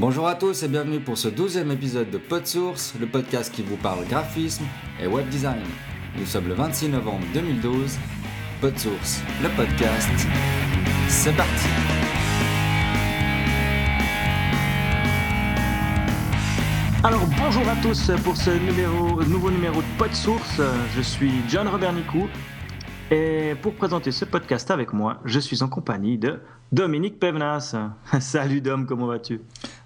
Bonjour 0.00 0.26
à 0.26 0.34
tous 0.34 0.62
et 0.62 0.68
bienvenue 0.68 0.98
pour 0.98 1.18
ce 1.18 1.28
douzième 1.28 1.70
épisode 1.70 2.10
de 2.10 2.16
PodSource, 2.16 2.94
le 2.98 3.06
podcast 3.06 3.54
qui 3.54 3.60
vous 3.60 3.76
parle 3.76 4.06
graphisme 4.06 4.64
et 4.98 5.06
web 5.06 5.28
design. 5.28 5.60
Nous 6.16 6.24
sommes 6.24 6.48
le 6.48 6.54
26 6.54 6.88
novembre 6.88 7.26
2012. 7.34 7.98
PodSource, 8.62 9.20
le 9.42 9.50
podcast. 9.50 10.08
C'est 11.06 11.36
parti 11.36 11.66
Alors 17.04 17.26
bonjour 17.38 17.68
à 17.68 17.76
tous 17.82 18.10
pour 18.24 18.38
ce 18.38 18.52
nouveau 19.28 19.50
numéro 19.50 19.82
de 19.82 19.98
PodSource. 19.98 20.62
Je 20.96 21.02
suis 21.02 21.30
John 21.46 21.68
Robert 21.68 21.92
Nicou 21.92 22.26
et 23.10 23.54
pour 23.60 23.74
présenter 23.74 24.12
ce 24.12 24.24
podcast 24.24 24.70
avec 24.70 24.94
moi, 24.94 25.18
je 25.26 25.40
suis 25.40 25.62
en 25.62 25.68
compagnie 25.68 26.16
de 26.16 26.40
Dominique 26.72 27.18
Pevenas. 27.18 27.76
Salut 28.20 28.62
Dom, 28.62 28.86
comment 28.86 29.06
vas-tu? 29.06 29.42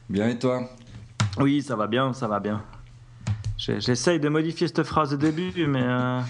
Bien 0.08 0.28
et 0.28 0.38
toi? 0.38 0.68
Oui, 1.38 1.62
ça 1.62 1.76
va 1.76 1.86
bien, 1.86 2.12
ça 2.12 2.28
va 2.28 2.40
bien. 2.40 2.62
J'essaye 3.56 4.20
de 4.20 4.28
modifier 4.28 4.66
cette 4.66 4.82
phrase 4.82 5.10
de 5.10 5.16
début, 5.16 5.66
mais 5.66 5.82
euh, 5.82 6.20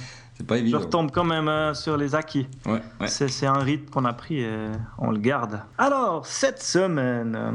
pas 0.46 0.58
évident. 0.58 0.78
je 0.78 0.84
retombe 0.84 1.10
quand 1.10 1.24
même 1.24 1.48
euh, 1.48 1.74
sur 1.74 1.96
les 1.96 2.14
acquis. 2.14 2.46
Ouais, 2.66 2.80
ouais. 3.00 3.06
C'est 3.08 3.46
un 3.46 3.58
rythme 3.58 3.90
qu'on 3.90 4.04
a 4.04 4.12
pris 4.12 4.40
et 4.40 4.68
on 4.98 5.10
le 5.10 5.18
garde. 5.18 5.60
Alors, 5.78 6.26
cette 6.26 6.62
semaine, 6.62 7.34
euh, 7.36 7.52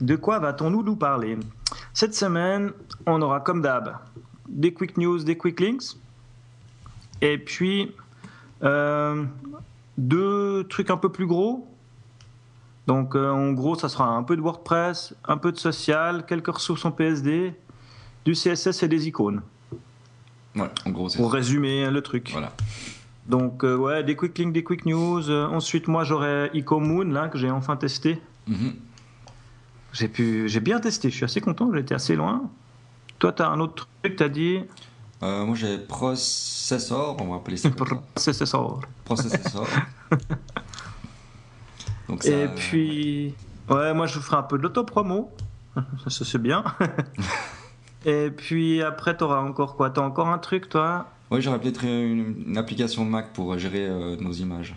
de 0.00 0.16
quoi 0.16 0.38
va-t-on 0.38 0.70
nous, 0.70 0.82
nous 0.82 0.96
parler? 0.96 1.36
Cette 1.92 2.14
semaine, 2.14 2.72
on 3.06 3.20
aura 3.22 3.40
comme 3.40 3.60
d'hab 3.60 3.96
des 4.48 4.72
quick 4.72 4.96
news, 4.96 5.18
des 5.18 5.36
quick 5.36 5.60
links, 5.60 5.96
et 7.20 7.38
puis 7.38 7.94
euh, 8.62 9.24
deux 9.96 10.64
trucs 10.68 10.90
un 10.90 10.96
peu 10.96 11.10
plus 11.10 11.26
gros. 11.26 11.66
Donc, 12.88 13.14
euh, 13.14 13.30
en 13.30 13.52
gros, 13.52 13.74
ça 13.74 13.90
sera 13.90 14.06
un 14.08 14.22
peu 14.22 14.34
de 14.34 14.40
WordPress, 14.40 15.14
un 15.26 15.36
peu 15.36 15.52
de 15.52 15.58
social, 15.58 16.24
quelques 16.24 16.48
ressources 16.54 16.86
en 16.86 16.90
PSD, 16.90 17.52
du 18.24 18.32
CSS 18.32 18.82
et 18.82 18.88
des 18.88 19.06
icônes. 19.06 19.42
Ouais, 20.56 20.70
en 20.86 20.90
gros, 20.90 21.10
c'est 21.10 21.18
Pour 21.18 21.30
ça. 21.30 21.36
résumer 21.36 21.90
le 21.90 22.00
truc. 22.00 22.30
Voilà. 22.32 22.50
Donc, 23.26 23.62
euh, 23.62 23.76
ouais, 23.76 24.02
des 24.04 24.16
quick 24.16 24.38
links, 24.38 24.54
des 24.54 24.64
quick 24.64 24.86
news. 24.86 25.28
Euh, 25.28 25.46
ensuite, 25.48 25.86
moi, 25.86 26.02
j'aurai 26.02 26.50
EcoMoon, 26.54 27.10
là, 27.12 27.28
que 27.28 27.36
j'ai 27.36 27.50
enfin 27.50 27.76
testé. 27.76 28.22
Mhm. 28.46 28.72
J'ai 29.92 30.08
pu, 30.08 30.48
j'ai 30.48 30.60
bien 30.60 30.80
testé, 30.80 31.10
je 31.10 31.16
suis 31.16 31.24
assez 31.26 31.42
content, 31.42 31.70
j'étais 31.74 31.94
assez 31.94 32.16
loin. 32.16 32.48
Toi, 33.18 33.32
tu 33.32 33.42
as 33.42 33.50
un 33.50 33.60
autre 33.60 33.86
truc, 34.02 34.16
tu 34.16 34.22
as 34.22 34.28
dit? 34.30 34.60
Euh, 35.22 35.44
moi 35.44 35.56
j'ai 35.56 35.78
Processor, 35.78 37.16
on 37.20 37.26
va 37.30 37.36
appeler 37.36 37.56
ça 37.56 37.70
ça. 37.70 37.74
Processor. 39.04 39.66
Donc 42.08 42.22
ça, 42.22 42.30
Et 42.30 42.44
euh, 42.44 42.48
puis, 42.54 43.34
ouais, 43.68 43.94
moi, 43.94 44.06
je 44.06 44.14
vous 44.14 44.22
ferai 44.22 44.36
un 44.36 44.42
peu 44.42 44.58
de 44.58 44.62
l'auto-promo. 44.62 45.30
Ça, 46.08 46.24
c'est 46.24 46.40
bien. 46.42 46.64
Et 48.06 48.30
puis, 48.30 48.82
après, 48.82 49.16
tu 49.16 49.24
auras 49.24 49.40
encore 49.40 49.76
quoi? 49.76 49.90
Tu 49.90 50.00
as 50.00 50.02
encore 50.02 50.28
un 50.28 50.38
truc, 50.38 50.68
toi? 50.68 51.06
Ouais, 51.30 51.40
j'aurais 51.40 51.60
peut-être 51.60 51.84
une, 51.84 52.44
une 52.46 52.58
application 52.58 53.04
Mac 53.04 53.32
pour 53.32 53.58
gérer 53.58 53.86
euh, 53.86 54.16
nos 54.16 54.32
images. 54.32 54.74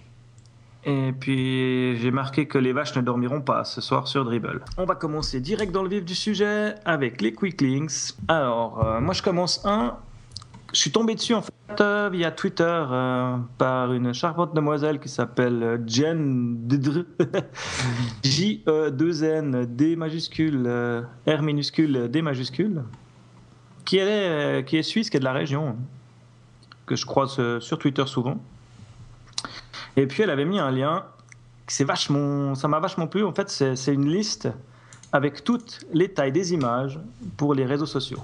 Et 0.84 1.12
puis 1.12 1.98
j'ai 1.98 2.10
marqué 2.10 2.48
que 2.48 2.58
les 2.58 2.74
vaches 2.74 2.96
ne 2.96 3.02
dormiront 3.02 3.42
pas 3.42 3.64
ce 3.66 3.82
soir 3.82 4.08
sur 4.08 4.26
Dribble. 4.26 4.62
On 4.78 4.86
va 4.86 4.96
commencer 4.96 5.40
direct 5.40 5.72
dans 5.72 5.84
le 5.84 5.90
vif 5.90 6.04
du 6.04 6.16
sujet 6.16 6.74
avec 6.86 7.22
les 7.22 7.34
quick 7.34 7.62
links. 7.62 8.16
Alors, 8.28 8.84
euh, 8.84 9.00
moi 9.00 9.14
je 9.14 9.22
commence 9.22 9.64
un. 9.64 9.96
Je 10.74 10.80
suis 10.80 10.92
tombé 10.92 11.16
dessus 11.16 11.34
en 11.34 11.42
fait 11.42 11.52
euh, 11.82 12.10
via 12.12 12.32
Twitter 12.32 12.64
euh, 12.64 13.38
par 13.58 13.92
une 13.92 14.14
charmante 14.14 14.54
demoiselle 14.54 15.00
qui 15.00 15.10
s'appelle 15.10 15.64
euh, 15.64 15.78
Jen 15.86 16.66
Didr. 16.66 17.04
J-E-2-N 18.24 19.66
D 19.66 19.96
majuscule 19.96 21.06
R 21.28 21.42
minuscule 21.42 22.10
D 22.10 22.22
majuscule 22.22 22.84
qui 23.84 23.98
est, 23.98 24.66
qui 24.66 24.78
est 24.78 24.84
suisse, 24.84 25.10
qui 25.10 25.18
est 25.18 25.20
de 25.20 25.26
la 25.26 25.34
région, 25.34 25.76
que 26.86 26.96
je 26.96 27.06
croise 27.06 27.60
sur 27.60 27.80
Twitter 27.80 28.06
souvent. 28.06 28.38
Et 29.98 30.08
puis 30.08 30.24
elle 30.24 30.30
avait 30.30 30.46
mis 30.46 30.60
un 30.60 30.72
lien, 30.72 31.04
c'est 31.68 31.84
vachement, 31.84 32.56
ça 32.56 32.68
m'a 32.68 32.80
vachement 32.80 33.08
plu. 33.08 33.26
En 33.26 33.34
fait, 33.34 33.50
c'est 33.50 33.94
une 33.94 34.08
liste 34.08 34.50
avec 35.12 35.44
toutes 35.44 35.80
les 35.92 36.14
tailles 36.14 36.32
des 36.32 36.54
images 36.54 37.00
pour 37.36 37.56
les 37.56 37.66
réseaux 37.66 37.88
sociaux. 37.88 38.24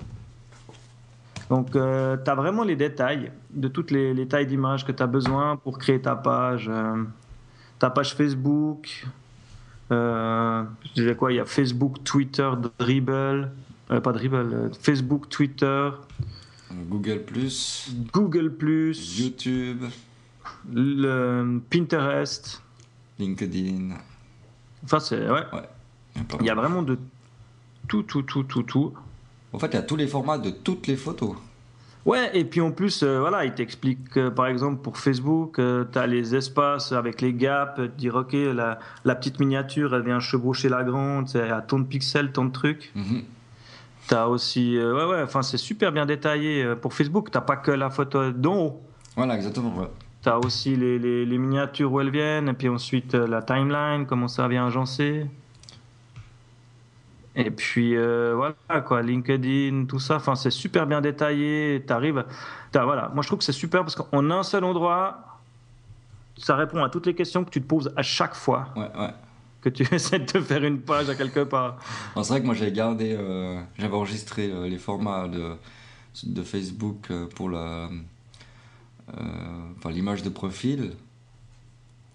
Donc, 1.50 1.72
tu 1.72 1.80
as 1.80 2.36
vraiment 2.36 2.64
les 2.64 2.76
détails 2.76 3.32
de 3.52 3.68
toutes 3.68 3.92
les, 3.92 4.14
les 4.14 4.28
tailles 4.28 4.48
d'images 4.48 4.86
que 4.86 4.92
tu 4.92 5.02
as 5.02 5.08
besoin 5.08 5.56
pour 5.56 5.78
créer 5.80 6.02
ta 6.02 6.16
page, 6.16 6.70
euh, 6.70 7.04
ta 7.80 7.90
page 7.90 8.16
Facebook. 8.16 9.06
Euh, 9.92 10.64
je 10.84 10.94
disais 11.02 11.16
quoi? 11.16 11.32
Il 11.32 11.36
y 11.36 11.40
a 11.40 11.46
Facebook, 11.46 12.04
Twitter, 12.04 12.50
Dribble, 12.80 13.52
euh, 13.92 14.02
pas 14.02 14.12
Dribble, 14.12 14.36
euh, 14.54 14.70
Facebook, 14.80 15.30
Twitter, 15.30 15.92
Euh, 16.70 16.84
Google 16.90 17.24
Google 18.12 18.54
YouTube, 19.18 19.86
le 20.74 21.60
Pinterest. 21.70 22.62
LinkedIn. 23.20 23.96
Enfin, 24.84 25.00
c'est 25.00 25.30
ouais. 25.30 25.46
Ouais. 25.54 25.70
Il 26.42 26.46
y 26.46 26.50
a 26.50 26.56
vraiment 26.56 26.82
de 26.82 27.00
tout, 27.88 28.04
tout, 28.04 28.24
tout, 28.24 28.44
tout, 28.44 28.64
tout. 28.64 28.94
En 29.54 29.60
fait, 29.60 29.68
il 29.68 29.74
y 29.74 29.78
a 29.78 29.82
tous 29.84 29.96
les 29.96 30.08
formats 30.08 30.38
de 30.38 30.50
toutes 30.50 30.88
les 30.88 30.96
photos. 30.96 31.36
Ouais, 32.06 32.30
et 32.34 32.46
puis 32.46 32.62
en 32.62 32.72
plus, 32.72 33.04
euh, 33.04 33.20
voilà, 33.20 33.44
il 33.44 33.54
t'explique 33.54 34.10
que 34.10 34.30
par 34.30 34.48
exemple 34.48 34.82
pour 34.82 34.98
Facebook, 34.98 35.56
tu 35.92 36.00
as 36.00 36.08
les 36.08 36.36
espaces 36.36 36.94
avec 36.94 37.20
les 37.22 37.34
gaps, 37.34 37.76
te 37.76 37.82
dire 37.86 38.16
ok, 38.16 38.32
la, 38.34 38.80
la 39.04 39.16
petite 39.16 39.40
miniature, 39.42 39.94
elle 39.94 40.04
vient 40.04 40.22
chevaucher 40.22 40.70
la 40.70 40.84
grande, 40.84 41.28
c'est 41.28 41.50
à 41.50 41.60
tant 41.62 41.80
de 41.80 41.84
pixels, 41.86 42.32
tant 42.32 42.46
de 42.46 42.52
trucs. 42.54 42.92
Mhm. 42.96 43.24
Tu 44.08 44.14
as 44.16 44.30
aussi, 44.30 44.78
euh, 44.78 44.96
ouais, 44.96 45.16
ouais, 45.18 45.22
enfin 45.22 45.42
c'est 45.42 45.58
super 45.58 45.92
bien 45.92 46.06
détaillé. 46.06 46.64
euh, 46.64 46.76
Pour 46.78 46.94
Facebook, 46.94 47.30
t'as 47.30 47.42
pas 47.42 47.58
que 47.58 47.72
la 47.72 47.90
photo 47.90 48.32
d'en 48.32 48.56
haut. 48.58 48.82
Voilà, 49.18 49.36
exactement. 49.36 49.76
ouais. 49.78 49.88
Tu 50.24 50.30
as 50.30 50.40
aussi 50.40 50.78
les, 50.78 50.98
les, 50.98 51.26
les 51.26 51.38
miniatures 51.38 51.92
où 51.92 52.00
elles 52.00 52.10
viennent, 52.10 52.48
et 52.48 52.54
puis 52.54 52.70
ensuite 52.70 53.16
euh, 53.16 53.28
la 53.28 53.42
timeline, 53.42 54.06
comment 54.08 54.30
ça 54.30 54.48
vient 54.48 54.68
agencer. 54.68 55.26
Et 57.40 57.52
puis 57.52 57.96
euh, 57.96 58.34
voilà 58.36 58.82
quoi, 58.82 59.02
LinkedIn, 59.04 59.86
tout 59.86 60.00
ça, 60.00 60.16
enfin 60.16 60.36
c'est 60.36 60.50
super 60.50 60.88
bien 60.88 61.02
détaillé. 61.02 61.84
T'arrives, 61.86 62.26
t'as- 62.72 62.84
voilà, 62.84 63.12
moi 63.14 63.22
je 63.22 63.28
trouve 63.28 63.38
que 63.40 63.46
c'est 63.46 63.52
super 63.52 63.82
parce 63.84 63.96
qu'en 63.96 64.32
un 64.32 64.42
seul 64.44 64.64
endroit, 64.64 65.40
ça 66.38 66.56
répond 66.56 66.84
à 66.84 66.90
toutes 66.90 67.06
les 67.06 67.14
questions 67.14 67.44
que 67.44 67.52
tu 67.52 67.62
te 67.62 67.68
poses 67.68 67.94
à 67.96 68.02
chaque 68.02 68.34
fois 68.36 68.70
Ouais, 68.76 68.90
ouais. 69.00 69.14
que 69.62 69.70
tu 69.70 69.84
essaies 69.94 70.20
de 70.20 70.26
te 70.26 70.42
faire 70.42 70.64
une 70.64 70.80
page 70.82 71.10
à 71.10 71.16
quelque 71.16 71.44
part. 71.44 71.78
C'est 72.16 72.28
vrai 72.28 72.42
que 72.42 72.46
moi 72.48 72.56
j'avais 72.56 72.72
gardé, 72.72 73.16
euh, 73.18 73.62
j'avais 73.78 73.94
enregistré 73.96 74.50
euh, 74.52 74.68
les 74.68 74.80
formats 74.80 75.28
de, 75.28 75.54
de 76.24 76.42
Facebook 76.44 77.12
pour 77.36 77.50
la, 77.52 77.88
enfin, 79.78 79.92
l'image 79.92 80.24
de 80.24 80.30
profil, 80.30 80.94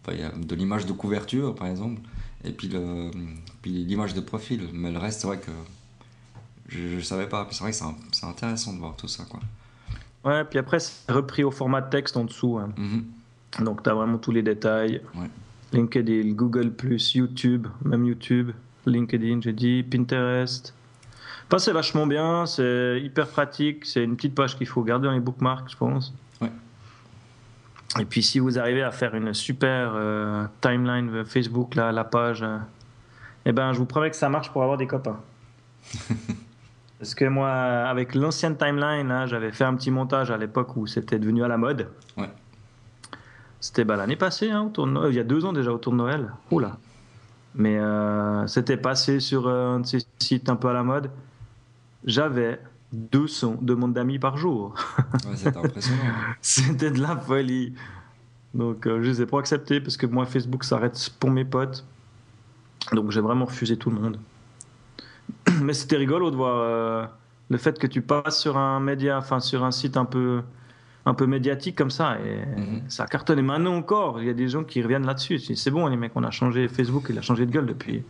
Enfin, 0.05 0.17
a 0.19 0.31
de 0.37 0.55
l'image 0.57 0.85
de 0.87 0.93
couverture 0.93 1.55
par 1.55 1.69
exemple, 1.69 2.01
et 2.45 2.53
puis, 2.53 2.69
le, 2.69 3.11
puis 3.61 3.71
l'image 3.71 4.15
de 4.15 4.21
profil. 4.21 4.69
Mais 4.73 4.91
le 4.91 4.99
reste, 4.99 5.21
c'est 5.21 5.27
vrai 5.27 5.39
que 5.39 5.51
je 6.69 6.97
ne 6.97 7.01
savais 7.01 7.29
pas. 7.29 7.47
C'est 7.51 7.63
vrai 7.63 7.73
que 7.73 7.79
c'est, 8.13 8.27
intéressant 8.27 8.73
de 8.73 8.79
voir 8.79 8.97
tout 8.97 9.09
ça. 9.09 9.25
Quoi. 9.25 9.41
Ouais, 10.25 10.45
puis 10.45 10.59
après 10.59 10.79
c'est 10.79 11.11
repris 11.11 11.43
au 11.43 11.51
format 11.51 11.83
texte 11.83 12.17
en 12.17 12.25
dessous. 12.25 12.59
hein. 12.59 12.73
Mhm. 12.77 13.05
Donc 13.65 13.83
tu 13.83 13.91
as 13.91 13.95
vraiment 13.95 14.19
tous 14.19 14.33
les 14.33 14.43
détails. 14.43 15.03
Ouais. 15.15 15.29
LinkedIn, 15.73 16.33
Google, 16.33 16.73
YouTube, 17.15 17.67
même 17.85 18.05
YouTube, 18.05 18.51
LinkedIn, 18.87 19.41
j'ai 19.41 19.53
dit, 19.53 19.83
Pinterest. 19.83 20.75
Enfin, 21.47 21.59
c'est 21.59 21.73
vachement 21.73 22.07
bien, 22.07 22.47
c'est 22.47 23.01
hyper 23.03 23.27
pratique, 23.29 23.85
c'est 23.87 24.05
une 24.05 24.17
petite 24.17 24.35
page 24.35 24.57
qu'il 24.57 24.67
faut 24.67 24.83
garder 24.83 25.07
dans 25.07 25.13
les 25.13 25.21
bookmarks, 25.21 25.71
je 25.71 25.77
pense. 25.77 26.13
Et 28.01 28.05
puis 28.05 28.23
si 28.23 28.39
vous 28.39 28.59
arrivez 28.59 28.83
à 28.83 28.91
faire 28.91 29.15
une 29.15 29.35
super 29.35 29.93
euh, 29.95 30.47
timeline 30.61 31.25
Facebook, 31.25 31.75
là, 31.75 31.93
la 31.93 32.05
page, 32.05 32.43
euh, 32.43 32.59
eh 33.45 33.53
ben, 33.53 33.73
je 33.73 33.79
vous 33.79 33.87
promets 33.87 34.11
que 34.11 34.17
ça 34.17 34.29
marche 34.29 34.51
pour 34.51 34.63
avoir 34.63 34.79
des 34.79 34.87
copains. 34.87 35.21
Parce 36.99 37.15
que 37.15 37.25
moi, 37.25 37.51
avec 37.51 38.15
l'ancienne 38.15 38.57
timeline, 38.57 39.09
là, 39.09 39.27
j'avais 39.27 39.51
fait 39.51 39.65
un 39.65 39.75
petit 39.75 39.91
montage 39.91 40.31
à 40.31 40.37
l'époque 40.37 40.77
où 40.77 40.87
c'était 40.87 41.19
devenu 41.19 41.43
à 41.43 41.49
la 41.49 41.59
mode. 41.59 41.89
Ouais. 42.17 42.31
C'était 43.61 43.85
bah, 43.85 43.97
l'année 43.97 44.17
passée, 44.17 44.51
hein, 44.51 44.63
autour 44.63 44.87
de 44.87 44.93
Noël, 44.93 45.13
il 45.13 45.17
y 45.17 45.21
a 45.21 45.25
deux 45.25 45.45
ans 45.45 45.53
déjà 45.53 45.73
autour 45.73 45.93
de 45.93 45.99
Noël. 45.99 46.33
Oula. 46.51 46.79
Mais 47.55 47.77
euh, 47.79 48.47
c'était 48.47 48.77
passé 48.77 49.21
sur 49.21 49.49
un 49.49 49.81
de 49.81 49.87
ces 49.87 49.99
sites 50.19 50.49
un 50.49 50.57
peu 50.57 50.69
à 50.69 50.73
la 50.73 50.83
mode. 50.83 51.11
J'avais 52.05 52.61
200 52.93 53.59
demandes 53.63 53.93
d'amis 53.95 54.19
par 54.19 54.37
jour. 54.37 54.75
Ouais, 55.27 55.37
c'était 55.37 55.57
impressionnant. 55.65 56.03
c'était 56.41 56.91
de 56.91 57.01
la 57.01 57.17
folie. 57.17 57.75
Donc 58.55 58.87
euh, 58.87 59.03
je 59.03 59.09
les 59.09 59.23
ai 59.23 59.27
pas 59.27 59.39
acceptés 59.39 59.81
parce 59.81 59.97
que 59.97 60.07
moi 60.07 60.27
Facebook 60.27 60.65
s'arrête 60.65 61.11
pour 61.19 61.31
mes 61.31 61.45
potes. 61.45 61.85
Donc 62.93 63.11
j'ai 63.11 63.21
vraiment 63.21 63.47
refusé 63.47 63.77
tout 63.77 63.91
le 63.91 63.99
monde. 64.01 64.19
Mais 65.63 65.73
c'était 65.73 65.97
rigolo 65.97 66.31
de 66.31 66.37
voir 66.37 66.57
euh, 66.59 67.07
le 67.49 67.57
fait 67.59 67.79
que 67.79 67.87
tu 67.87 68.03
passes 68.03 68.41
sur 68.41 68.57
un 68.59 68.81
média, 68.81 69.17
enfin 69.19 69.41
sur 69.41 69.65
un 69.65 69.71
site 69.71 69.97
un 69.97 70.05
peu 70.05 70.43
un 71.05 71.15
peu 71.15 71.27
médiatique 71.27 71.77
comme 71.77 71.91
ça 71.91 72.19
et 72.21 72.47
Mhm. 72.61 72.83
ça 72.89 73.07
cartonne. 73.07 73.39
Et 73.39 73.43
maintenant 73.43 73.75
encore, 73.75 74.21
il 74.21 74.27
y 74.27 74.31
a 74.31 74.35
des 74.35 74.49
gens 74.49 74.63
qui 74.65 74.83
reviennent 74.83 75.07
là-dessus. 75.07 75.39
C'est 75.39 75.55
c'est 75.57 75.71
bon 75.71 75.87
les 75.89 75.97
mecs, 75.97 76.13
on 76.15 76.23
a 76.25 76.31
changé 76.31 76.69
Facebook, 76.69 77.07
il 77.11 77.19
a 77.19 77.23
changé 77.23 77.47
de 77.47 77.51
gueule 77.51 77.67
depuis 77.67 78.05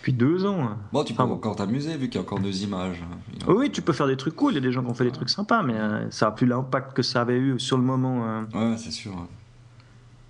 Depuis 0.00 0.12
deux 0.14 0.46
ans. 0.46 0.60
hein. 0.62 0.78
Bon, 0.92 1.04
tu 1.04 1.12
peux 1.12 1.22
Enfin, 1.22 1.32
encore 1.32 1.56
t'amuser 1.56 1.94
vu 1.96 2.08
qu'il 2.08 2.14
y 2.14 2.18
a 2.18 2.26
encore 2.26 2.40
deux 2.40 2.62
images. 2.62 3.02
hein. 3.02 3.44
Oui, 3.48 3.70
tu 3.70 3.82
peux 3.82 3.92
faire 3.92 4.06
des 4.06 4.16
trucs 4.16 4.34
cool. 4.34 4.52
Il 4.52 4.54
y 4.54 4.58
a 4.58 4.62
des 4.62 4.72
gens 4.72 4.82
qui 4.82 4.88
ont 4.90 4.94
fait 4.94 5.04
des 5.04 5.10
trucs 5.12 5.28
sympas, 5.28 5.62
mais 5.62 5.74
euh, 5.74 6.10
ça 6.10 6.28
a 6.28 6.30
plus 6.30 6.46
l'impact 6.46 6.94
que 6.96 7.02
ça 7.02 7.20
avait 7.20 7.36
eu 7.38 7.60
sur 7.60 7.76
le 7.76 7.82
moment 7.84 8.24
euh, 8.26 8.42
Ouais, 8.72 8.76
c'est 8.78 8.90
sûr. 8.90 9.12
hein. 9.12 9.26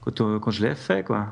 quand, 0.00 0.20
euh, 0.22 0.38
quand 0.40 0.50
je 0.50 0.66
l'ai 0.66 0.74
fait, 0.74 1.04
quoi. 1.06 1.26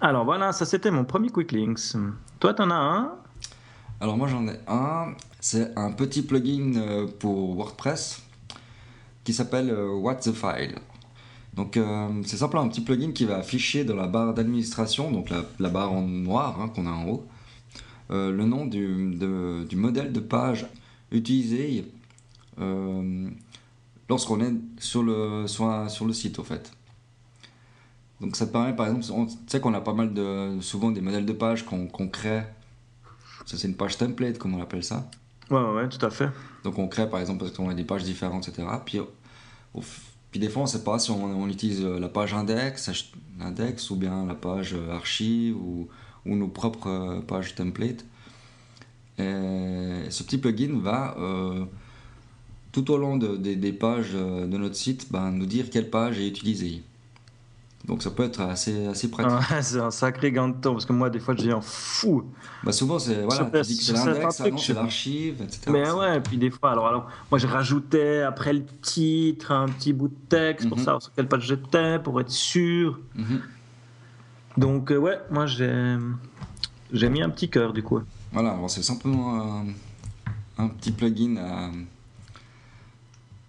Alors 0.00 0.24
voilà, 0.24 0.52
ça 0.52 0.64
c'était 0.66 0.90
mon 0.90 1.04
premier 1.04 1.30
Quick 1.30 1.52
Links. 1.52 1.96
Toi, 2.38 2.54
t'en 2.54 2.70
as 2.70 2.74
un? 2.74 3.12
Alors 4.00 4.16
moi 4.16 4.26
j'en 4.28 4.46
ai 4.48 4.58
un, 4.68 5.14
c'est 5.40 5.76
un 5.78 5.92
petit 5.92 6.22
plugin 6.22 6.74
euh, 6.76 7.06
pour 7.20 7.54
WordPress 7.56 8.20
qui 9.24 9.32
s'appelle 9.32 9.72
What 9.72 10.16
the 10.16 10.32
File. 10.32 10.74
Donc 11.54 11.76
euh, 11.76 12.08
c'est 12.24 12.36
simplement 12.38 12.62
un 12.62 12.68
petit 12.68 12.80
plugin 12.80 13.12
qui 13.12 13.24
va 13.26 13.36
afficher 13.36 13.84
dans 13.84 13.96
la 13.96 14.06
barre 14.06 14.32
d'administration, 14.34 15.10
donc 15.10 15.28
la, 15.30 15.44
la 15.58 15.68
barre 15.68 15.92
en 15.92 16.02
noir 16.02 16.58
hein, 16.60 16.68
qu'on 16.68 16.86
a 16.86 16.90
en 16.90 17.06
haut, 17.08 17.26
euh, 18.10 18.32
le 18.32 18.44
nom 18.46 18.64
du, 18.66 19.14
de- 19.14 19.64
du 19.68 19.76
modèle 19.76 20.12
de 20.12 20.20
page 20.20 20.66
utilisé 21.10 21.84
euh, 22.60 23.28
lorsqu'on 24.08 24.40
est 24.40 24.52
sur 24.78 25.02
le, 25.02 25.46
sur, 25.46 25.66
un- 25.66 25.88
sur 25.90 26.06
le 26.06 26.12
site 26.14 26.38
au 26.38 26.44
fait. 26.44 26.72
Donc 28.20 28.36
ça 28.36 28.46
te 28.46 28.52
permet 28.52 28.74
par 28.74 28.86
exemple, 28.86 29.04
on- 29.12 29.26
tu 29.26 29.32
sais 29.46 29.60
qu'on 29.60 29.74
a 29.74 29.80
pas 29.82 29.92
mal 29.94 30.14
de, 30.14 30.58
souvent 30.60 30.90
des 30.90 31.00
modèles 31.02 31.26
de 31.26 31.32
page 31.34 31.64
qu'on 31.66 31.86
crée 32.08 32.42
ça, 33.44 33.56
c'est 33.58 33.66
une 33.66 33.74
page 33.74 33.98
template, 33.98 34.38
comme 34.38 34.54
on 34.54 34.62
appelle 34.62 34.84
ça. 34.84 35.10
Ouais, 35.50 35.60
ouais, 35.60 35.88
tout 35.88 36.04
à 36.06 36.10
fait. 36.10 36.28
Donc, 36.62 36.78
on 36.78 36.86
crée, 36.86 37.10
par 37.10 37.18
exemple, 37.18 37.40
parce 37.40 37.50
qu'on 37.50 37.68
a 37.68 37.74
des 37.74 37.82
pages 37.82 38.04
différentes, 38.04 38.46
etc. 38.48 38.68
Puis, 38.86 39.00
au- 39.00 39.82
puis 40.32 40.40
des 40.40 40.48
fois, 40.48 40.62
on 40.62 40.64
ne 40.64 40.70
sait 40.70 40.82
pas 40.82 40.98
si 40.98 41.10
on, 41.10 41.46
utilise 41.46 41.84
euh, 41.84 42.00
la 42.00 42.08
page 42.08 42.32
index, 42.32 42.90
index 43.38 43.90
ou 43.90 43.96
bien 43.96 44.24
la 44.24 44.34
page 44.34 44.72
euh, 44.74 44.90
archive 44.90 45.56
ou, 45.56 45.88
nos 46.24 46.48
propres 46.48 46.88
euh, 46.88 47.20
pages 47.20 47.54
template. 47.54 48.04
Ce 49.18 50.22
petit 50.24 50.38
plugin 50.38 50.80
va, 50.80 51.16
tout 52.72 52.90
au 52.90 52.96
long 52.96 53.16
de- 53.18 53.36
des- 53.36 53.72
pages 53.72 54.14
de 54.14 54.56
notre 54.56 54.74
site, 54.74 55.12
ben, 55.12 55.30
nous 55.30 55.46
dire 55.46 55.70
quelle 55.70 55.90
page 55.90 56.18
est 56.18 56.26
utilisée. 56.26 56.82
Donc, 57.84 58.02
ça 58.02 58.10
peut 58.12 58.22
être 58.22 58.40
assez, 58.40 58.86
assez 58.86 59.10
pratique. 59.10 59.50
Ouais, 59.50 59.60
c'est 59.62 59.80
un 59.80 59.90
sacré 59.90 60.30
gain 60.30 60.48
de 60.48 60.54
temps 60.54 60.72
parce 60.72 60.86
que 60.86 60.92
moi, 60.92 61.10
des 61.10 61.18
fois, 61.18 61.34
je 61.34 61.40
deviens 61.40 61.60
fou. 61.60 62.24
Bah, 62.62 62.70
souvent, 62.72 62.98
c'est 63.00 63.22
voilà, 63.22 63.42
Sur- 63.50 63.50
tu 63.50 63.62
dis 63.72 63.76
que 63.76 63.82
c'est 63.82 63.92
l'index, 63.92 64.40
ah 64.40 64.48
non, 64.50 64.56
c'est 64.56 64.72
l'archive, 64.74 65.42
etc. 65.42 65.62
Mais 65.70 65.90
ouais, 65.90 66.18
et 66.18 66.20
puis 66.20 66.38
des 66.38 66.50
fois, 66.50 66.70
alors, 66.70 66.86
alors 66.86 67.08
moi, 67.30 67.38
je 67.38 67.46
rajoutais 67.48 68.22
après 68.22 68.52
le 68.52 68.64
titre 68.82 69.50
un 69.50 69.66
petit 69.68 69.92
bout 69.92 70.08
de 70.08 70.14
texte 70.28 70.68
pour 70.68 70.78
Mhm. 70.78 70.84
savoir 70.84 71.02
sur 71.02 71.12
quelle 71.12 71.26
page 71.28 71.44
j'étais, 71.46 71.98
pour 71.98 72.20
être 72.20 72.30
sûr. 72.30 73.00
Mhm. 73.16 73.40
Donc, 74.56 74.92
euh, 74.92 74.96
ouais, 74.98 75.18
moi, 75.30 75.46
j'ai 75.46 75.96
j'ai 76.92 77.08
mis 77.08 77.22
un 77.22 77.30
petit 77.30 77.48
cœur 77.48 77.72
du 77.72 77.82
coup. 77.82 78.00
Voilà, 78.32 78.56
c'est 78.68 78.82
simplement 78.84 79.40
un, 79.60 79.64
un 80.58 80.68
petit 80.68 80.92
plugin 80.92 81.36
à. 81.38 81.70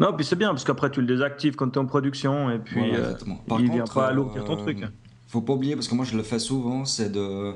Non, 0.03 0.13
puis 0.13 0.25
c'est 0.25 0.35
bien 0.35 0.49
parce 0.49 0.63
qu'après, 0.63 0.91
tu 0.91 0.99
le 1.01 1.07
désactives 1.07 1.55
quand 1.55 1.69
tu 1.69 1.75
es 1.79 1.81
en 1.81 1.85
production 1.85 2.51
et 2.51 2.59
puis 2.59 2.79
Voilà, 2.89 3.05
euh. 3.05 3.13
Par 3.47 3.59
il 3.59 3.71
vient 3.71 3.79
contre, 3.81 3.93
pas 3.95 4.05
euh, 4.05 4.09
alourdir 4.09 4.43
ton 4.43 4.55
truc. 4.57 4.85
Faut 5.27 5.41
pas 5.41 5.53
oublier, 5.53 5.75
parce 5.75 5.87
que 5.87 5.95
moi 5.95 6.05
je 6.05 6.15
le 6.15 6.23
fais 6.23 6.39
souvent, 6.39 6.85
c'est 6.85 7.11
de 7.11 7.53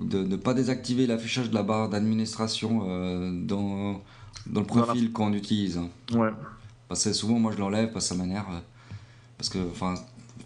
de 0.00 0.22
ne 0.22 0.36
pas 0.36 0.54
désactiver 0.54 1.06
l'affichage 1.06 1.50
de 1.50 1.54
la 1.54 1.62
barre 1.62 1.90
d'administration 1.90 2.84
euh, 2.88 3.30
dans, 3.44 4.00
dans 4.46 4.60
le 4.62 4.66
la- 4.74 4.82
profil 4.82 5.12
qu'on 5.12 5.32
utilise. 5.34 5.76
hein. 5.78 5.88
Ouais. 6.18 6.30
Parce 6.88 7.04
que 7.04 7.12
souvent, 7.12 7.38
moi 7.38 7.52
je 7.54 7.58
l'enlève 7.58 7.92
parce 7.92 8.08
que 8.08 8.14
ça 8.16 8.20
m'énerve. 8.20 8.46
Parce 9.36 9.50
que, 9.50 9.58
enfin, 9.70 9.94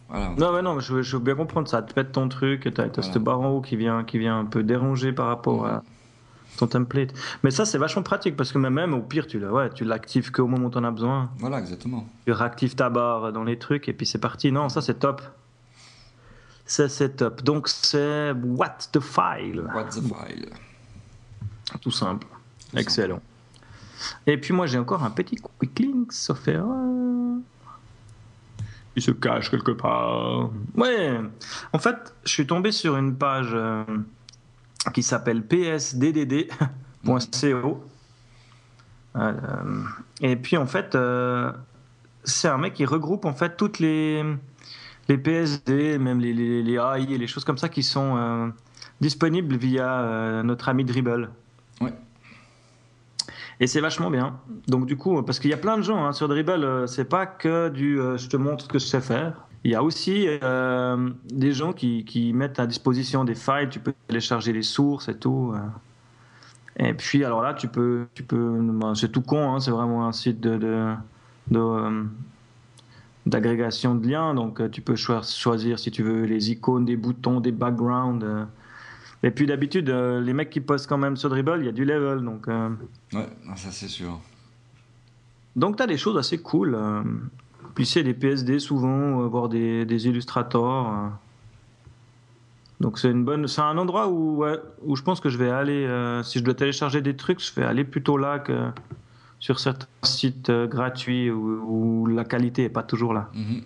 voilà. 0.08 0.30
Non, 0.36 0.52
mais 0.52 0.60
non, 0.62 0.80
je, 0.80 0.94
veux- 0.94 1.02
je 1.02 1.16
veux 1.16 1.22
bien 1.22 1.36
comprendre 1.36 1.68
ça. 1.68 1.82
Tu 1.82 1.94
pètes 1.94 2.10
ton 2.12 2.28
truc, 2.28 2.62
tu 2.62 2.80
as, 2.80 2.84
cette 2.86 2.96
Voilà. 3.04 3.18
barre 3.20 3.40
en 3.40 3.50
haut 3.50 3.60
qui 3.60 3.76
vient, 3.76 4.02
qui 4.04 4.18
vient 4.18 4.38
un 4.40 4.44
peu 4.44 4.62
déranger 4.64 5.12
par 5.12 5.28
rapport 5.28 5.66
à 5.66 5.82
ton 6.56 6.66
template. 6.66 7.12
Mais 7.42 7.50
ça, 7.50 7.64
c'est 7.64 7.78
vachement 7.78 8.02
pratique 8.02 8.36
parce 8.36 8.52
que 8.52 8.58
même, 8.58 8.94
au 8.94 9.00
pire, 9.00 9.26
tu, 9.26 9.44
ouais, 9.44 9.70
l'actives 9.80 10.30
qu'au 10.30 10.46
moment 10.46 10.66
où 10.66 10.70
tu 10.70 10.78
en 10.78 10.84
as 10.84 10.90
besoin. 10.90 11.30
Voilà, 11.38 11.58
exactement. 11.58 12.06
Tu 12.26 12.32
réactives 12.32 12.74
ta 12.74 12.90
barre 12.90 13.32
dans 13.32 13.44
les 13.44 13.58
trucs 13.58 13.88
et 13.88 13.92
puis 13.92 14.06
c'est 14.06 14.18
parti. 14.18 14.52
Non, 14.52 14.68
ça, 14.68 14.80
c'est 14.80 14.98
top. 14.98 15.22
Ça, 16.66 16.88
c'est 16.88 17.16
top. 17.16 17.42
Donc, 17.42 17.68
c'est 17.68 18.32
What 18.32 18.78
the 18.92 19.00
File. 19.00 19.70
What 19.74 19.84
the 19.84 20.02
file. 20.02 20.48
Tout 21.80 21.90
simple. 21.90 22.26
Tout 22.70 22.78
Excellent. 22.78 23.20
Et 24.26 24.38
puis, 24.38 24.54
moi, 24.54 24.66
j'ai 24.66 24.78
encore 24.78 25.02
un 25.04 25.10
petit 25.10 25.36
quick 25.36 25.78
link, 25.78 26.12
sauf 26.12 26.48
erreur. 26.48 26.76
Il 28.96 29.02
se 29.02 29.10
cache 29.10 29.50
quelque 29.50 29.72
part. 29.72 30.50
Ouais. 30.76 31.20
En 31.72 31.78
fait, 31.78 32.14
je 32.24 32.30
suis 32.30 32.46
tombé 32.46 32.70
sur 32.70 32.96
une 32.96 33.16
page 33.16 33.50
euh, 33.52 33.84
qui 34.92 35.02
s'appelle 35.02 35.42
psddd.co. 35.46 36.50
Euh, 39.16 39.82
et 40.20 40.36
puis, 40.36 40.56
en 40.56 40.66
fait, 40.66 40.94
euh, 40.94 41.52
c'est 42.24 42.48
un 42.48 42.58
mec 42.58 42.74
qui 42.74 42.84
regroupe 42.84 43.24
en 43.24 43.32
fait 43.32 43.56
toutes 43.56 43.78
les, 43.78 44.22
les 45.08 45.18
PSD, 45.18 45.98
même 45.98 46.20
les, 46.20 46.32
les, 46.32 46.62
les 46.62 46.74
AI 46.74 47.12
et 47.12 47.18
les 47.18 47.26
choses 47.26 47.44
comme 47.44 47.58
ça 47.58 47.68
qui 47.68 47.82
sont 47.82 48.16
euh, 48.16 48.48
disponibles 49.00 49.56
via 49.56 50.42
notre 50.42 50.68
ami 50.68 50.84
Dribble. 50.84 51.30
Ouais. 51.80 51.92
Et 53.60 53.66
c'est 53.66 53.80
vachement 53.80 54.10
bien. 54.10 54.40
Donc 54.66 54.86
du 54.86 54.96
coup, 54.96 55.22
parce 55.22 55.38
qu'il 55.38 55.50
y 55.50 55.54
a 55.54 55.58
plein 55.58 55.76
de 55.76 55.82
gens 55.82 56.04
hein, 56.04 56.12
sur 56.12 56.28
Dribble, 56.28 56.88
c'est 56.88 57.04
pas 57.04 57.26
que 57.26 57.68
du 57.68 57.96
je 57.96 58.28
te 58.28 58.36
montre 58.36 58.64
ce 58.64 58.68
que 58.68 58.78
je 58.78 58.86
sais 58.86 59.00
faire. 59.00 59.46
Il 59.64 59.70
y 59.70 59.74
a 59.74 59.82
aussi 59.82 60.26
euh, 60.28 61.10
des 61.32 61.52
gens 61.52 61.72
qui, 61.72 62.04
qui 62.04 62.32
mettent 62.34 62.60
à 62.60 62.66
disposition 62.66 63.24
des 63.24 63.34
files, 63.34 63.68
tu 63.70 63.80
peux 63.80 63.94
télécharger 64.08 64.52
les 64.52 64.62
sources 64.62 65.08
et 65.08 65.16
tout. 65.16 65.52
euh. 65.54 65.58
Et 66.76 66.92
puis 66.92 67.24
alors 67.24 67.40
là, 67.42 67.54
tu 67.54 67.68
peux, 67.68 68.06
tu 68.14 68.22
peux, 68.24 68.58
ben, 68.60 68.94
c'est 68.94 69.10
tout 69.10 69.22
con, 69.22 69.54
hein, 69.54 69.60
c'est 69.60 69.70
vraiment 69.70 70.06
un 70.06 70.12
site 70.12 70.40
de, 70.40 70.56
de, 70.58 70.94
de, 71.50 71.58
euh, 71.58 72.02
d'agrégation 73.26 73.94
de 73.94 74.06
liens. 74.06 74.34
Donc 74.34 74.70
tu 74.70 74.82
peux 74.82 74.96
choi- 74.96 75.22
choisir 75.22 75.78
si 75.78 75.90
tu 75.90 76.02
veux 76.02 76.24
les 76.24 76.50
icônes, 76.50 76.84
des 76.84 76.96
boutons, 76.96 77.40
des 77.40 77.52
backgrounds. 77.52 78.24
euh. 78.24 78.44
Et 79.22 79.30
puis 79.30 79.46
d'habitude, 79.46 79.88
euh, 79.88 80.20
les 80.20 80.34
mecs 80.34 80.50
qui 80.50 80.60
postent 80.60 80.86
quand 80.88 80.98
même 80.98 81.16
sur 81.16 81.30
Dribble, 81.30 81.60
il 81.60 81.66
y 81.66 81.68
a 81.68 81.72
du 81.72 81.84
level. 81.86 82.22
Donc 82.22 82.48
euh, 82.48 82.68
Ouais, 83.14 83.26
ça 83.56 83.70
c'est 83.70 83.88
sûr. 83.88 84.20
donc 85.56 85.76
tu 85.78 85.82
as 85.82 85.86
des 85.86 85.96
choses 85.96 86.18
assez 86.18 86.36
cool. 86.38 86.76
Puis 87.74 87.86
c'est 87.86 88.02
des 88.04 88.14
PSD 88.14 88.58
souvent, 88.60 89.22
euh, 89.22 89.26
voire 89.26 89.48
des, 89.48 89.84
des 89.84 90.06
illustrators. 90.06 90.88
euh. 90.92 91.08
Donc 92.80 92.98
c'est 92.98 93.10
une 93.10 93.24
bonne, 93.24 93.46
c'est 93.48 93.60
un 93.62 93.78
endroit 93.78 94.08
où, 94.08 94.36
ouais, 94.38 94.58
où 94.82 94.96
je 94.96 95.02
pense 95.02 95.20
que 95.20 95.28
je 95.28 95.38
vais 95.38 95.50
aller. 95.50 95.84
euh, 95.86 96.22
si 96.22 96.38
je 96.38 96.44
dois 96.44 96.54
télécharger 96.54 97.00
des 97.00 97.16
trucs, 97.16 97.40
je 97.44 97.52
vais 97.54 97.64
aller 97.66 97.84
plutôt 97.84 98.16
là 98.18 98.38
que 98.38 98.68
sur 99.38 99.58
certains 99.60 99.86
sites 100.02 100.50
gratuits 100.50 101.30
où, 101.30 102.02
où 102.02 102.06
la 102.06 102.24
qualité 102.24 102.64
est 102.64 102.68
pas 102.68 102.82
toujours 102.82 103.14
là. 103.14 103.30
Mhm. 103.34 103.62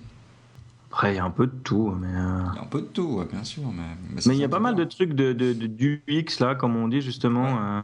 Après 0.91 1.13
il 1.13 1.17
y 1.17 1.19
a 1.19 1.25
un 1.25 1.31
peu 1.31 1.47
de 1.47 1.53
tout, 1.65 1.91
mais 2.01 2.07
euh, 2.09 2.43
Il 2.53 2.57
y 2.57 2.59
a 2.59 2.63
un 2.63 2.67
peu 2.67 2.81
de 2.81 2.87
tout, 2.87 3.03
ouais, 3.19 3.27
bien 3.31 3.45
sûr. 3.45 3.63
Mais, 3.73 3.83
mais 4.27 4.35
il 4.37 4.41
y 4.41 4.45
a 4.45 4.49
pas 4.49 4.59
mal 4.61 4.75
de 4.75 4.85
trucs 4.85 5.13
de, 5.15 5.33
de, 5.33 5.53
de- 5.53 5.67
du 5.67 6.03
UX 6.09 6.41
là, 6.41 6.55
comme 6.55 6.77
on 6.77 6.89
dit 6.89 7.01
justement, 7.03 7.45
Ouais. 7.55 7.61
euh, 7.61 7.81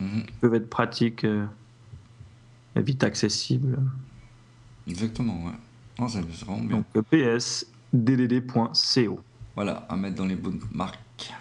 Mhm. 0.00 0.22
qui 0.26 0.32
peuvent 0.40 0.54
être 0.54 0.68
pratiques, 0.70 1.24
et 1.24 2.82
vite 2.82 3.02
accessibles. 3.04 3.78
Exactement, 4.86 5.44
ouais. 5.46 5.52
Non, 5.98 6.06
vraiment 6.06 6.62
bien. 6.62 6.76
Donc 6.78 6.86
euh, 6.96 7.38
psddd.co. 7.92 9.20
Voilà, 9.54 9.86
à 9.88 9.96
mettre 9.96 10.16
dans 10.16 10.26
les 10.26 10.36
bonnes 10.36 10.60
marques. 10.72 11.32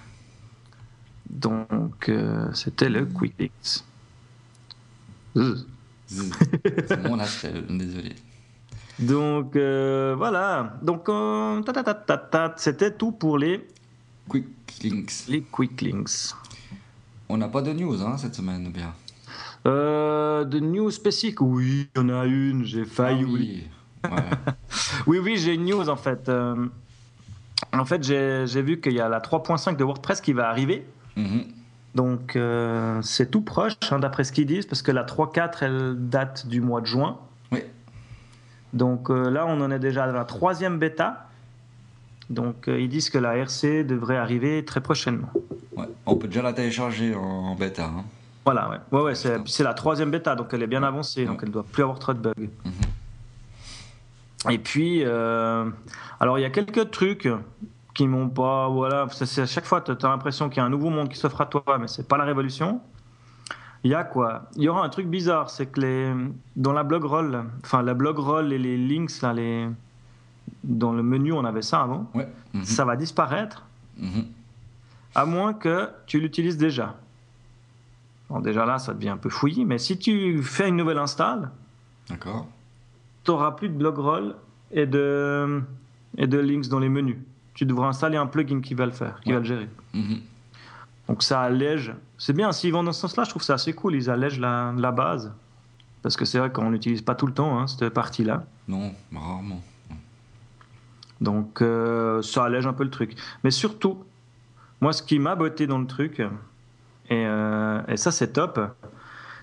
Donc, 1.30 2.08
euh, 2.08 2.52
c'était 2.54 2.88
le 2.88 3.06
Quick 3.06 3.34
Links. 3.40 3.84
C'est 6.08 7.04
mon 7.10 7.20
appel, 7.20 7.66
désolé. 7.78 8.16
Donc, 9.00 9.56
euh, 9.58 10.16
voilà. 10.18 10.78
Donc, 10.82 11.10
euh, 11.10 11.62
ta, 11.64 11.74
ta, 11.74 11.84
ta, 11.84 11.94
ta, 11.96 12.18
ta, 12.18 12.54
c'était 12.58 12.92
tout 12.94 13.12
pour 13.12 13.38
les, 13.38 13.68
Quick 14.30 14.46
links. 14.84 15.26
les 15.28 15.42
Quick 15.42 15.82
Links. 15.82 16.34
On 17.28 17.38
n'a 17.38 17.50
pas 17.50 17.62
de 17.62 17.74
news 17.74 18.02
hein, 18.02 18.18
cette 18.18 18.36
semaine, 18.36 18.72
bien? 18.72 18.94
Euh, 19.68 20.46
de 20.46 20.60
news 20.60 20.92
spécifiques 20.92 21.42
Oui, 21.42 21.90
il 21.96 22.00
y 22.00 22.02
en 22.06 22.10
a 22.10 22.26
une, 22.26 22.64
j'ai 22.64 22.86
failli 22.86 23.24
Ah 23.26 23.30
oublier. 23.30 23.64
oui. 23.64 23.70
Oui, 25.08 25.20
oui, 25.20 25.38
j'ai 25.38 25.54
une 25.54 25.66
news 25.66 25.90
en 25.90 25.96
fait. 25.96 26.28
Euh, 26.30 26.56
en 27.74 27.86
fait, 27.86 28.04
j'ai 28.04 28.62
vu 28.62 28.80
qu'il 28.82 28.94
y 28.94 29.00
a 29.00 29.10
la 29.10 29.20
3.5 29.20 29.76
de 29.76 29.84
WordPress 29.84 30.22
qui 30.22 30.34
va 30.34 30.50
arriver. 30.50 30.86
Mhm. 31.16 31.44
Donc, 31.94 32.36
euh, 32.36 33.00
c'est 33.02 33.32
tout 33.32 33.42
proche, 33.42 33.74
hein, 33.92 34.00
d'après 34.00 34.26
ce 34.26 34.34
qu'ils 34.34 34.46
disent, 34.46 34.66
parce 34.66 34.82
que 34.82 34.92
la 34.92 35.04
3.4, 35.06 35.58
elle 35.64 35.96
date 36.10 36.46
du 36.48 36.60
mois 36.60 36.82
de 36.82 36.86
juin. 36.88 37.18
Oui. 37.52 37.62
Donc 38.74 39.10
euh, 39.10 39.30
là, 39.30 39.46
on 39.48 39.62
en 39.62 39.72
est 39.72 39.80
déjà 39.80 40.04
à 40.04 40.12
la 40.12 40.26
troisième 40.26 40.78
bêta. 40.78 41.28
Donc, 42.30 42.66
ils 42.68 42.90
disent 42.90 43.10
que 43.12 43.20
la 43.20 43.38
RC 43.38 43.84
devrait 43.84 44.18
arriver 44.18 44.66
très 44.66 44.82
prochainement. 44.82 45.30
Ouais. 45.78 45.86
On 46.08 46.16
peut 46.16 46.28
déjà 46.28 46.42
la 46.42 46.54
télécharger 46.54 47.14
en, 47.16 47.20
en 47.22 47.56
bêta. 47.56 47.86
hein. 47.86 48.04
Voilà, 48.44 48.70
ouais. 48.70 48.78
Ouais, 48.92 49.02
ouais, 49.04 49.16
c'est 49.46 49.64
la 49.64 49.74
troisième 49.74 50.12
bêta, 50.12 50.36
donc 50.36 50.48
elle 50.54 50.62
est 50.64 50.68
bien 50.68 50.84
avancée, 50.84 51.26
donc 51.26 51.40
elle 51.42 51.50
ne 51.50 51.54
doit 51.54 51.66
plus 51.72 51.82
avoir 51.84 51.98
trop 51.98 52.14
de 52.14 52.20
bugs. 52.20 52.48
Et 54.50 54.58
puis, 54.60 55.02
euh, 55.06 55.70
alors 56.20 56.38
il 56.40 56.42
y 56.42 56.46
a 56.46 56.50
quelques 56.50 56.92
trucs 56.92 57.28
qui 57.94 58.08
m'ont 58.08 58.30
pas. 58.30 58.68
Voilà, 58.70 59.08
c'est 59.10 59.42
à 59.42 59.46
chaque 59.46 59.66
fois, 59.66 59.82
tu 59.82 59.92
as 59.92 60.10
l'impression 60.10 60.50
qu'il 60.50 60.58
y 60.58 60.62
a 60.62 60.66
un 60.66 60.70
nouveau 60.70 60.90
monde 60.90 61.10
qui 61.10 61.18
s'offre 61.18 61.42
à 61.42 61.46
toi, 61.46 61.64
mais 61.80 61.88
c'est 61.88 62.08
pas 62.08 62.18
la 62.18 62.26
révolution. 62.26 62.82
Il 63.84 63.92
y 63.92 63.96
a 63.96 64.04
quoi? 64.04 64.50
Il 64.56 64.64
y 64.64 64.68
aura 64.70 64.84
un 64.84 64.90
truc 64.90 65.08
bizarre, 65.08 65.50
c'est 65.52 65.68
que 65.68 65.80
les, 65.80 66.14
dans 66.56 66.74
la 66.74 66.84
blog 66.84 67.04
roll, 67.04 67.44
enfin 67.64 67.84
la 67.84 67.94
blog 67.94 68.18
roll 68.18 68.52
et 68.52 68.58
les 68.58 68.78
links, 68.78 69.22
là, 69.22 69.32
les, 69.32 69.68
dans 70.64 70.92
le 70.92 71.04
menu, 71.04 71.34
on 71.34 71.46
avait 71.46 71.62
ça 71.62 71.82
avant. 71.82 72.10
Ouais. 72.16 72.28
Mhm. 72.54 72.64
Ça 72.66 72.84
va 72.86 72.96
disparaître, 72.96 73.64
Mhm. 73.98 74.26
à 75.14 75.26
moins 75.26 75.54
que 75.54 75.90
tu 76.08 76.20
l'utilises 76.20 76.58
déjà. 76.58 76.96
Bon, 78.30 78.40
déjà 78.40 78.66
là, 78.66 78.80
ça 78.80 78.94
devient 78.96 79.10
un 79.10 79.18
peu 79.18 79.30
fouillis, 79.30 79.66
mais 79.66 79.78
si 79.78 80.00
tu 80.00 80.42
fais 80.42 80.68
une 80.68 80.78
nouvelle 80.78 80.98
install, 80.98 81.52
D'accord. 82.10 82.48
Tu 83.26 83.32
n'auras 83.32 83.52
plus 83.52 83.70
de 83.70 83.74
blog 83.74 83.98
roll 83.98 84.36
et 84.72 84.86
de, 84.86 85.62
et 86.18 86.28
de 86.28 86.38
links 86.38 86.68
dans 86.70 86.80
les 86.80 86.90
menus. 86.90 87.18
Tu 87.54 87.66
devras 87.66 87.88
installer 87.88 88.18
un 88.18 88.28
plugin 88.28 88.62
qui 88.62 88.74
va 88.74 88.86
le 88.86 88.92
faire, 88.92 89.20
qui 89.22 89.30
Ouais. 89.30 89.36
va 89.36 89.40
le 89.40 89.46
gérer. 89.46 89.70
Mhm. 89.94 90.20
Donc 91.08 91.24
ça 91.24 91.42
allège. 91.42 91.94
C'est 92.18 92.34
bien, 92.34 92.52
s'ils 92.52 92.72
vont 92.74 92.84
dans 92.84 92.92
ce 92.94 93.02
sens-là, 93.02 93.24
je 93.24 93.30
trouve 93.30 93.44
ça 93.44 93.54
assez 93.56 93.74
cool. 93.74 93.96
Ils 93.96 94.10
allègent 94.10 94.40
la, 94.40 94.74
la 94.78 94.92
base. 94.92 95.32
Parce 96.02 96.18
que 96.18 96.26
c'est 96.26 96.38
vrai 96.40 96.52
qu'on 96.52 96.70
n'utilise 96.72 97.02
pas 97.02 97.16
tout 97.16 97.26
le 97.28 97.34
temps 97.34 97.60
hein, 97.60 97.68
cette 97.68 97.90
partie-là. 97.90 98.44
Non, 98.68 98.92
rarement. 99.14 99.62
Donc 101.22 101.62
euh, 101.62 102.22
ça 102.22 102.44
allège 102.46 102.68
un 102.68 102.74
peu 102.74 102.84
le 102.84 102.90
truc. 102.90 103.16
Mais 103.44 103.52
surtout, 103.52 104.04
moi 104.82 104.94
ce 104.94 105.02
qui 105.02 105.18
m'a 105.20 105.36
botté 105.36 105.66
dans 105.68 105.80
le 105.80 105.88
truc, 105.88 106.20
et, 106.20 106.26
euh, 107.12 107.82
et 107.88 107.98
ça 107.98 108.12
c'est 108.12 108.34
top, 108.34 108.60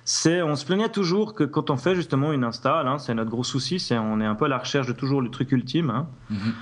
c'est 0.04 0.42
on 0.42 0.56
se 0.56 0.64
plaignait 0.66 0.88
toujours 0.88 1.34
que 1.34 1.44
quand 1.44 1.70
on 1.70 1.76
fait 1.76 1.94
justement 1.94 2.32
une 2.32 2.44
install, 2.44 2.88
hein, 2.88 2.98
c'est 2.98 3.14
notre 3.14 3.30
gros 3.30 3.44
souci, 3.44 3.78
c'est 3.78 3.96
on 3.98 4.20
est 4.20 4.26
un 4.26 4.34
peu 4.34 4.46
à 4.46 4.48
la 4.48 4.58
recherche 4.58 4.86
de 4.86 4.92
toujours 4.92 5.22
le 5.22 5.28
truc 5.30 5.52
ultime. 5.52 5.90
hein. 5.90 6.06
Mhm. 6.30 6.52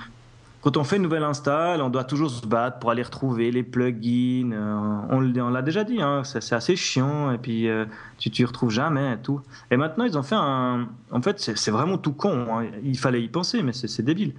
Quand 0.63 0.77
on 0.77 0.83
fait 0.83 0.97
une 0.97 1.01
nouvelle 1.01 1.23
install, 1.23 1.81
on 1.81 1.89
doit 1.89 2.03
toujours 2.03 2.29
se 2.29 2.45
battre 2.45 2.77
pour 2.77 2.91
aller 2.91 3.01
retrouver 3.01 3.49
les 3.49 3.63
plugins. 3.63 4.51
euh, 4.51 4.99
on 5.09 5.49
l'a 5.49 5.63
déjà 5.63 5.83
dit, 5.83 5.99
hein, 6.03 6.21
c'est 6.23 6.53
assez 6.53 6.75
chiant 6.75 7.31
et 7.31 7.39
puis 7.39 7.67
euh, 7.67 7.85
tu 8.19 8.29
tu 8.29 8.43
y 8.43 8.45
retrouves 8.45 8.69
jamais 8.69 9.13
et 9.13 9.17
tout. 9.17 9.41
Et 9.71 9.77
maintenant 9.77 10.03
ils 10.05 10.15
ont 10.19 10.21
fait 10.23 10.35
un. 10.37 10.87
En 11.11 11.21
fait, 11.23 11.39
c'est 11.39 11.71
vraiment 11.71 11.97
tout 11.97 12.13
con. 12.13 12.45
hein, 12.59 12.67
Il 12.83 12.95
fallait 12.99 13.23
y 13.23 13.27
penser, 13.27 13.63
mais 13.63 13.73
c'est 13.73 14.03
débile. 14.03 14.33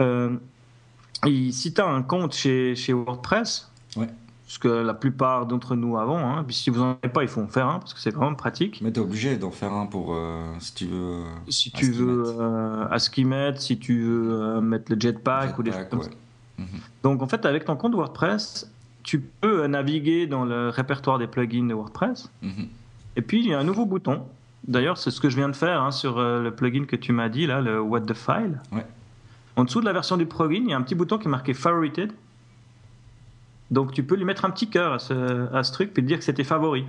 Euh, 0.00 0.30
il- 1.26 1.52
si 1.52 1.72
tu 1.72 1.80
as 1.80 1.86
un 1.86 2.02
compte 2.02 2.34
chez, 2.34 2.74
chez 2.74 2.92
WordPress, 2.92 3.70
Ouais. 3.96 4.08
Ce 4.50 4.58
que 4.58 4.66
la 4.68 4.94
plupart 4.94 5.44
d'entre 5.44 5.76
nous 5.76 5.98
avons, 5.98 6.16
hein, 6.18 6.42
puis 6.46 6.56
si 6.56 6.70
vous 6.70 6.78
n'en 6.80 6.96
avez 7.02 7.12
pas, 7.12 7.22
il 7.22 7.28
faut 7.28 7.42
en 7.42 7.46
faire 7.48 7.68
un 7.68 7.78
parce 7.80 7.92
que 7.92 8.00
c'est 8.00 8.12
quand 8.12 8.24
même 8.24 8.34
pratique. 8.36 8.80
Mais 8.80 8.90
t'es 8.90 8.98
obligé 8.98 9.36
d'en 9.36 9.50
faire 9.50 9.74
un 9.74 9.84
pour 9.84 10.14
euh, 10.14 10.42
si 10.58 10.74
tu 10.74 10.86
veux. 10.86 10.96
euh, 10.96 11.24
Si 11.50 11.70
tu 11.70 11.92
veux 11.92 12.24
euh, 12.40 12.86
à 12.90 12.98
si 12.98 13.78
tu 13.78 14.00
veux 14.00 14.32
euh, 14.32 14.60
mettre 14.62 14.90
le 14.90 14.98
jetpack, 14.98 15.58
ou 15.58 15.62
des 15.62 15.70
choses 15.70 15.86
comme 15.90 15.98
ouais. 15.98 16.06
ça. 16.06 16.10
Mhm. 16.56 16.66
Donc 17.02 17.22
en 17.22 17.26
fait, 17.26 17.44
avec 17.44 17.66
ton 17.66 17.76
compte 17.76 17.94
WordPress, 17.94 18.72
tu 19.02 19.20
peux 19.20 19.64
euh, 19.64 19.68
naviguer 19.68 20.26
dans 20.26 20.46
le 20.46 20.70
répertoire 20.70 21.18
des 21.18 21.26
plugins 21.26 21.66
de 21.66 21.74
WordPress. 21.74 22.30
Mhm. 22.40 22.68
Et 23.16 23.20
puis 23.22 23.40
il 23.40 23.48
y 23.48 23.54
a 23.54 23.58
un 23.58 23.64
nouveau 23.64 23.84
bouton. 23.84 24.22
D'ailleurs, 24.66 24.96
c'est 24.96 25.10
ce 25.10 25.20
que 25.20 25.28
je 25.28 25.36
viens 25.36 25.48
de 25.50 25.56
faire 25.56 25.82
hein, 25.82 25.90
sur 25.90 26.16
euh, 26.18 26.42
le 26.42 26.52
plugin 26.54 26.86
que 26.86 26.96
tu 26.96 27.12
m'as 27.12 27.28
dit, 27.28 27.46
là, 27.46 27.60
le 27.60 27.80
What 27.82 28.00
the 28.00 28.14
File. 28.14 28.60
Ouais. 28.72 28.86
En 29.56 29.64
dessous 29.64 29.80
de 29.80 29.84
la 29.86 29.92
version 29.92 30.16
du 30.16 30.24
plugin, 30.24 30.62
il 30.64 30.70
y 30.70 30.72
a 30.72 30.76
un 30.78 30.82
petit 30.82 30.94
bouton 30.94 31.18
qui 31.18 31.26
est 31.26 31.30
marqué 31.30 31.52
Favorited. 31.52 32.12
Donc 33.70 33.92
tu 33.92 34.02
peux 34.02 34.14
lui 34.16 34.24
mettre 34.24 34.44
un 34.44 34.50
petit 34.50 34.68
cœur 34.70 34.94
à 34.94 34.98
ce, 34.98 35.52
à 35.54 35.62
ce 35.62 35.72
truc, 35.72 35.92
puis 35.92 36.02
lui 36.02 36.08
dire 36.08 36.18
que 36.18 36.24
c'est 36.24 36.32
tes 36.34 36.44
favoris. 36.44 36.84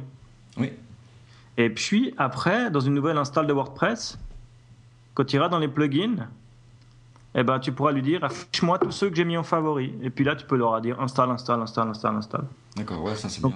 Oui. 0.58 0.72
Et 1.58 1.70
puis 1.70 2.14
après, 2.18 2.72
dans 2.72 2.80
une 2.80 2.94
nouvelle 2.94 3.18
install 3.18 3.48
de 3.48 3.54
WordPress, 3.54 4.18
quand 5.14 5.26
tu 5.26 5.36
iras 5.36 5.50
dans 5.50 5.60
les 5.60 5.68
plugins, 5.68 6.28
eh 7.36 7.44
ben, 7.44 7.60
tu 7.60 7.72
pourras 7.74 7.92
lui 7.92 8.02
dire 8.02 8.24
affiche-moi 8.24 8.80
tous 8.80 8.92
ceux 8.92 9.10
que 9.10 9.16
j'ai 9.16 9.26
mis 9.26 9.38
en 9.38 9.44
favori. 9.44 9.94
Et 10.02 10.10
puis 10.10 10.24
là, 10.24 10.36
tu 10.36 10.46
peux 10.46 10.56
leur 10.56 10.80
dire 10.82 11.00
install, 11.02 11.30
install, 11.32 11.62
install, 11.62 11.90
install, 11.90 12.16
install. 12.16 12.44
D'accord, 12.78 13.04
ouais, 13.04 13.16
ça 13.16 13.28
c'est 13.30 13.42
bien. 13.42 13.50
Ouais. 13.50 13.56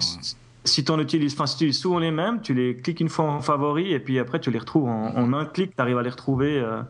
si- 0.66 0.84
tu 0.84 0.94
utilises, 1.02 1.34
enfin, 1.34 1.46
si 1.48 1.58
tu 1.58 1.64
utilises 1.64 1.80
souvent 1.80 2.00
les 2.00 2.12
mêmes, 2.12 2.42
tu 2.42 2.54
les 2.54 2.76
cliques 2.76 3.00
une 3.00 3.10
fois 3.10 3.26
en 3.26 3.42
favori 3.42 3.92
et 3.94 4.00
puis 4.00 4.20
après 4.20 4.40
tu 4.40 4.52
les 4.52 4.60
retrouves 4.60 4.88
en, 4.90 5.16
en 5.16 5.34
un 5.34 5.46
clic, 5.46 5.76
tu 5.76 5.82
arrives 5.82 5.98
à 5.98 6.04
les 6.04 6.10
retrouver. 6.10 6.60
euh. 6.60 6.82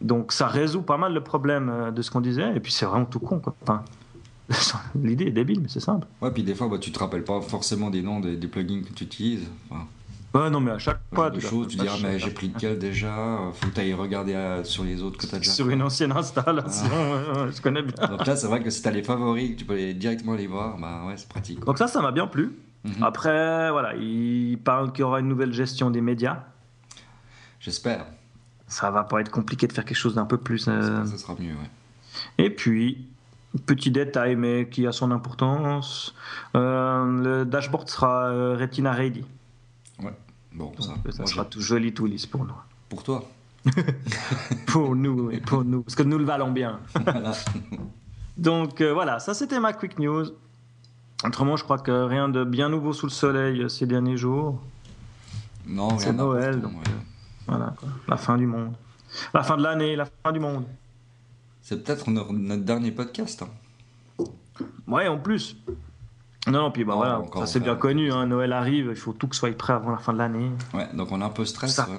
Donc 0.00 0.32
ça 0.32 0.46
résout 0.46 0.82
pas 0.82 0.96
mal 0.96 1.12
le 1.12 1.20
problème 1.22 1.68
euh, 1.68 1.90
de 1.90 2.00
ce 2.02 2.10
qu'on 2.10 2.20
disait. 2.20 2.56
Et 2.56 2.60
puis 2.60 2.72
c'est 2.72 2.86
vraiment 2.86 3.04
tout 3.04 3.20
con. 3.20 3.38
Quoi. 3.38 3.54
Enfin, 3.62 3.82
L'idée 5.02 5.26
est 5.26 5.30
débile, 5.32 5.60
mais 5.60 5.68
c'est 5.68 5.80
simple. 5.80 6.06
Ouais, 6.20 6.30
puis 6.30 6.42
des 6.42 6.54
fois, 6.54 6.68
bah, 6.68 6.78
tu 6.78 6.90
te 6.92 6.98
rappelles 6.98 7.24
pas 7.24 7.40
forcément 7.40 7.90
des 7.90 8.02
noms 8.02 8.20
des, 8.20 8.36
des 8.36 8.48
plugins 8.48 8.82
que 8.82 8.92
tu 8.92 9.04
utilises. 9.04 9.46
Enfin, 9.70 9.86
Ouais, 10.32 10.48
non, 10.48 10.60
mais 10.60 10.70
à 10.70 10.78
chaque 10.78 11.00
fois, 11.12 11.28
de 11.28 11.40
tu 11.40 11.46
choses, 11.48 11.66
tu 11.66 11.76
dis, 11.76 11.86
ah, 11.88 11.96
mais 12.04 12.20
j'ai 12.20 12.30
pris 12.30 12.48
lequel 12.54 12.78
déjà? 12.78 13.38
Faut 13.52 13.66
que 13.66 13.74
tu 13.74 13.80
ailles 13.80 13.94
regarder 13.94 14.34
euh, 14.34 14.62
sur 14.62 14.84
les 14.84 15.02
autres 15.02 15.18
que 15.18 15.26
tu 15.26 15.34
as 15.34 15.38
déjà 15.38 15.50
sur 15.50 15.68
une 15.70 15.82
ancienne 15.82 16.12
installation, 16.12 16.86
ouais, 16.86 17.50
je 17.52 17.60
connais 17.60 17.82
bien. 17.82 18.06
Donc 18.06 18.24
là, 18.24 18.36
c'est 18.36 18.46
vrai 18.46 18.62
que 18.62 18.70
si 18.70 18.80
t'as 18.80 18.92
les 18.92 19.02
favoris, 19.02 19.50
que 19.50 19.56
tu 19.56 19.64
peux 19.64 19.72
aller 19.72 19.92
directement 19.92 20.34
les 20.34 20.46
voir, 20.46 20.78
bah 20.78 21.02
ouais, 21.08 21.14
c'est 21.16 21.28
pratique. 21.28 21.58
quoi. 21.58 21.66
Donc 21.66 21.78
ça, 21.78 21.88
ça 21.88 22.00
m'a 22.00 22.12
bien 22.12 22.28
plu. 22.28 22.52
Mhm. 22.84 23.02
Après, 23.02 23.72
voilà, 23.72 23.96
il 23.96 24.56
parle 24.58 24.92
qu'il 24.92 25.00
y 25.00 25.02
aura 25.02 25.18
une 25.18 25.26
nouvelle 25.26 25.52
gestion 25.52 25.90
des 25.90 26.00
médias. 26.00 26.44
J'espère. 27.58 28.06
Ça 28.68 28.90
va 28.92 29.02
pas 29.02 29.20
être 29.20 29.30
compliqué 29.32 29.66
de 29.66 29.72
faire 29.72 29.84
quelque 29.84 29.96
chose 29.98 30.14
d'un 30.14 30.26
peu 30.26 30.36
plus. 30.38 30.66
euh, 30.68 31.04
Ça 31.06 31.18
sera 31.18 31.34
mieux, 31.40 31.50
ouais. 31.54 31.70
Et 32.44 32.50
puis, 32.50 33.08
petit 33.66 33.90
détail, 33.90 34.36
mais 34.36 34.68
qui 34.68 34.86
a 34.86 34.92
son 34.92 35.10
importance, 35.10 36.14
euh, 36.56 37.22
le 37.22 37.44
dashboard 37.44 37.88
sera 37.88 38.26
euh, 38.26 38.56
Retina 38.58 38.92
Ready. 38.92 39.24
Bon, 40.00 40.10
Donc, 40.52 40.74
ça. 40.78 40.94
ça 41.10 41.18
moi, 41.18 41.26
sera 41.26 41.44
tout 41.44 41.60
joli, 41.60 41.92
tout 41.92 42.06
lisse 42.06 42.26
pour 42.26 42.44
nous. 42.44 42.54
Pour 42.88 43.02
toi. 43.02 43.24
Pour 44.66 44.96
nous, 44.96 45.30
et 45.30 45.38
pour 45.38 45.64
nous, 45.64 45.82
parce 45.82 45.94
que 45.94 46.02
nous 46.02 46.16
le 46.16 46.24
valons 46.24 46.50
bien. 46.50 46.80
Voilà. 46.94 47.32
Donc 48.38 48.80
euh, 48.80 48.94
voilà, 48.94 49.18
ça 49.18 49.34
c'était 49.34 49.60
ma 49.60 49.74
quick 49.74 49.98
news. 49.98 50.24
Autrement, 51.24 51.56
je 51.56 51.64
crois 51.64 51.78
que 51.78 51.90
rien 51.90 52.30
de 52.30 52.42
bien 52.42 52.70
nouveau 52.70 52.94
sous 52.94 53.04
le 53.04 53.12
soleil 53.12 53.62
euh, 53.62 53.68
ces 53.68 53.86
derniers 53.86 54.16
jours. 54.16 54.58
Non, 55.66 55.98
C'est 55.98 56.14
Noël, 56.14 56.60
donc, 56.60 56.72
ouais. 56.72 56.92
Voilà, 57.46 57.74
quoi. 57.78 57.88
la 58.08 58.16
fin 58.16 58.38
du 58.38 58.46
monde. 58.46 58.72
La 59.34 59.42
fin 59.42 59.58
de 59.58 59.62
l'année, 59.62 59.94
la 59.94 60.06
fin 60.06 60.32
du 60.32 60.40
monde. 60.40 60.64
C'est 61.62 61.84
peut-être 61.84 62.10
notre, 62.10 62.32
dernier 62.56 62.90
podcast. 62.90 63.42
hein. 63.42 64.24
Ouais, 64.86 65.08
en 65.08 65.18
plus. 65.18 65.56
Non, 66.46 66.62
non, 66.62 66.70
puis 66.70 66.84
bah 66.84 66.94
Non, 66.94 66.98
voilà, 66.98 67.22
ça 67.36 67.46
c'est 67.46 67.60
bien 67.60 67.76
connu, 67.76 68.10
hein, 68.10 68.26
Noël 68.26 68.52
arrive, 68.52 68.88
il 68.90 68.96
faut 68.96 69.12
tout 69.12 69.28
que 69.28 69.36
soit 69.36 69.56
prêt 69.56 69.74
avant 69.74 69.90
la 69.90 69.98
fin 69.98 70.12
de 70.12 70.18
l'année. 70.18 70.50
Ouais, 70.72 70.88
donc 70.94 71.12
on 71.12 71.20
est 71.20 71.24
un 71.24 71.28
peu 71.30 71.44
stress. 71.44 71.78
Ouais. 71.78 71.98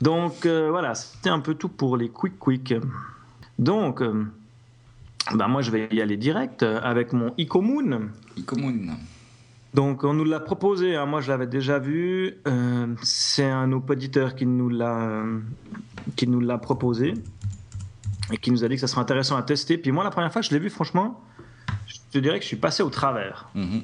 Donc 0.00 0.46
euh, 0.46 0.68
voilà, 0.70 0.94
c'était 0.94 1.30
un 1.30 1.38
peu 1.40 1.54
tout 1.54 1.68
pour 1.68 1.96
les 1.96 2.08
quick 2.08 2.38
quick. 2.38 2.74
Donc, 3.58 4.02
euh, 4.02 4.24
bah, 5.34 5.46
moi 5.46 5.62
je 5.62 5.70
vais 5.70 5.88
y 5.92 6.00
aller 6.00 6.16
direct 6.16 6.64
euh, 6.64 6.80
avec 6.82 7.12
mon 7.12 7.32
Icomoon. 7.38 8.08
Icomoon. 8.36 8.96
Donc 9.74 10.04
on 10.04 10.12
nous 10.12 10.24
l'a 10.24 10.40
proposé, 10.40 10.96
hein, 10.96 11.06
moi 11.06 11.20
je 11.20 11.30
l'avais 11.30 11.46
déjà 11.46 11.78
vu. 11.78 12.34
euh, 12.46 12.86
c'est 13.02 13.48
un 13.48 13.70
auditeur 13.72 14.34
qui 14.34 14.44
nous 14.44 14.68
l'a 14.68 15.22
qui 16.16 16.26
nous 16.26 16.40
l'a 16.40 16.58
proposé 16.58 17.14
et 18.32 18.38
qui 18.38 18.50
nous 18.50 18.64
a 18.64 18.68
dit 18.68 18.74
que 18.74 18.80
ça 18.80 18.86
serait 18.88 19.00
intéressant 19.02 19.36
à 19.36 19.42
tester. 19.42 19.76
Puis 19.78 19.92
moi 19.92 20.02
la 20.04 20.10
première 20.10 20.32
fois 20.32 20.40
que 20.42 20.48
je 20.48 20.52
l'ai 20.52 20.58
vu, 20.58 20.70
franchement, 20.70 21.22
je 21.86 21.96
te 22.10 22.18
dirais 22.18 22.38
que 22.38 22.42
je 22.42 22.48
suis 22.48 22.56
passé 22.56 22.82
au 22.82 22.90
travers. 22.90 23.48
Mhm. 23.54 23.82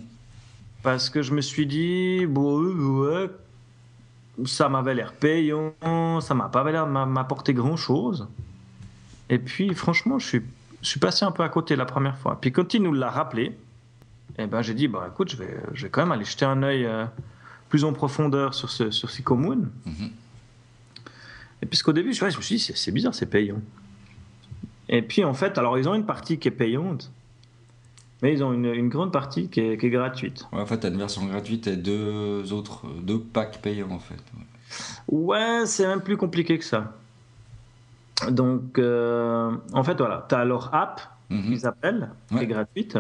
Parce 0.83 1.11
que 1.11 1.23
je 1.23 1.33
me 1.35 1.41
suis 1.41 1.67
dit, 1.67 2.25
bon, 2.27 2.63
euh, 2.63 3.27
ouais, 4.39 4.47
ça 4.47 4.69
m'avait 4.69 4.95
l'air 4.95 5.13
payant, 5.13 5.75
ça 6.21 6.35
m'a 6.35 6.49
pas 6.49 6.69
l'air 6.71 6.87
de 6.87 6.93
m'a- 6.93 7.05
m'apporter 7.07 7.53
grand 7.53 7.77
chose. 7.77 8.29
Et 9.29 9.39
puis, 9.39 9.75
franchement, 9.75 10.19
je 10.19 10.27
suis, 10.27 10.43
je 10.81 10.89
suis 10.89 11.01
passé 11.01 11.25
un 11.25 11.33
peu 11.33 11.43
à 11.43 11.49
côté 11.49 11.77
la 11.77 11.85
première 11.85 12.17
fois. 12.17 12.41
Puis, 12.41 12.53
quand 12.53 12.73
il 12.75 12.83
nous 12.83 12.95
l'a 12.95 13.11
rappelé, 13.11 13.59
eh 14.39 14.47
ben, 14.47 14.63
j'ai 14.63 14.73
dit, 14.75 14.87
bah, 14.89 15.09
écoute, 15.13 15.31
je 15.33 15.37
vais, 15.37 15.57
je 15.75 15.83
vais 15.83 15.91
quand 15.91 16.01
même 16.03 16.13
aller 16.13 16.25
jeter 16.25 16.45
un 16.47 16.63
œil 16.63 16.87
euh, 16.87 17.05
plus 17.69 17.85
en 17.85 17.93
profondeur 17.93 18.55
sur 18.55 18.71
ce, 18.71 18.91
sur 18.91 19.11
ces 19.11 19.23
communes. 19.23 19.69
Mhm. 19.85 20.11
Et 21.61 21.67
puisqu'au 21.67 21.93
début, 21.93 22.15
je, 22.15 22.25
ouais, 22.25 22.31
je 22.31 22.37
me 22.37 22.43
suis 22.43 22.57
dit, 22.57 22.73
c'est 22.75 22.93
bizarre, 22.93 23.15
c'est 23.15 23.27
payant. 23.27 23.61
Et 24.89 25.03
puis, 25.03 25.25
en 25.25 25.35
fait, 25.35 25.59
alors, 25.59 25.79
ils 25.79 25.89
ont 25.89 25.95
une 25.95 26.07
partie 26.07 26.39
qui 26.39 26.49
est 26.49 26.53
payante, 26.53 27.11
mais 28.23 28.33
ils 28.33 28.43
ont 28.43 28.53
une, 28.53 28.65
une 28.67 28.89
grande 28.89 29.13
partie 29.13 29.49
qui 29.49 29.61
est, 29.61 29.77
qui 29.79 29.87
est 29.87 29.91
gratuite. 29.91 30.47
Ouais, 30.53 30.61
en 30.61 30.67
fait, 30.67 30.79
t'as 30.79 30.89
une 30.89 30.97
version 30.99 31.25
gratuite 31.27 31.67
et 31.67 31.77
deux 31.77 32.53
autres, 32.53 32.87
deux 33.03 33.21
packs 33.21 33.61
payants 33.61 33.91
en 33.91 33.99
fait. 33.99 34.17
Ouais. 35.09 35.65
C'est 35.67 35.87
même 35.87 36.01
plus 36.01 36.17
compliqué 36.17 36.59
que 36.59 36.65
ça. 36.65 36.95
Donc, 38.31 38.79
euh, 38.79 39.53
en 39.73 39.85
fait, 39.85 39.97
voilà, 39.99 40.27
tu 40.29 40.35
as 40.35 40.45
leur 40.45 40.75
app, 40.75 41.01
Mhm. 41.31 41.43
qu'ils 41.45 41.67
appellent, 41.67 42.11
qui 42.31 42.39
est 42.39 42.47
gratuite. 42.47 42.99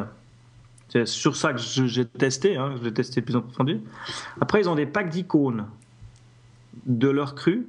C'est 0.90 1.07
sur 1.07 1.35
ça 1.37 1.52
que 1.54 1.59
j'ai 1.59 2.04
testé, 2.07 2.57
hein, 2.57 2.75
je 2.78 2.85
l'ai 2.85 2.92
testé 2.92 3.21
de 3.23 3.26
plus 3.26 3.37
en 3.37 3.40
profondeur. 3.42 3.78
Après, 4.40 4.61
ils 4.61 4.68
ont 4.68 4.75
des 4.75 4.87
packs 4.87 5.09
d'icônes 5.09 5.64
de 6.87 7.09
leur 7.09 7.35
cru. 7.35 7.66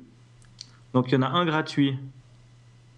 Donc, 0.93 1.07
il 1.11 1.15
y 1.15 1.17
en 1.17 1.21
a 1.21 1.27
un 1.29 1.45
gratuit 1.45 1.97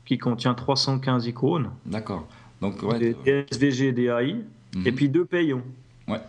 qui 0.05 0.17
contient 0.17 0.53
315 0.53 1.27
icônes, 1.27 1.69
D'accord. 1.85 2.27
Donc, 2.61 2.81
ouais. 2.83 2.99
des 2.99 3.45
SVG, 3.51 3.91
des 3.91 4.05
AI, 4.05 4.35
mhm. 4.75 4.87
et 4.87 4.91
puis 4.91 5.09
deux 5.09 5.25
payants. 5.25 5.63
Ouais. 6.07 6.21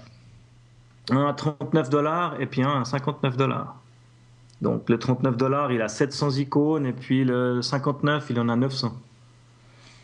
Un 1.11 1.27
à 1.27 1.33
39 1.33 1.91
dollars 1.91 2.41
et 2.41 2.47
puis 2.47 2.63
un 2.63 2.81
à 2.81 2.85
59 2.85 3.37
dollars. 3.37 3.77
Donc 4.63 4.89
le 4.89 4.99
39 4.99 5.37
dollars, 5.37 5.73
il 5.73 5.83
a 5.83 5.89
700 5.89 6.31
icônes 6.39 6.87
et 6.87 6.93
puis 6.93 7.25
le 7.25 7.61
59, 7.61 8.29
il 8.31 8.39
en 8.39 8.49
a 8.49 8.57
900. 8.57 8.97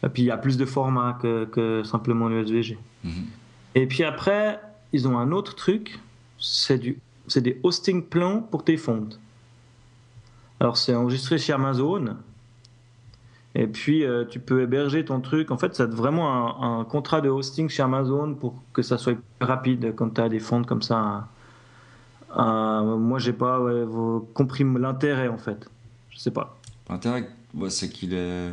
Et 0.04 0.08
puis 0.08 0.22
il 0.22 0.26
y 0.26 0.30
a 0.30 0.36
plus 0.36 0.56
de 0.56 0.64
formats 0.64 1.16
que, 1.22 1.44
que 1.44 1.84
simplement 1.84 2.28
le 2.28 2.44
SVG. 2.44 2.76
Mhm. 3.04 3.12
Et 3.76 3.86
puis 3.86 4.02
après, 4.02 4.60
ils 4.92 5.06
ont 5.06 5.16
un 5.16 5.30
autre 5.30 5.54
truc, 5.54 6.00
c'est 6.40 6.78
du, 6.78 6.98
c'est 7.28 7.40
des 7.40 7.60
hosting 7.62 8.02
plans 8.02 8.40
pour 8.40 8.64
tes 8.64 8.76
fontes. 8.76 9.20
Alors 10.58 10.76
c'est 10.76 10.94
enregistré 10.94 11.38
chez 11.38 11.52
Amazon. 11.52 12.16
Et 13.54 13.66
puis 13.66 14.04
euh, 14.04 14.24
tu 14.24 14.40
peux 14.40 14.62
héberger 14.62 15.04
ton 15.04 15.20
truc. 15.20 15.50
En 15.50 15.58
fait, 15.58 15.74
c'est 15.74 15.90
vraiment 15.90 16.62
un, 16.62 16.80
un 16.80 16.84
contrat 16.84 17.20
de 17.20 17.28
hosting 17.28 17.68
chez 17.68 17.82
Amazon 17.82 18.34
pour 18.34 18.62
que 18.72 18.82
ça 18.82 18.98
soit 18.98 19.18
rapide 19.40 19.94
quand 19.96 20.10
tu 20.10 20.20
as 20.20 20.28
des 20.28 20.40
fontes 20.40 20.66
comme 20.66 20.82
ça. 20.82 21.28
Euh, 22.36 22.96
moi, 22.96 23.18
j'ai 23.18 23.32
pas 23.32 23.60
ouais, 23.60 23.84
compris 24.34 24.64
l'intérêt 24.64 25.28
en 25.28 25.38
fait. 25.38 25.68
Je 26.10 26.18
sais 26.18 26.30
pas. 26.30 26.58
L'intérêt, 26.88 27.28
ouais, 27.54 27.70
c'est 27.70 27.88
qu'il 27.88 28.14
est. 28.14 28.50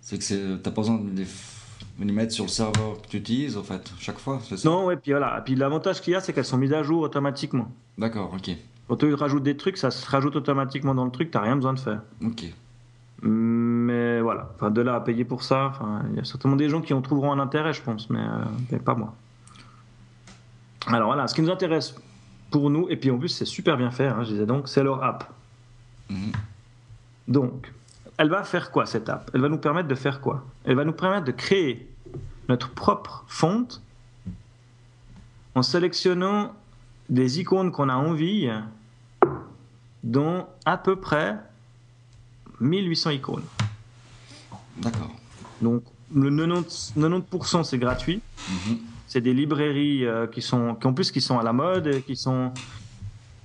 C'est 0.00 0.18
que. 0.18 0.56
T'as 0.56 0.70
pas 0.70 0.82
besoin 0.82 0.98
de 0.98 1.24
les, 2.04 2.12
mettre 2.12 2.32
sur 2.32 2.44
le 2.44 2.50
serveur 2.50 3.00
que 3.02 3.08
tu 3.08 3.16
utilises, 3.18 3.56
en 3.56 3.62
fait, 3.62 3.92
chaque 3.98 4.18
fois, 4.18 4.40
c'est 4.42 4.56
ça? 4.56 4.68
Non, 4.68 4.86
ouais, 4.86 4.96
puis 4.96 5.12
voilà. 5.12 5.38
Et 5.38 5.42
puis 5.42 5.54
l'avantage 5.54 6.00
qu'il 6.00 6.12
y 6.12 6.16
a, 6.16 6.20
c'est 6.20 6.32
qu'elles 6.32 6.44
sont 6.44 6.58
mises 6.58 6.72
à 6.72 6.82
jour 6.82 7.02
automatiquement. 7.02 7.70
D'accord, 7.98 8.32
ok. 8.34 8.50
Quand 8.88 8.96
tu 8.96 9.12
rajoutes 9.14 9.42
des 9.42 9.56
trucs, 9.56 9.76
ça 9.78 9.90
se 9.90 10.08
rajoute 10.08 10.36
automatiquement 10.36 10.94
dans 10.94 11.04
le 11.04 11.10
truc, 11.10 11.30
t'as 11.30 11.40
rien 11.40 11.56
besoin 11.56 11.74
de 11.74 11.80
faire. 11.80 12.02
Ok. 12.24 12.44
Mais 13.22 13.28
voilà, 14.26 14.50
enfin, 14.56 14.70
de 14.70 14.80
là 14.80 14.96
à 14.96 15.00
payer 15.00 15.24
pour 15.24 15.44
ça, 15.44 15.66
enfin, 15.66 16.02
il 16.10 16.16
y 16.16 16.20
a 16.20 16.24
certainement 16.24 16.56
des 16.56 16.68
gens 16.68 16.80
qui 16.80 16.92
en 16.92 17.00
trouveront 17.00 17.32
un 17.32 17.38
intérêt, 17.38 17.72
je 17.72 17.80
pense, 17.80 18.10
mais, 18.10 18.18
euh, 18.18 18.44
mais 18.72 18.78
pas 18.80 18.94
moi. 18.96 19.14
Alors 20.88 21.06
voilà, 21.06 21.28
ce 21.28 21.34
qui 21.34 21.42
nous 21.42 21.50
intéresse 21.50 21.94
pour 22.50 22.68
nous, 22.70 22.88
et 22.88 22.96
puis 22.96 23.10
en 23.10 23.18
plus 23.18 23.28
c'est 23.28 23.44
super 23.44 23.76
bien 23.76 23.92
fait, 23.92 24.08
hein, 24.08 24.24
je 24.24 24.30
disais 24.30 24.46
donc, 24.46 24.68
c'est 24.68 24.82
leur 24.82 25.02
app. 25.04 25.32
Mhm. 26.10 26.32
Donc, 27.28 27.72
elle 28.18 28.28
va 28.28 28.42
faire 28.42 28.72
quoi 28.72 28.84
cette 28.84 29.08
app? 29.08 29.30
Elle 29.32 29.40
va 29.42 29.48
nous 29.48 29.58
permettre 29.58 29.88
de 29.88 29.94
faire 29.94 30.20
quoi? 30.20 30.44
Elle 30.64 30.74
va 30.74 30.84
nous 30.84 30.92
permettre 30.92 31.24
de 31.24 31.32
créer 31.32 31.88
notre 32.48 32.70
propre 32.70 33.24
fonte 33.28 33.80
en 35.54 35.62
sélectionnant 35.62 36.52
des 37.08 37.38
icônes 37.38 37.70
qu'on 37.70 37.88
a 37.88 37.94
envie, 37.94 38.50
dont 40.02 40.46
à 40.64 40.76
peu 40.76 40.96
près 40.96 41.38
1800 42.60 43.10
icônes. 43.10 43.44
D'accord. 44.78 45.10
Donc 45.62 45.82
le 46.14 46.30
90%, 46.30 46.94
90% 46.96 47.64
c'est 47.64 47.78
gratuit. 47.78 48.20
Mhm. 48.48 48.78
C'est 49.06 49.20
des 49.20 49.34
librairies 49.34 50.04
euh, 50.04 50.26
qui 50.26 50.42
sont, 50.42 50.74
qui 50.74 50.86
en 50.86 50.92
plus 50.92 51.10
qui 51.12 51.20
sont 51.20 51.38
à 51.38 51.42
la 51.42 51.52
mode, 51.52 51.86
et 51.86 52.02
qui 52.02 52.16
sont. 52.16 52.50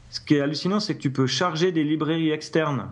Ce 0.09 0.19
qui 0.19 0.35
est 0.35 0.41
hallucinant, 0.41 0.79
c'est 0.79 0.95
que 0.95 1.01
tu 1.01 1.11
peux 1.11 1.27
charger 1.27 1.71
des 1.71 1.83
librairies 1.83 2.31
externes 2.31 2.87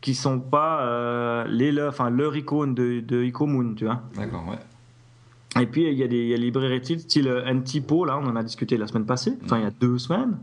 qui 0.00 0.14
sont 0.14 0.38
pas 0.40 0.82
euh, 0.82 1.44
les 1.48 1.72
leurs, 1.72 1.88
enfin 1.92 2.10
leur 2.10 2.36
icône 2.36 2.74
de, 2.74 3.00
de 3.00 3.24
Icomoon, 3.24 3.74
tu 3.74 3.84
vois. 3.84 4.02
D'accord, 4.14 4.44
ouais. 4.48 5.62
Et 5.62 5.66
puis 5.66 5.84
il 5.86 5.94
y 5.94 6.02
a 6.02 6.08
des 6.08 6.16
il 6.22 6.28
y 6.28 6.34
a 6.34 6.36
des 6.36 6.42
librairies 6.44 6.80
style- 6.82 7.00
style 7.00 7.28
euh, 7.28 7.44
là, 7.44 8.18
on 8.18 8.26
en 8.26 8.36
a 8.36 8.42
discuté 8.42 8.76
la 8.76 8.86
semaine 8.86 9.06
passée, 9.06 9.34
enfin 9.44 9.58
il 9.58 9.64
y 9.64 9.66
a 9.66 9.70
deux 9.70 9.98
semaines. 9.98 10.38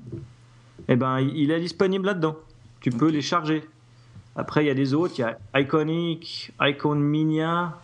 Et 0.88 0.96
ben 0.96 1.20
il 1.20 1.38
il 1.38 1.52
est 1.52 1.60
disponible 1.60 2.06
là-dedans. 2.06 2.36
Tu 2.82 2.90
peux 2.90 3.10
les 3.10 3.22
charger. 3.22 3.64
Après 4.36 4.64
il 4.64 4.68
y 4.68 4.72
a 4.72 4.74
des 4.74 4.94
autres, 4.94 5.16
il 5.18 5.22
y 5.22 5.24
a 5.24 5.38
Iconic, 5.60 6.52
Icon 6.60 6.96
Minia, 6.96 7.80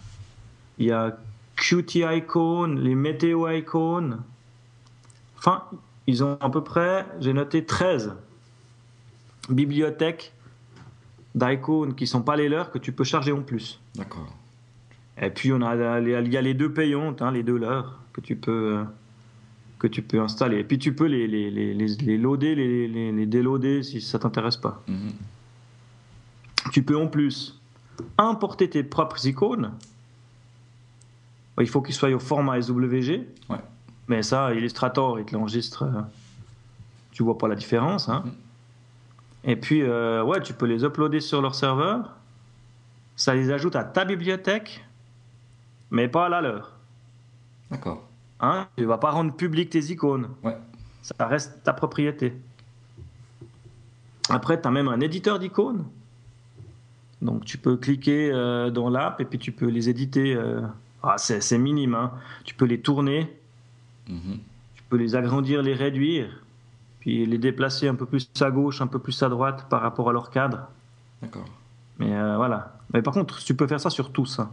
il 0.77 0.87
y 0.87 0.91
a 0.91 1.17
Qt 1.57 1.95
Icon, 1.95 2.75
les 2.79 2.95
Météo 2.95 3.47
Icon. 3.49 4.17
Enfin, 5.37 5.63
ils 6.07 6.23
ont 6.23 6.37
à 6.41 6.49
peu 6.49 6.63
près, 6.63 7.05
j'ai 7.19 7.33
noté 7.33 7.65
13 7.65 8.13
bibliothèques 9.49 10.33
d'icônes 11.35 11.95
qui 11.95 12.07
sont 12.07 12.21
pas 12.21 12.35
les 12.35 12.49
leurs 12.49 12.71
que 12.71 12.77
tu 12.77 12.91
peux 12.91 13.03
charger 13.03 13.31
en 13.31 13.41
plus. 13.41 13.79
D'accord. 13.95 14.33
Et 15.21 15.29
puis 15.29 15.51
on 15.51 15.61
a 15.61 15.99
il 15.99 16.33
y 16.33 16.37
a 16.37 16.41
les 16.41 16.53
deux 16.53 16.71
payantes, 16.71 17.21
hein, 17.21 17.31
les 17.31 17.43
deux 17.43 17.57
leurs 17.57 17.99
que 18.13 18.21
tu 18.21 18.35
peux 18.35 18.83
que 19.77 19.87
tu 19.87 20.01
peux 20.01 20.19
installer. 20.19 20.59
Et 20.59 20.63
puis 20.63 20.79
tu 20.79 20.93
peux 20.93 21.05
les 21.05 21.27
les 21.27 21.51
les, 21.51 21.73
les, 21.73 21.87
les 21.87 22.17
loader, 22.17 22.55
les, 22.55 22.87
les, 22.87 23.11
les 23.11 23.25
déloader 23.25 23.83
si 23.83 24.01
ça 24.01 24.19
t'intéresse 24.19 24.57
pas. 24.57 24.81
Mhm. 24.87 25.11
Tu 26.71 26.83
peux 26.83 26.97
en 26.97 27.07
plus 27.07 27.59
importer 28.17 28.69
tes 28.69 28.83
propres 28.83 29.25
icônes. 29.25 29.71
Il 31.59 31.67
faut 31.67 31.81
qu'ils 31.81 31.95
soient 31.95 32.09
au 32.09 32.19
format 32.19 32.61
SWG. 32.61 33.27
Ouais. 33.49 33.57
Mais 34.07 34.23
ça, 34.23 34.53
Illustrator, 34.53 35.19
il 35.19 35.25
te 35.25 35.33
l'enregistre. 35.35 35.83
euh, 35.83 36.01
Tu 37.11 37.23
vois 37.23 37.37
pas 37.37 37.47
la 37.47 37.55
différence. 37.55 38.07
Hein. 38.09 38.23
Mhm. 38.25 38.33
Et 39.45 39.55
puis, 39.55 39.81
euh, 39.81 40.23
ouais, 40.23 40.41
tu 40.41 40.53
peux 40.53 40.65
les 40.65 40.83
uploader 40.83 41.19
sur 41.19 41.41
leur 41.41 41.55
serveur. 41.55 42.15
Ça 43.15 43.33
les 43.35 43.51
ajoute 43.51 43.75
à 43.75 43.83
ta 43.83 44.05
bibliothèque, 44.05 44.85
mais 45.91 46.07
pas 46.07 46.27
à 46.27 46.29
la 46.29 46.41
leur. 46.41 46.71
D'accord. 47.69 48.03
Hein 48.39 48.67
tu 48.77 48.85
vas 48.85 48.97
pas 48.97 49.11
rendre 49.11 49.33
public 49.33 49.69
tes 49.69 49.83
icônes. 49.91 50.29
Ouais. 50.43 50.57
Ça 51.01 51.27
reste 51.27 51.61
ta 51.63 51.73
propriété. 51.73 52.33
Après, 54.29 54.61
tu 54.61 54.67
as 54.67 54.71
même 54.71 54.87
un 54.87 54.99
éditeur 55.01 55.39
d'icônes. 55.39 55.85
Donc, 57.21 57.43
tu 57.45 57.57
peux 57.57 57.75
cliquer 57.77 58.31
euh, 58.31 58.69
dans 58.69 58.89
l'app 58.89 59.19
et 59.21 59.25
puis 59.25 59.39
tu 59.39 59.51
peux 59.51 59.67
les 59.67 59.89
éditer. 59.89 60.33
euh, 60.35 60.61
Ah, 61.03 61.15
c'est 61.17 61.41
c'est 61.41 61.57
minime. 61.57 61.95
hein. 61.95 62.11
Tu 62.45 62.53
peux 62.55 62.65
les 62.65 62.79
tourner, 62.81 63.33
Mhm. 64.09 64.39
tu 64.75 64.83
peux 64.89 64.97
les 64.97 65.15
agrandir, 65.15 65.61
les 65.61 65.73
réduire, 65.73 66.43
puis 66.99 67.25
les 67.25 67.37
déplacer 67.37 67.87
un 67.87 67.95
peu 67.95 68.05
plus 68.05 68.29
à 68.41 68.51
gauche, 68.51 68.81
un 68.81 68.87
peu 68.87 68.99
plus 68.99 69.21
à 69.23 69.29
droite 69.29 69.67
par 69.69 69.81
rapport 69.81 70.09
à 70.09 70.13
leur 70.13 70.29
cadre. 70.29 70.67
D'accord. 71.21 71.45
Mais 71.99 72.13
euh, 72.13 72.35
voilà. 72.37 72.73
Mais 72.93 73.01
par 73.01 73.13
contre, 73.13 73.39
tu 73.43 73.53
peux 73.55 73.67
faire 73.67 73.79
ça 73.79 73.89
sur 73.89 74.11
tous, 74.11 74.39
hein. 74.39 74.49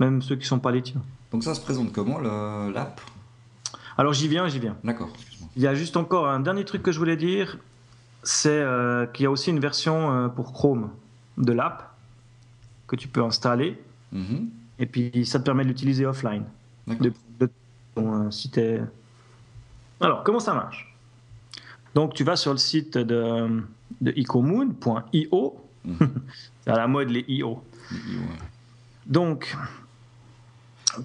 même 0.00 0.22
ceux 0.22 0.36
qui 0.36 0.46
sont 0.46 0.58
pas 0.60 0.70
les 0.72 0.82
tiens. 0.82 1.02
Donc 1.32 1.44
ça 1.44 1.54
se 1.54 1.60
présente 1.60 1.92
comment, 1.92 2.18
le- 2.18 2.72
l'app? 2.72 3.00
Alors 3.98 4.12
j'y 4.14 4.26
viens, 4.28 4.48
j'y 4.48 4.58
viens. 4.58 4.76
D'accord, 4.84 5.10
excuse-moi. 5.14 5.48
Il 5.56 5.62
y 5.62 5.66
a 5.66 5.74
juste 5.74 5.96
encore 5.96 6.26
un 6.28 6.40
dernier 6.40 6.64
truc 6.64 6.82
que 6.82 6.92
je 6.92 6.98
voulais 6.98 7.16
dire, 7.16 7.58
c'est 8.22 8.64
qu'il 9.12 9.24
y 9.24 9.26
a 9.26 9.30
aussi 9.30 9.50
une 9.50 9.60
version 9.60 10.30
pour 10.34 10.52
Chrome 10.52 10.90
de 11.38 11.52
l'app 11.52 11.90
que 12.86 12.96
tu 12.96 13.08
peux 13.08 13.22
installer, 13.22 13.80
Mhm. 14.12 14.48
et 14.78 14.86
puis 14.86 15.24
ça 15.24 15.38
te 15.38 15.44
permet 15.44 15.62
de 15.64 15.68
l'utiliser 15.68 16.04
offline. 16.06 16.44
De, 16.86 17.12
de 17.40 17.48
euh, 17.98 18.84
Alors, 20.00 20.24
comment 20.24 20.40
ça 20.40 20.52
marche? 20.54 20.94
Donc, 21.94 22.14
tu 22.14 22.24
vas 22.24 22.36
sur 22.36 22.52
le 22.52 22.58
site 22.58 22.98
de, 22.98 23.62
de 24.00 24.12
icomoon.io. 24.16 25.56
Mhm. 25.84 25.96
C'est 26.64 26.70
à 26.70 26.76
la 26.76 26.86
mode 26.86 27.10
les 27.10 27.24
IO. 27.28 27.62
Ouais. 27.90 27.98
Donc, 29.06 29.56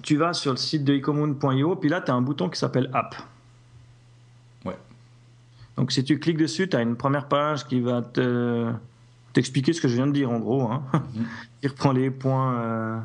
tu 0.02 0.16
vas 0.16 0.32
sur 0.34 0.50
le 0.52 0.56
site 0.56 0.84
de 0.84 0.94
icomoon.io, 0.94 1.76
puis 1.76 1.88
là, 1.88 2.00
tu 2.00 2.10
as 2.10 2.14
un 2.14 2.20
bouton 2.22 2.48
qui 2.48 2.58
s'appelle 2.58 2.90
App. 2.92 3.14
Ouais. 4.64 4.76
Donc, 5.76 5.92
si 5.92 6.04
tu 6.04 6.18
cliques 6.18 6.36
dessus, 6.38 6.68
tu 6.68 6.76
as 6.76 6.82
une 6.82 6.96
première 6.96 7.26
page 7.28 7.66
qui 7.66 7.80
va 7.80 8.02
te- 8.02 8.72
t'expliquer 9.38 9.72
ce 9.72 9.80
que 9.80 9.86
je 9.86 9.94
viens 9.94 10.08
de 10.08 10.12
dire, 10.12 10.30
en 10.32 10.40
gros. 10.40 10.62
hein. 10.70 10.82
Mhm. 10.92 11.24
qui 11.60 11.68
reprend 11.68 11.92
les 11.92 12.10
points, 12.10 12.54
euh, 12.54 12.98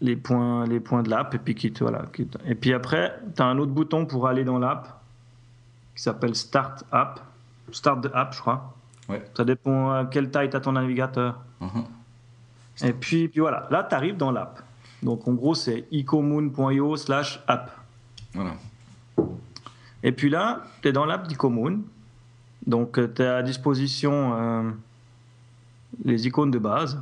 les 0.00 0.16
points, 0.16 0.66
les 0.66 0.80
points 0.80 1.02
de 1.02 1.10
l'app, 1.10 1.34
et 1.34 1.38
puis 1.38 1.54
qui 1.54 1.70
te- 1.70 1.84
voilà. 1.84 2.02
et 2.46 2.54
puis 2.54 2.72
après, 2.72 3.18
tu 3.36 3.42
as 3.42 3.44
un 3.46 3.58
autre 3.58 3.72
bouton 3.72 4.06
pour 4.06 4.26
aller 4.26 4.42
dans 4.44 4.58
l'app 4.58 5.00
qui 5.94 6.02
s'appelle 6.02 6.34
Start 6.34 6.84
App, 6.90 7.20
Start 7.72 8.00
the 8.04 8.10
App, 8.14 8.32
je 8.34 8.40
crois. 8.40 8.74
Ouais. 9.10 9.22
Ça 9.36 9.44
dépend 9.44 9.90
à 9.90 10.06
quelle 10.06 10.30
taille 10.30 10.48
tu 10.48 10.56
as 10.56 10.60
ton 10.60 10.72
navigateur. 10.72 11.38
Mhm. 11.60 11.84
Et 12.84 12.92
puis, 12.94 13.28
puis 13.28 13.40
voilà, 13.40 13.68
là, 13.70 13.84
tu 13.86 13.94
arrives 13.94 14.16
dans 14.16 14.30
l'app. 14.30 14.62
Donc 15.02 15.28
en 15.28 15.32
gros, 15.34 15.54
c'est 15.54 15.84
icomoon.io 15.90 16.96
slash 16.96 17.42
app. 17.46 17.70
Voilà. 18.32 18.52
Et 20.02 20.12
puis 20.12 20.30
là, 20.30 20.62
tu 20.80 20.88
es 20.88 20.92
dans 20.92 21.04
l'app 21.04 21.26
d'Icomoon. 21.28 21.80
Donc 22.66 22.98
tu 23.14 23.22
as 23.22 23.36
à 23.36 23.42
disposition 23.42 24.12
euh, 24.34 24.70
les 26.04 26.26
icônes 26.26 26.50
de 26.50 26.58
base. 26.58 27.00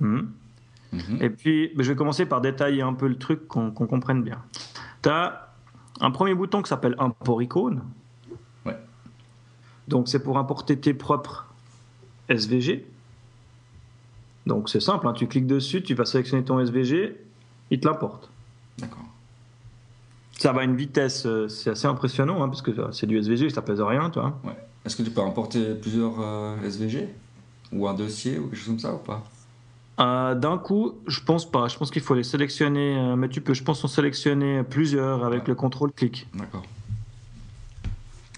Hmm. 0.00 0.22
Mhm. 0.92 1.22
Et 1.22 1.30
puis, 1.30 1.72
ben, 1.74 1.82
je 1.82 1.92
vais 1.92 1.96
commencer 1.96 2.26
par 2.26 2.40
détailler 2.40 2.82
un 2.82 2.94
peu 2.94 3.08
le 3.08 3.16
truc, 3.16 3.48
qu'on 3.48 3.70
comprenne 3.70 4.22
bien. 4.22 4.42
Tu 5.02 5.08
as 5.08 5.48
un 6.00 6.10
premier 6.10 6.34
bouton 6.34 6.62
qui 6.62 6.68
s'appelle 6.68 6.94
Import 6.98 7.42
icône. 7.42 7.82
Ouais. 8.64 8.76
Donc, 9.88 10.08
c'est 10.08 10.22
pour 10.22 10.38
importer 10.38 10.78
tes 10.78 10.94
propres 10.94 11.46
SVG. 12.28 12.86
Donc, 14.46 14.68
c'est 14.68 14.80
simple, 14.80 15.08
hein, 15.08 15.12
tu 15.12 15.26
cliques 15.26 15.46
dessus, 15.46 15.82
tu 15.82 15.94
vas 15.94 16.04
sélectionner 16.04 16.44
ton 16.44 16.60
SVG, 16.60 17.16
il 17.70 17.80
te 17.80 17.86
l'importe. 17.88 18.30
D'accord. 18.78 19.04
Ça 20.38 20.52
va 20.52 20.60
à 20.60 20.64
une 20.64 20.76
vitesse, 20.76 21.26
euh, 21.26 21.48
c'est 21.48 21.70
assez 21.70 21.86
impressionnant, 21.86 22.42
hein, 22.42 22.48
parce 22.48 22.62
que 22.62 22.70
euh, 22.70 22.92
c'est 22.92 23.06
du 23.06 23.18
SVG, 23.18 23.50
ça 23.50 23.62
pèse 23.62 23.80
rien, 23.80 24.10
tu 24.10 24.20
vois. 24.20 24.38
Ouais. 24.44 24.56
Est-ce 24.86 24.96
que 24.96 25.02
tu 25.02 25.10
peux 25.10 25.20
importer 25.20 25.74
plusieurs 25.74 26.14
euh, 26.20 26.62
SVG 26.64 27.08
Ou 27.72 27.88
un 27.88 27.94
dossier 27.94 28.38
ou 28.38 28.44
quelque 28.44 28.56
chose 28.56 28.66
comme 28.68 28.78
ça 28.78 28.94
ou 28.94 28.98
pas? 28.98 29.24
Euh, 29.98 30.34
D'un 30.36 30.58
coup, 30.58 30.92
je 31.08 31.20
pense 31.20 31.50
pas. 31.50 31.66
Je 31.68 31.76
pense 31.76 31.90
qu'il 31.90 32.02
faut 32.02 32.14
les 32.14 32.22
sélectionner, 32.22 32.96
euh, 32.96 33.16
mais 33.16 33.28
tu 33.28 33.40
peux, 33.40 33.52
je 33.54 33.64
pense, 33.64 33.84
en 33.84 33.88
sélectionner 33.88 34.62
plusieurs 34.62 35.24
avec 35.24 35.40
Ouais. 35.42 35.48
le 35.48 35.54
contrôle 35.56 35.90
clic. 35.92 36.28
D'accord. 36.34 36.62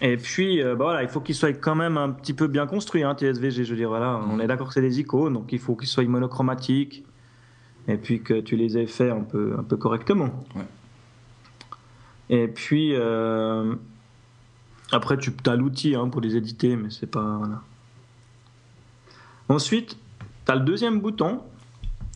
Et 0.01 0.17
puis, 0.17 0.63
bah 0.63 0.75
voilà, 0.77 1.03
il 1.03 1.09
faut 1.09 1.21
qu'il 1.21 1.35
soit 1.35 1.53
quand 1.53 1.75
même 1.75 1.97
un 1.99 2.11
petit 2.11 2.33
peu 2.33 2.47
bien 2.47 2.69
construit, 2.69 3.03
hein, 3.03 3.15
TSVG. 3.17 3.65
Je 3.65 3.71
veux 3.71 3.77
dire, 3.77 3.89
voilà, 3.89 4.21
on 4.31 4.39
est 4.39 4.47
d'accord 4.47 4.69
que 4.69 4.75
c'est 4.75 4.81
des 4.81 5.01
icônes, 5.01 5.33
donc 5.35 5.53
il 5.53 5.59
faut 5.59 5.75
qu'il 5.75 5.89
soit 5.89 6.05
monochromatique, 6.05 7.05
et 7.89 7.97
puis 7.97 8.23
que 8.23 8.35
tu 8.41 8.55
les 8.55 8.79
aies 8.79 8.87
fait 8.87 9.11
un 9.11 9.23
peu, 9.23 9.57
un 9.59 9.65
peu 9.65 9.77
correctement. 9.77 10.31
Ouais. 10.55 10.63
Et 12.31 12.47
puis, 12.47 12.95
après, 14.90 15.18
tu 15.18 15.33
as 15.46 15.57
l'outil 15.57 15.94
hein, 15.94 16.09
pour 16.09 16.20
les 16.20 16.37
éditer, 16.37 16.77
mais 16.77 16.90
c'est 16.90 17.07
pas. 17.07 17.37
Voilà. 17.38 17.62
Ensuite, 19.48 19.96
tu 20.46 20.53
as 20.53 20.57
le 20.57 20.62
deuxième 20.62 21.01
bouton, 21.01 21.42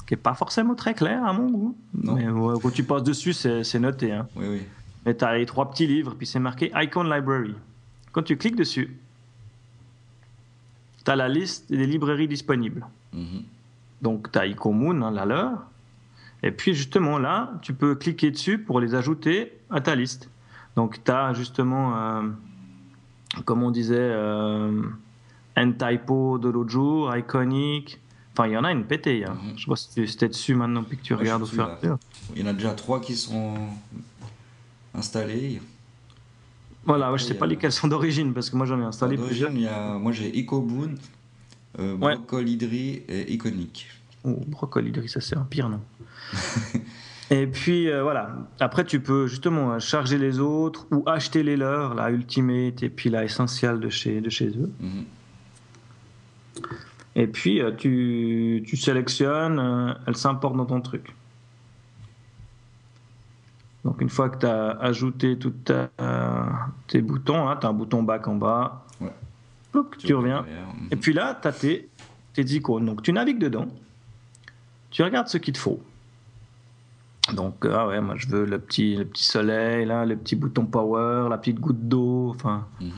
qui 0.06 0.14
est 0.14 0.18
pas 0.18 0.34
forcément 0.34 0.74
très 0.74 0.94
clair 0.94 1.24
à 1.24 1.32
mon 1.32 1.50
goût. 1.50 1.76
Non. 1.94 2.14
Mais 2.14 2.28
ouais, 2.28 2.54
quand 2.62 2.70
tu 2.70 2.84
passes 2.84 3.02
dessus, 3.02 3.32
c'est 3.32 3.78
noté. 3.78 4.12
Hein. 4.12 4.26
Oui, 4.36 4.46
oui. 4.48 4.62
Mais 5.04 5.16
tu 5.16 5.24
as 5.24 5.36
les 5.36 5.46
trois 5.46 5.70
petits 5.70 5.86
livres, 5.86 6.14
puis 6.16 6.26
c'est 6.26 6.38
marqué 6.38 6.70
Icon 6.74 7.02
Library. 7.02 7.54
Quand 8.12 8.22
tu 8.22 8.36
cliques 8.36 8.56
dessus, 8.56 8.96
tu 11.04 11.10
as 11.10 11.16
la 11.16 11.28
liste 11.28 11.70
des 11.70 11.86
librairies 11.86 12.28
disponibles. 12.28 12.86
Mhm. 13.12 13.42
Donc 14.00 14.30
tu 14.30 14.38
as 14.38 14.46
Icomoon, 14.46 15.02
hein, 15.02 15.10
la 15.10 15.24
leur. 15.24 15.66
Et 16.42 16.50
puis 16.50 16.74
justement 16.74 17.18
là, 17.18 17.52
tu 17.62 17.72
peux 17.72 17.94
cliquer 17.94 18.30
dessus 18.30 18.58
pour 18.58 18.80
les 18.80 18.94
ajouter 18.94 19.58
à 19.70 19.80
ta 19.80 19.94
liste. 19.94 20.28
Donc 20.76 21.02
tu 21.04 21.10
as 21.10 21.34
justement, 21.34 21.96
euh, 21.96 22.22
comme 23.44 23.62
on 23.62 23.70
disait, 23.70 23.96
euh, 23.98 24.82
N-Typo 25.56 26.38
de 26.38 26.48
l'autre 26.48 26.70
jour, 26.70 27.14
Iconic. 27.16 27.98
Enfin, 28.34 28.48
il 28.48 28.52
y 28.52 28.56
en 28.56 28.64
a 28.64 28.72
une 28.72 28.84
pétée. 28.84 29.24
hein. 29.26 29.36
Mhm. 29.42 29.52
Je 29.56 29.64
sais 29.64 29.70
pas 29.70 29.76
si 29.76 29.90
tu 29.90 30.04
étais 30.04 30.28
dessus 30.28 30.54
maintenant, 30.54 30.82
puis 30.82 30.96
que 30.96 31.02
tu 31.02 31.12
Ouais, 31.12 31.20
regardes 31.20 31.42
au 31.42 31.46
fur 31.46 31.68
et 31.68 31.70
à 31.72 31.76
mesure. 31.76 31.98
Il 32.34 32.40
y 32.40 32.44
en 32.44 32.46
a 32.48 32.52
déjà 32.54 32.72
trois 32.72 33.00
qui 33.00 33.14
sont 33.16 33.54
installés. 34.94 35.60
Voilà, 36.84 37.12
ouais, 37.12 37.18
je 37.18 37.24
sais 37.24 37.34
pas 37.34 37.44
euh, 37.44 37.48
lesquels 37.50 37.72
sont 37.72 37.88
d'origine, 37.88 38.32
parce 38.32 38.50
que 38.50 38.56
moi 38.56 38.66
j'en 38.66 38.80
ai 38.80 38.84
installé 38.84 39.16
D'origine, 39.16 39.46
plusieurs. 39.48 39.52
il 39.52 39.60
y 39.62 39.68
a, 39.68 39.98
moi 39.98 40.12
j'ai 40.12 40.28
Ecoboon, 40.40 40.94
euh, 41.78 41.96
Ouais. 41.96 42.16
Et 43.08 43.32
Iconic. 43.34 43.88
Oh, 44.24 44.40
ça 45.06 45.20
c'est 45.20 45.36
un 45.36 45.44
pire 45.44 45.68
nom. 45.68 45.80
Et 47.32 47.46
puis 47.46 47.88
euh, 47.88 48.02
voilà, 48.02 48.36
après 48.60 48.84
tu 48.84 49.00
peux 49.00 49.26
justement 49.26 49.72
euh, 49.72 49.78
charger 49.78 50.18
les 50.18 50.38
autres 50.38 50.86
ou 50.90 51.02
acheter 51.06 51.42
les 51.42 51.56
leurs, 51.56 51.94
la 51.94 52.10
Ultimate 52.10 52.82
et 52.82 52.90
puis 52.90 53.08
la 53.08 53.24
Essential 53.24 53.80
de 53.80 53.88
chez, 53.88 54.20
de 54.20 54.28
chez 54.28 54.48
eux. 54.48 54.70
Mhm. 54.80 55.04
Et 57.16 57.26
puis 57.26 57.62
euh, 57.62 57.72
tu, 57.72 58.62
tu 58.66 58.76
sélectionnes, 58.76 59.96
elle 60.06 60.16
s'importe 60.16 60.56
dans 60.58 60.66
ton 60.66 60.82
truc. 60.82 61.14
Donc 63.86 64.02
une 64.02 64.10
fois 64.10 64.28
que 64.28 64.38
tu 64.40 64.46
as 64.46 64.72
ajouté 64.72 65.38
tous 65.38 65.54
tes 66.88 67.00
boutons, 67.00 67.56
tu 67.58 67.66
as 67.66 67.70
un 67.70 67.72
bouton 67.72 68.02
back 68.02 68.28
en 68.28 68.34
bas, 68.34 68.84
Ouais. 69.00 69.10
Plouc, 69.72 69.96
tu 69.96 70.12
reviens. 70.14 70.42
derrière. 70.42 70.66
Mhm. 70.66 70.88
Et 70.90 70.96
puis 70.96 71.14
là, 71.14 71.38
tu 71.40 71.48
as 71.48 71.52
tes, 71.52 71.88
tes 72.34 72.42
icônes. 72.42 72.84
Donc 72.84 73.00
tu 73.02 73.10
navigues 73.10 73.38
dedans, 73.38 73.68
tu 74.90 75.02
regardes 75.02 75.28
ce 75.28 75.38
qu'il 75.38 75.54
te 75.54 75.58
faut. 75.58 75.80
Donc, 77.32 77.64
ah 77.70 77.86
ouais, 77.86 78.00
moi 78.00 78.14
je 78.16 78.26
veux 78.28 78.44
le 78.44 78.58
petit, 78.58 78.96
le 78.96 79.04
petit 79.06 79.24
soleil, 79.24 79.86
là, 79.86 80.04
le 80.04 80.16
petit 80.16 80.36
bouton 80.36 80.66
power, 80.66 81.28
la 81.30 81.38
petite 81.38 81.58
goutte 81.60 81.88
d'eau, 81.88 82.30
enfin, 82.34 82.66
Mhm. 82.80 82.90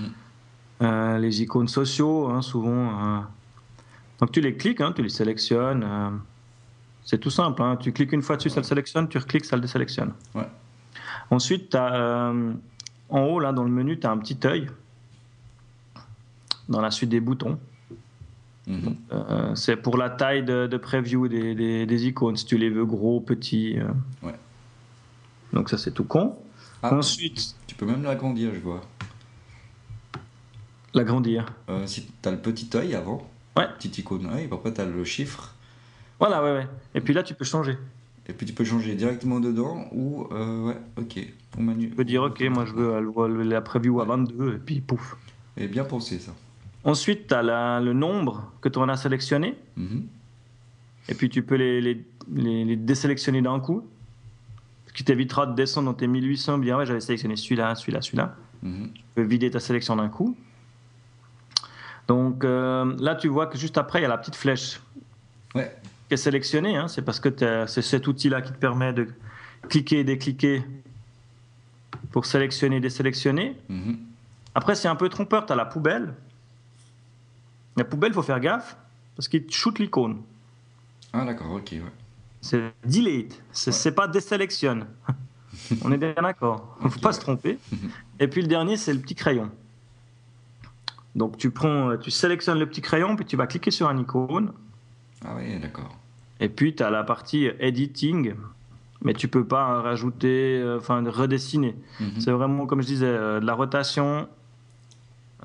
euh, 0.83 1.19
les 1.19 1.43
icônes 1.43 1.69
sociaux, 1.69 2.29
hein, 2.29 2.43
souvent. 2.43 2.71
euh. 3.17 3.21
Donc 4.21 4.33
tu 4.33 4.41
les 4.41 4.57
cliques, 4.57 4.81
hein, 4.81 4.93
tu 4.95 5.03
les 5.03 5.09
sélectionnes. 5.09 5.83
euh. 5.85 6.11
C'est 7.05 7.19
tout 7.19 7.31
simple. 7.31 7.63
hein. 7.63 7.77
Tu 7.77 7.93
cliques 7.93 8.13
une 8.13 8.23
fois 8.23 8.37
dessus, 8.37 8.49
ça 8.51 8.61
le 8.61 8.65
sélectionne, 8.65 9.09
tu 9.09 9.19
recliques, 9.19 9.45
ça 9.45 9.57
le 9.57 9.63
désélectionne. 9.63 10.13
Ouais. 10.35 10.49
Ensuite, 11.31 11.75
as 11.75 12.33
en 13.11 13.21
haut, 13.21 13.41
là, 13.41 13.53
dans 13.53 13.63
le 13.65 13.71
menu, 13.71 13.99
tu 14.01 14.07
as 14.07 14.11
un 14.11 14.19
petit 14.19 14.39
œil 14.47 14.67
dans 16.69 16.81
la 16.81 16.91
suite 16.91 17.11
des 17.11 17.21
boutons. 17.21 17.59
Euh, 18.69 19.55
c'est 19.55 19.77
pour 19.77 19.97
la 19.99 20.09
taille 20.11 20.43
de, 20.45 20.67
de 20.67 20.77
preview 20.79 21.29
des, 21.29 21.55
des- 21.55 21.85
des 21.87 22.07
icônes, 22.07 22.37
si 22.37 22.47
tu 22.47 22.57
les 22.57 22.71
veux 22.71 22.87
gros, 22.87 23.21
petits. 23.21 23.79
euh. 23.79 23.89
Ouais. 24.27 24.35
Donc 25.53 25.69
ça, 25.69 25.77
c'est 25.79 25.91
tout 25.93 26.05
con. 26.05 26.37
Ah, 26.83 26.95
Ensuite, 26.95 27.55
tu 27.67 27.75
peux 27.75 27.87
même 27.87 28.03
l'agrandir, 28.03 28.51
je 28.55 28.61
vois. 28.61 28.81
l'agrandir. 30.95 31.47
Euh, 31.69 31.87
si 31.87 32.07
tu 32.23 32.29
as 32.29 32.33
le 32.33 32.39
petit 32.39 32.69
œil 32.75 32.95
avant, 32.95 33.29
Ouais. 33.57 33.67
petite 33.79 33.99
icône 33.99 34.27
œil, 34.33 34.49
après 34.51 34.73
tu 34.73 34.81
as 34.81 34.85
le 34.87 35.05
chiffre, 35.05 35.55
Voilà, 36.21 36.43
ouais, 36.43 36.53
ouais. 36.53 36.67
Et 36.95 37.01
puis 37.01 37.13
là, 37.13 37.23
tu 37.23 37.35
peux 37.35 37.45
changer. 37.45 37.77
et 38.29 38.33
puis 38.33 38.47
tu 38.47 38.53
peux 38.53 38.65
changer 38.65 38.95
directement 38.95 39.41
dedans 39.41 39.87
ou. 39.93 40.27
ouais, 40.31 40.77
ok. 40.97 41.21
Au 41.59 41.61
menu. 41.61 41.91
Tu 41.91 41.95
peux 41.97 42.05
dire, 42.05 42.23
OK, 42.23 42.41
moi, 42.45 42.65
je 42.65 42.73
veux 42.73 43.43
la 43.45 43.61
preview 43.61 44.01
à 44.01 44.05
22, 44.05 44.55
et 44.55 44.59
puis 44.59 44.81
pouf. 44.81 45.17
Et 45.57 45.67
bien 45.69 45.85
pensé 45.85 46.19
ça. 46.19 46.33
Ensuite, 46.85 47.29
tu 47.29 47.35
as 47.35 47.81
le 47.81 47.93
nombre 47.93 48.53
que 48.61 48.69
tu 48.69 48.79
en 48.79 48.89
as 48.89 48.97
sélectionné, 48.99 49.57
Mhm. 49.77 50.07
et 51.09 51.15
puis 51.15 51.29
tu 51.31 51.43
peux 51.43 51.55
les, 51.57 51.81
les, 51.81 52.05
les- 52.33 52.65
les 52.65 52.77
désélectionner 52.77 53.41
d'un 53.43 53.59
coup. 53.61 53.87
Ce 54.89 54.93
qui 54.93 55.03
t'évitera 55.05 55.47
de 55.47 55.55
descendre 55.55 55.87
dans 55.91 55.95
tes 55.95 56.07
1800, 56.07 56.59
dire, 56.59 56.77
ouais, 56.77 56.87
j'avais 56.87 57.01
sélectionné 57.01 57.37
celui-là, 57.37 57.75
celui-là, 57.75 58.01
celui-là. 58.03 58.37
Mhm. 58.63 58.91
Tu 58.95 59.03
peux 59.15 59.23
vider 59.23 59.51
ta 59.51 59.61
sélection 59.61 59.97
d'un 59.97 60.09
coup. 60.09 60.37
Donc 62.07 62.45
euh, 62.45 62.95
là, 62.99 63.15
tu 63.15 63.29
vois 63.29 63.47
que 63.47 63.57
juste 63.57 63.79
après, 63.79 64.01
il 64.01 64.03
y 64.03 64.05
a 64.05 64.09
la 64.09 64.19
petite 64.19 64.37
flèche 64.37 64.81
Ouais. 65.55 65.75
qui 66.09 66.15
est 66.15 66.19
sélectionnée. 66.19 66.77
hein. 66.77 66.87
C'est 66.89 67.03
parce 67.03 67.19
que 67.19 67.31
c'est 67.67 67.83
cet 67.83 68.07
outil-là 68.07 68.43
qui 68.43 68.53
te 68.53 68.59
permet 68.59 68.93
de 68.93 69.09
cliquer 69.71 70.01
et 70.01 70.05
décliquer 70.05 70.63
pour 72.13 72.27
sélectionner 72.27 72.77
et 72.77 72.81
désélectionner. 72.81 73.57
Mhm. 73.71 73.97
Après, 74.55 74.75
c'est 74.75 74.89
un 74.89 74.97
peu 74.97 75.09
trompeur. 75.09 75.47
Tu 75.47 75.53
as 75.53 75.57
la 75.57 75.65
poubelle. 75.65 76.13
La 77.77 77.85
poubelle, 77.85 78.11
il 78.11 78.15
faut 78.15 78.23
faire 78.23 78.41
gaffe 78.41 78.77
parce 79.17 79.29
qu'il 79.29 79.45
te 79.45 79.53
shoot 79.53 79.79
l'icône. 79.79 80.23
Ah 81.13 81.25
d'accord, 81.25 81.53
ok, 81.53 81.69
ouais. 81.73 81.83
C'est 82.41 82.73
delete. 82.85 83.43
C'est 83.53 83.73
Ouais. 83.89 83.95
pas 83.95 84.09
désélectionne. 84.09 84.87
On 85.83 85.93
est 85.93 85.97
bien 85.99 86.15
d'accord. 86.21 86.77
Il 86.81 86.87
ne 86.87 86.91
faut 86.91 87.01
pas 87.01 87.09
ouais. 87.09 87.15
se 87.15 87.21
tromper. 87.21 87.59
Et 88.21 88.29
puis 88.29 88.43
le 88.43 88.49
dernier, 88.49 88.77
c'est 88.77 88.93
le 88.93 88.99
petit 89.01 89.15
crayon. 89.15 89.51
Donc 91.15 91.37
tu 91.37 91.51
prends, 91.51 91.97
tu 91.97 92.11
sélectionnes 92.11 92.59
le 92.59 92.67
petit 92.67 92.81
crayon, 92.81 93.15
puis 93.17 93.25
tu 93.25 93.37
vas 93.37 93.47
cliquer 93.47 93.71
sur 93.71 93.89
un 93.89 93.97
icône. 93.99 94.53
Ah 95.25 95.35
oui, 95.37 95.59
d'accord. 95.61 95.97
Et 96.41 96.49
puis 96.49 96.75
tu 96.75 96.83
as 96.83 96.91
la 96.91 97.05
partie 97.05 97.49
editing, 97.61 98.35
mais 99.03 99.15
tu 99.15 99.29
peux 99.29 99.45
pas 99.45 99.81
rajouter, 99.81 100.59
euh, 100.61 100.79
enfin 100.79 101.03
redessiner. 101.09 101.77
Mhm. 102.01 102.21
C'est 102.21 102.33
vraiment, 102.33 102.67
comme 102.67 102.83
je 102.83 102.87
disais, 102.89 103.07
euh, 103.07 103.39
de 103.39 103.47
la 103.47 103.55
rotation, 103.55 104.29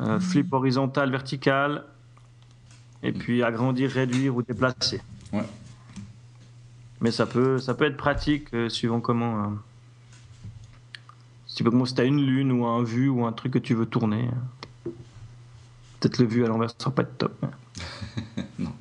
euh, 0.01 0.19
flip 0.19 0.51
horizontal, 0.53 1.11
vertical, 1.11 1.85
et 3.03 3.11
puis 3.11 3.43
agrandir, 3.43 3.89
réduire 3.91 4.35
ou 4.35 4.41
déplacer. 4.41 5.01
Ouais. 5.33 5.45
Mais 7.01 7.11
ça 7.11 7.25
peut, 7.25 7.59
ça 7.59 7.73
peut 7.73 7.85
être 7.85 7.97
pratique 7.97 8.53
euh, 8.53 8.67
suivant 8.69 8.99
comment. 8.99 9.43
euh, 9.43 9.47
si 11.47 11.63
tu 11.63 12.01
as 12.01 12.03
une 12.05 12.25
lune 12.25 12.51
ou 12.51 12.65
un 12.65 12.83
vu 12.83 13.09
ou 13.09 13.25
un 13.25 13.31
truc 13.31 13.53
que 13.53 13.59
tu 13.59 13.73
veux 13.73 13.85
tourner. 13.85 14.27
euh. 14.87 14.89
Peut-être 15.99 16.19
le 16.19 16.25
vu 16.27 16.45
à 16.45 16.47
l'envers, 16.47 16.69
ça 16.69 16.75
sera 16.79 16.91
pas 16.91 17.01
être 17.03 17.17
top. 17.17 17.33
mais- 17.41 18.43
Non. 18.59 18.71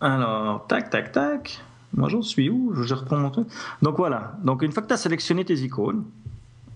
Alors, 0.00 0.66
tac, 0.66 0.90
tac, 0.90 1.12
tac. 1.12 1.60
Moi, 1.94 2.08
j'en 2.10 2.22
suis 2.22 2.50
où? 2.50 2.74
Je 2.82 2.94
reprends 2.94 3.16
mon 3.16 3.30
truc. 3.30 3.48
Donc 3.80 3.96
voilà. 3.96 4.34
Donc 4.42 4.62
une 4.62 4.72
fois 4.72 4.82
que 4.82 4.88
tu 4.88 4.94
as 4.94 4.98
sélectionné 4.98 5.44
tes 5.44 5.58
icônes, 5.62 6.04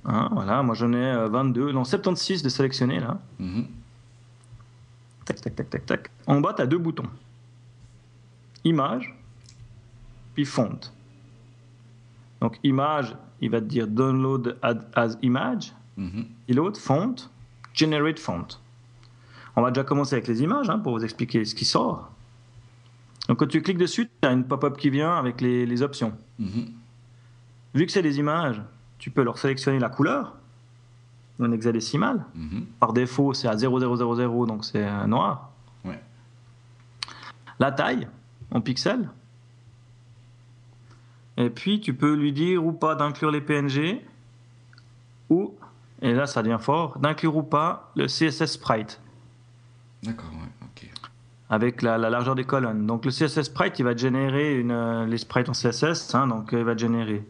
hein, 0.06 0.28
voilà, 0.32 0.62
moi 0.62 0.74
j'en 0.74 0.92
ai 0.92 0.96
euh, 0.96 1.28
22, 1.28 1.72
non 1.72 1.84
76 1.84 2.42
de 2.42 2.48
sélectionnés 2.48 3.00
là. 3.00 3.18
Mhm. 3.38 3.66
Tac, 5.30 5.40
tac, 5.42 5.54
tac, 5.54 5.70
tac, 5.70 5.86
tac. 5.86 6.10
En 6.26 6.40
bas, 6.40 6.54
tu 6.54 6.62
as 6.62 6.66
deux 6.66 6.78
boutons. 6.78 7.08
Image, 8.64 9.14
puis 10.34 10.44
font. 10.44 10.78
Donc 12.40 12.58
image, 12.64 13.14
il 13.40 13.50
va 13.50 13.60
te 13.60 13.66
dire 13.66 13.86
download 13.86 14.58
ad- 14.60 14.88
as 14.94 15.16
image. 15.22 15.72
Mhm. 15.96 16.26
Et 16.48 16.52
l'autre, 16.52 16.80
font, 16.80 17.14
generate 17.74 18.18
font. 18.18 18.44
On 19.54 19.62
va 19.62 19.70
déjà 19.70 19.84
commencer 19.84 20.14
avec 20.16 20.26
les 20.26 20.42
images 20.42 20.68
hein, 20.68 20.80
pour 20.80 20.98
vous 20.98 21.04
expliquer 21.04 21.44
ce 21.44 21.54
qui 21.54 21.64
sort. 21.64 22.10
Donc 23.28 23.38
quand 23.38 23.46
tu 23.46 23.62
cliques 23.62 23.78
dessus, 23.78 24.08
tu 24.20 24.28
as 24.28 24.32
une 24.32 24.44
pop-up 24.44 24.76
qui 24.78 24.90
vient 24.90 25.14
avec 25.16 25.40
les, 25.40 25.64
les 25.64 25.82
options. 25.82 26.12
Mhm. 26.40 26.72
Vu 27.74 27.86
que 27.86 27.92
c'est 27.92 28.02
des 28.02 28.18
images, 28.18 28.60
tu 28.98 29.10
peux 29.12 29.22
leur 29.22 29.38
sélectionner 29.38 29.78
la 29.78 29.90
couleur 29.90 30.34
en 31.44 31.52
hexadécimal. 31.52 32.24
Mhm. 32.34 32.66
Par 32.78 32.92
défaut, 32.92 33.32
c'est 33.34 33.48
à 33.48 33.56
0000, 33.56 34.46
donc 34.46 34.64
c'est 34.64 34.84
euh, 34.86 35.06
noir. 35.06 35.50
Ouais. 35.84 36.00
La 37.58 37.72
taille 37.72 38.08
en 38.52 38.60
pixels. 38.60 39.08
Et 41.36 41.48
puis, 41.50 41.80
tu 41.80 41.94
peux 41.94 42.14
lui 42.14 42.32
dire 42.32 42.64
ou 42.64 42.72
pas 42.72 42.94
d'inclure 42.94 43.30
les 43.30 43.40
PNG, 43.40 44.00
ou, 45.30 45.54
et 46.02 46.12
là 46.12 46.26
ça 46.26 46.42
devient 46.42 46.58
fort, 46.60 46.98
d'inclure 46.98 47.36
ou 47.36 47.42
pas 47.42 47.90
le 47.96 48.06
CSS 48.06 48.46
Sprite 48.46 49.00
D'accord, 50.02 50.30
ouais, 50.32 50.48
ok. 50.66 50.90
avec 51.48 51.82
la, 51.82 51.96
la 51.98 52.10
largeur 52.10 52.34
des 52.34 52.44
colonnes. 52.44 52.86
Donc 52.86 53.04
le 53.04 53.10
CSS 53.10 53.42
Sprite, 53.42 53.78
il 53.78 53.84
va 53.84 53.96
générer 53.96 54.58
une, 54.58 54.70
euh, 54.72 55.06
les 55.06 55.18
sprites 55.18 55.48
en 55.48 55.52
CSS, 55.52 56.14
hein, 56.14 56.26
donc 56.26 56.52
euh, 56.52 56.58
il 56.58 56.64
va 56.64 56.76
générer 56.76 57.24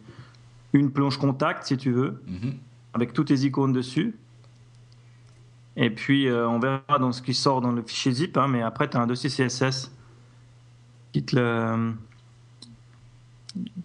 une 0.73 0.89
plonge 0.91 1.17
contact 1.17 1.65
si 1.65 1.77
tu 1.77 1.91
veux, 1.91 2.21
Mhm. 2.27 2.53
Avec 2.93 3.13
toutes 3.13 3.27
tes 3.27 3.45
icônes 3.45 3.73
dessus. 3.73 4.15
Et 5.75 5.89
puis, 5.89 6.27
euh, 6.27 6.47
on 6.47 6.59
verra 6.59 6.99
dans 6.99 7.11
ce 7.11 7.21
qui 7.21 7.33
sort 7.33 7.61
dans 7.61 7.71
le 7.71 7.81
fichier 7.81 8.11
zip, 8.11 8.37
hein, 8.37 8.47
mais 8.47 8.61
après, 8.61 8.89
tu 8.89 8.97
as 8.97 9.01
un 9.01 9.07
dossier 9.07 9.29
CSS 9.29 9.91
qui 11.13 11.23
te, 11.23 11.35
le, 11.35 11.93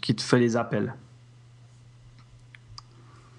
qui 0.03 0.15
te 0.15 0.23
fait 0.23 0.41
les 0.41 0.57
appels. 0.57 0.95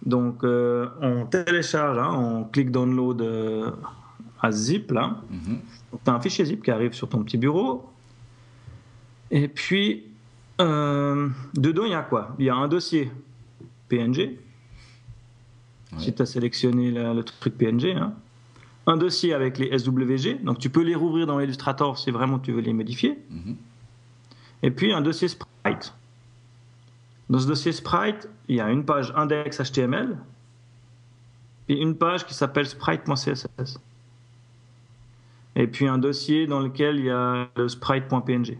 Donc, 0.05 0.43
euh, 0.43 0.87
on 1.01 1.25
télécharge, 1.25 1.97
hein, 1.97 2.13
on 2.13 2.45
clique 2.45 2.71
download 2.71 3.21
euh, 3.21 3.71
à 4.41 4.51
zip, 4.51 4.91
là. 4.91 5.17
Mhm. 5.29 5.59
tu 6.03 6.09
as 6.09 6.13
un 6.13 6.21
fichier 6.21 6.45
zip 6.45 6.63
qui 6.63 6.71
arrive 6.71 6.93
sur 6.93 7.09
ton 7.09 7.23
petit 7.23 7.37
bureau. 7.37 7.89
Et 9.29 9.49
puis, 9.49 10.05
dedans, 10.57 11.83
il 11.83 11.91
y 11.91 11.93
a 11.93 12.01
quoi? 12.01 12.33
Il 12.39 12.45
y 12.45 12.49
a 12.49 12.55
un 12.55 12.69
dossier 12.69 13.11
PNG. 13.89 14.39
Si 15.97 16.13
tu 16.13 16.21
as 16.21 16.25
sélectionné 16.25 16.91
le, 16.91 17.13
le 17.13 17.23
truc 17.23 17.57
PNG. 17.57 17.95
hein. 17.95 18.13
Un 18.87 18.97
dossier 18.97 19.33
avec 19.33 19.57
les 19.57 19.77
SWG. 19.77 20.43
Donc, 20.43 20.59
tu 20.59 20.69
peux 20.69 20.81
les 20.83 20.95
rouvrir 20.95 21.27
dans 21.27 21.39
Illustrator 21.39 21.97
si 21.97 22.11
vraiment 22.11 22.39
tu 22.39 22.51
veux 22.51 22.61
les 22.61 22.73
modifier. 22.73 23.17
Mhm. 23.29 23.55
Et 24.63 24.71
puis, 24.71 24.91
un 24.93 25.01
dossier 25.01 25.27
sprite. 25.27 25.93
Dans 27.29 27.39
ce 27.39 27.47
dossier 27.47 27.71
sprite, 27.73 28.29
il 28.47 28.55
y 28.55 28.61
a 28.61 28.69
une 28.69 28.85
page 28.85 29.11
index 29.15 29.61
HTML 29.61 30.17
et 31.69 31.81
une 31.81 31.95
page 31.95 32.25
qui 32.25 32.33
s'appelle 32.33 32.65
sprite.css. 32.65 33.79
Et 35.57 35.67
puis 35.67 35.87
un 35.87 35.97
dossier 35.97 36.47
dans 36.47 36.59
lequel 36.61 36.99
il 36.99 37.05
y 37.05 37.09
a 37.09 37.49
le 37.57 37.67
sprite.png. 37.67 38.57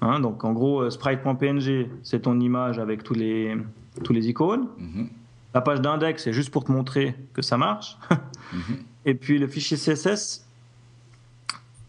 Hein, 0.00 0.20
donc 0.20 0.44
en 0.44 0.52
gros, 0.52 0.82
euh, 0.82 0.90
sprite.png, 0.90 1.88
c'est 2.02 2.20
ton 2.22 2.38
image 2.38 2.78
avec 2.78 3.02
tous 3.02 3.14
les, 3.14 3.56
tous 4.04 4.12
les 4.12 4.28
icônes. 4.28 4.68
Mhm. 4.78 5.08
La 5.54 5.60
page 5.60 5.80
d'index, 5.80 6.24
c'est 6.24 6.32
juste 6.32 6.50
pour 6.50 6.64
te 6.64 6.72
montrer 6.72 7.14
que 7.34 7.42
ça 7.42 7.56
marche. 7.58 7.96
Mhm. 8.52 8.76
Et 9.06 9.14
puis 9.14 9.38
le 9.38 9.46
fichier 9.46 9.78
CSS, 9.78 10.44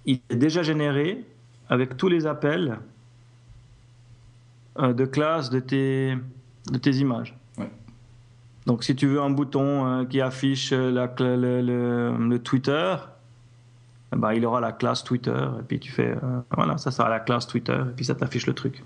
il 0.06 0.22
est 0.30 0.36
déjà 0.38 0.63
généré 0.63 1.26
avec 1.70 1.98
tous 1.98 2.08
les 2.08 2.26
appels 2.26 2.80
euh, 4.80 4.94
de 4.94 5.06
classe 5.06 5.50
de 5.50 5.60
tes, 5.60 6.18
de 6.72 6.78
tes 6.78 6.92
images. 6.92 7.36
Ouais. 7.58 7.70
Donc 8.66 8.84
si 8.86 8.96
tu 8.96 9.08
veux 9.08 9.22
un 9.22 9.30
bouton 9.30 9.86
euh, 9.86 10.06
qui 10.06 10.22
affiche 10.22 10.72
euh, 10.72 10.89
la 10.89 11.13
le, 11.20 11.62
le- 11.62 12.16
le 12.30 12.39
Twitter, 12.39 12.96
ben, 14.16 14.32
il 14.34 14.46
aura 14.46 14.62
la 14.62 14.72
classe 14.72 15.04
Twitter. 15.04 15.46
Et 15.60 15.63
puis 15.63 15.80
tu 15.82 15.92
fais, 15.92 16.12
euh, 16.24 16.39
voilà, 16.56 16.78
ça 16.78 16.92
sera 16.92 17.10
la 17.10 17.20
classe 17.20 17.46
Twitter. 17.46 17.78
Et 17.89 17.94
puis 17.94 18.06
ça 18.06 18.16
t'affiche 18.16 18.48
le 18.48 18.54
truc. 18.54 18.82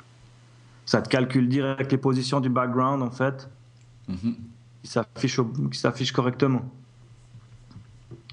Ça 0.88 1.02
te 1.04 1.10
calcule 1.10 1.48
direct 1.50 1.92
les 1.92 1.98
positions 2.00 2.40
du 2.40 2.50
background, 2.50 3.04
en 3.04 3.12
fait, 3.12 3.48
qui 4.82 4.90
s'affiche 4.90 5.38
au- 5.38 5.46
qui 5.46 5.78
s'affiche 5.78 6.12
correctement. 6.12 6.64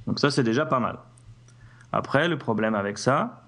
Donc 0.07 0.21
ça, 0.21 0.31
c'est 0.31 0.45
déjà 0.45 0.65
pas 0.65 0.79
mal. 0.81 0.99
Après, 1.93 2.29
le 2.29 2.39
problème 2.39 2.75
avec 2.77 2.97
ça, 2.99 3.43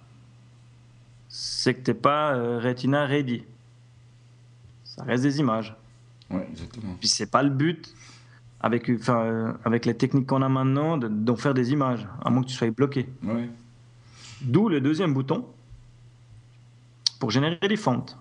c'est 1.29 1.75
que 1.75 1.81
t'es 1.81 1.95
pas 1.95 2.35
euh, 2.35 2.59
Retina 2.61 3.07
ready. 3.07 3.45
Ça 4.85 5.05
reste 5.05 5.23
des 5.23 5.39
images. 5.39 5.75
Ouais, 6.31 6.47
exactement. 6.51 6.95
Puis 6.99 7.09
c'est 7.09 7.31
pas 7.31 7.43
le 7.45 7.51
but 7.51 7.95
avec, 8.61 8.91
enfin, 8.91 9.19
euh, 9.23 9.53
avec 9.65 9.87
les 9.87 9.95
techniques 9.95 10.27
qu'on 10.27 10.43
a 10.43 10.49
maintenant 10.49 10.97
de- 10.97 11.07
d'en 11.09 11.37
faire 11.37 11.55
des 11.55 11.71
images, 11.71 12.07
à 12.25 12.31
moins 12.31 12.43
que 12.43 12.49
tu 12.49 12.55
sois 12.55 12.71
bloqué. 12.71 13.09
Ouais. 13.23 13.49
D'où 14.41 14.69
le 14.69 14.81
deuxième 14.81 15.15
bouton 15.15 15.47
pour 17.21 17.31
générer 17.31 17.59
des 17.69 17.77
fontes. 17.77 18.19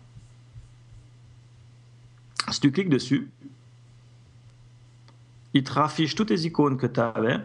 Si 2.52 2.60
tu 2.60 2.72
cliques 2.72 2.90
dessus, 2.90 3.30
il 5.54 5.64
te 5.64 5.74
raffiche 5.74 6.16
toutes 6.16 6.30
les 6.30 6.46
icônes 6.46 6.78
que 6.78 6.88
tu 6.88 7.00
avais 7.00 7.40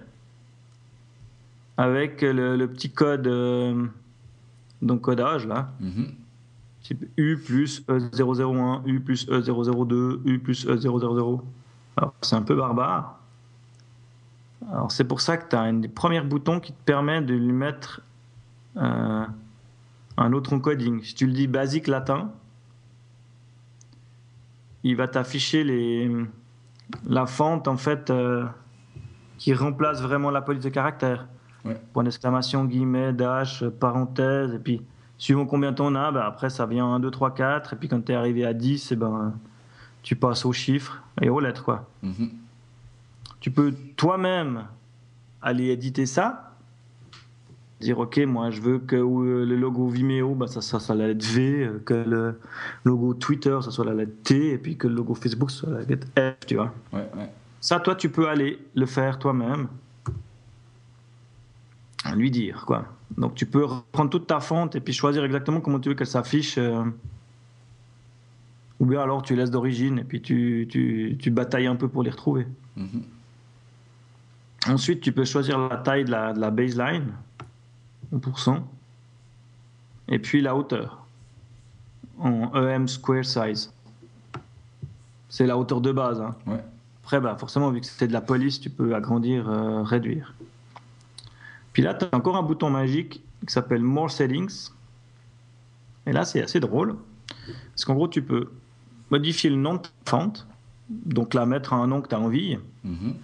avec 1.77 2.21
le, 2.21 2.57
le 2.57 2.69
petit 2.69 2.91
code 2.91 3.27
euh, 3.27 3.87
d'encodage 4.83 5.47
là. 5.47 5.73
Mhm. 5.81 6.15
Type 6.83 7.05
U 7.17 7.37
plus 7.39 7.83
E001, 7.89 8.83
U 8.87 9.01
plus 9.01 9.27
E002, 9.29 10.21
U 10.25 10.39
plus 10.39 10.67
E000. 10.67 11.41
Alors, 11.97 12.15
c'est 12.23 12.37
un 12.37 12.43
peu 12.43 12.57
barbare. 12.57 13.19
Alors, 14.71 14.91
c'est 14.91 15.05
pour 15.05 15.21
ça 15.21 15.37
que 15.37 15.49
tu 15.49 15.57
as 15.57 15.61
un 15.61 15.75
des 15.75 15.89
premiers 15.89 16.23
boutons 16.23 16.59
qui 16.59 16.73
te 16.73 16.83
permet 16.85 17.21
de 17.21 17.35
lui 17.35 17.53
mettre 17.53 18.01
euh, 18.77 19.25
un 20.17 20.33
autre 20.33 20.53
encoding. 20.53 21.03
Si 21.03 21.15
tu 21.15 21.27
le 21.27 21.33
dis 21.33 21.47
basique 21.47 21.87
latin, 21.87 22.31
il 24.83 24.97
va 24.97 25.09
t'afficher 25.09 25.65
les, 25.65 26.11
la 27.07 27.27
fente 27.27 27.69
en 27.69 27.77
fait 27.77 28.11
euh, 28.11 28.47
qui 29.39 29.55
remplace 29.55 30.01
vraiment 30.01 30.31
la 30.31 30.43
police 30.43 30.63
de 30.63 30.69
caractère. 30.69 31.29
Ouais. 31.65 31.81
Point 31.93 32.05
d'exclamation, 32.05 32.65
guillemets, 32.65 33.13
dash, 33.13 33.65
parenthèse, 33.65 34.55
et 34.55 34.59
puis 34.59 34.83
suivant 35.19 35.45
combien 35.45 35.73
t'en 35.73 35.95
as, 35.95 36.11
ben 36.11 36.23
après 36.23 36.49
ça 36.49 36.65
vient 36.67 36.87
1, 36.87 37.01
2, 37.01 37.11
3, 37.11 37.35
4, 37.35 37.73
et 37.75 37.77
puis 37.77 37.89
quand 37.89 38.05
tu 38.05 38.13
es 38.13 38.15
arrivé 38.15 38.47
à 38.47 38.55
10, 38.55 38.93
et 38.93 38.97
ben, 38.97 39.35
tu 40.03 40.17
passes 40.17 40.47
aux 40.47 40.53
chiffres 40.53 41.03
et 41.21 41.29
aux 41.29 41.41
lettres. 41.41 41.65
Quoi. 41.65 41.89
Mhm. 42.03 42.31
Tu 43.41 43.51
peux 43.51 43.75
toi-même 43.97 44.67
aller 45.43 45.69
éditer 45.69 46.07
ça, 46.07 46.50
dire 47.81 47.99
ok, 47.99 48.19
moi 48.27 48.51
je 48.51 48.61
veux 48.61 48.79
que 48.79 48.97
euh, 48.97 49.45
le 49.45 49.57
logo 49.57 49.89
Vimeo, 49.89 50.35
ben, 50.35 50.47
ça, 50.47 50.61
soit 50.61 50.95
la 50.95 51.09
lettre 51.09 51.27
V, 51.27 51.65
euh, 51.65 51.83
que 51.85 51.95
le 51.95 52.41
logo 52.85 53.15
Twitter, 53.15 53.59
ça 53.63 53.71
soit 53.71 53.85
la 53.85 53.95
lettre 53.95 54.23
T, 54.23 54.53
et 54.53 54.59
puis 54.59 54.77
que 54.77 54.87
le 54.87 54.95
logo 54.95 55.15
Facebook, 55.15 55.51
soit 55.51 55.71
la 55.71 55.81
lettre 55.83 56.07
F, 56.17 56.47
tu 56.47 56.57
vois. 56.57 56.73
Ouais, 56.93 57.09
ouais. 57.17 57.31
Ça, 57.61 57.81
toi, 57.81 57.95
tu 57.95 58.09
peux 58.09 58.29
aller 58.29 58.59
le 58.75 58.87
faire 58.87 59.19
toi-même. 59.19 59.69
Lui 62.17 62.31
dire, 62.31 62.65
quoi. 62.67 62.87
Donc, 63.19 63.35
tu 63.35 63.45
peux 63.45 63.67
prendre 63.93 64.09
toute 64.09 64.27
ta 64.27 64.41
fonte 64.41 64.75
et 64.75 64.81
puis 64.81 64.95
choisir 64.95 65.23
exactement 65.25 65.61
comment 65.61 65.79
tu 65.79 65.91
veux 65.91 65.95
qu'elle 65.95 66.07
s'affiche. 66.07 66.57
euh, 66.57 66.83
Ou 68.79 68.87
bien 68.87 69.03
alors, 69.03 69.21
tu 69.23 69.37
laisses 69.37 69.51
d'origine 69.51 69.99
et 69.99 70.05
puis 70.05 70.23
tu, 70.23 70.67
tu, 70.71 71.17
tu 71.21 71.31
batailles 71.31 71.67
un 71.67 71.77
peu 71.77 71.89
pour 71.89 72.03
les 72.03 72.11
retrouver. 72.11 72.47
Mhm. 72.77 73.03
Ensuite, 74.69 75.03
tu 75.03 75.13
peux 75.13 75.27
choisir 75.27 75.59
la 75.59 75.77
taille 75.77 76.05
de 76.05 76.11
la, 76.11 76.33
de 76.33 76.41
la 76.41 76.51
baseline. 76.51 77.13
Et 80.09 80.19
puis 80.19 80.41
la 80.41 80.57
hauteur 80.57 81.07
en 82.19 82.53
EM 82.55 82.89
square 82.89 83.25
size. 83.25 83.73
C'est 85.29 85.47
la 85.47 85.57
hauteur 85.57 85.81
de 85.81 85.93
base. 85.93 86.21
hein. 86.21 86.35
Ouais. 86.47 86.63
Après, 87.03 87.21
bah, 87.21 87.37
forcément, 87.39 87.71
vu 87.71 87.81
que 87.81 87.87
c'est 87.87 88.09
de 88.09 88.13
la 88.13 88.21
police, 88.21 88.61
tu 88.61 88.69
peux 88.71 88.95
agrandir, 88.95 89.49
euh, 89.49 89.83
réduire. 89.83 90.35
Puis 91.73 91.83
là, 91.83 91.95
tu 91.95 92.05
as 92.05 92.15
encore 92.17 92.37
un 92.37 92.43
bouton 92.43 92.69
magique 92.71 93.23
qui 93.47 93.53
s'appelle 93.53 93.83
More 93.83 94.11
Settings. 94.11 94.71
Et 96.07 96.13
là, 96.13 96.25
c'est 96.25 96.43
assez 96.43 96.61
drôle. 96.61 96.97
Parce 97.71 97.85
qu'en 97.85 97.95
gros, 97.95 98.09
tu 98.09 98.23
peux 98.23 98.51
modifier 99.11 99.51
le 99.51 99.57
nom 99.57 99.75
de 99.75 99.79
ta 99.83 99.89
fente. 100.05 100.47
Donc 100.89 101.35
la 101.35 101.47
mettre 101.47 101.73
à 101.73 101.77
un 101.77 101.87
nom 101.87 102.01
que 102.01 102.09
tu 102.09 102.15
as 102.15 102.21
envie. 102.21 102.59
Mhm. 102.85 103.15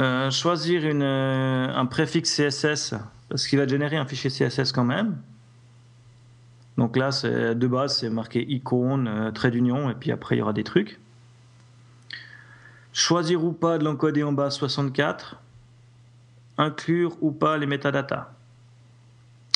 Euh, 0.00 0.30
choisir 0.32 0.84
une, 0.84 1.02
euh, 1.02 1.72
un 1.74 1.86
préfixe 1.86 2.34
CSS. 2.34 2.94
Parce 3.28 3.46
qu'il 3.46 3.58
va 3.58 3.66
générer 3.66 3.96
un 3.96 4.06
fichier 4.06 4.30
CSS 4.30 4.72
quand 4.72 4.84
même. 4.84 5.18
Donc 6.76 6.96
là, 6.96 7.10
de 7.54 7.66
base, 7.66 7.98
c'est 7.98 8.10
marqué 8.10 8.44
icône, 8.50 9.08
euh, 9.08 9.30
trait 9.32 9.50
d'union, 9.50 9.90
et 9.90 9.94
puis 9.94 10.12
après, 10.12 10.36
il 10.36 10.38
y 10.38 10.42
aura 10.42 10.52
des 10.52 10.64
trucs. 10.64 10.98
Choisir 12.92 13.44
ou 13.44 13.52
pas 13.52 13.78
de 13.78 13.84
l'encoder 13.84 14.22
en 14.22 14.32
base 14.32 14.54
64. 14.56 15.36
Inclure 16.56 17.16
ou 17.20 17.30
pas 17.32 17.56
les 17.58 17.66
métadatas. 17.66 18.32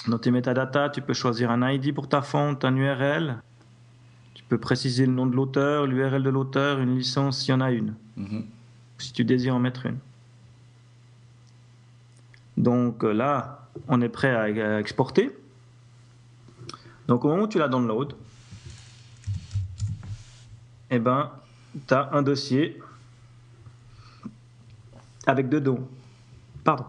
Dans 0.09 0.19
tes 0.19 0.31
métadatas, 0.31 0.91
tu 0.91 1.01
peux 1.01 1.15
choisir 1.15 1.51
un 1.51 1.69
ID 1.71 1.95
pour 1.95 2.09
ta 2.09 2.23
fonte, 2.23 2.65
un 2.65 2.75
URL. 2.77 3.37
Tu 4.35 4.43
peux 4.49 4.59
préciser 4.59 5.07
le 5.07 5.13
nom 5.13 5.27
de 5.27 5.35
l'auteur, 5.35 5.87
l'URL 5.87 6.23
de 6.23 6.31
l'auteur, 6.31 6.81
une 6.81 6.97
licence 6.97 7.41
s'il 7.41 7.51
y 7.51 7.55
en 7.55 7.61
a 7.61 7.71
une, 7.71 7.95
Mhm. 8.17 8.45
si 8.99 9.13
tu 9.13 9.25
désires 9.25 9.55
en 9.55 9.61
mettre 9.61 9.87
une. 9.87 9.99
Donc 12.57 13.05
euh, 13.05 13.13
là, 13.13 13.62
on 13.89 14.01
est 14.01 14.09
prêt 14.09 14.35
à, 14.35 14.79
exporter. 14.81 15.31
Donc 17.09 17.25
au 17.25 17.29
moment 17.29 17.45
où 17.45 17.49
tu 17.49 17.59
la 17.59 17.69
download, 17.69 18.15
eh 20.91 20.99
ben, 20.99 21.31
tu 21.87 21.95
as 21.95 22.11
un 22.13 22.23
dossier 22.23 22.81
avec 25.27 25.49
dedans, 25.49 25.79
pardon, 26.65 26.85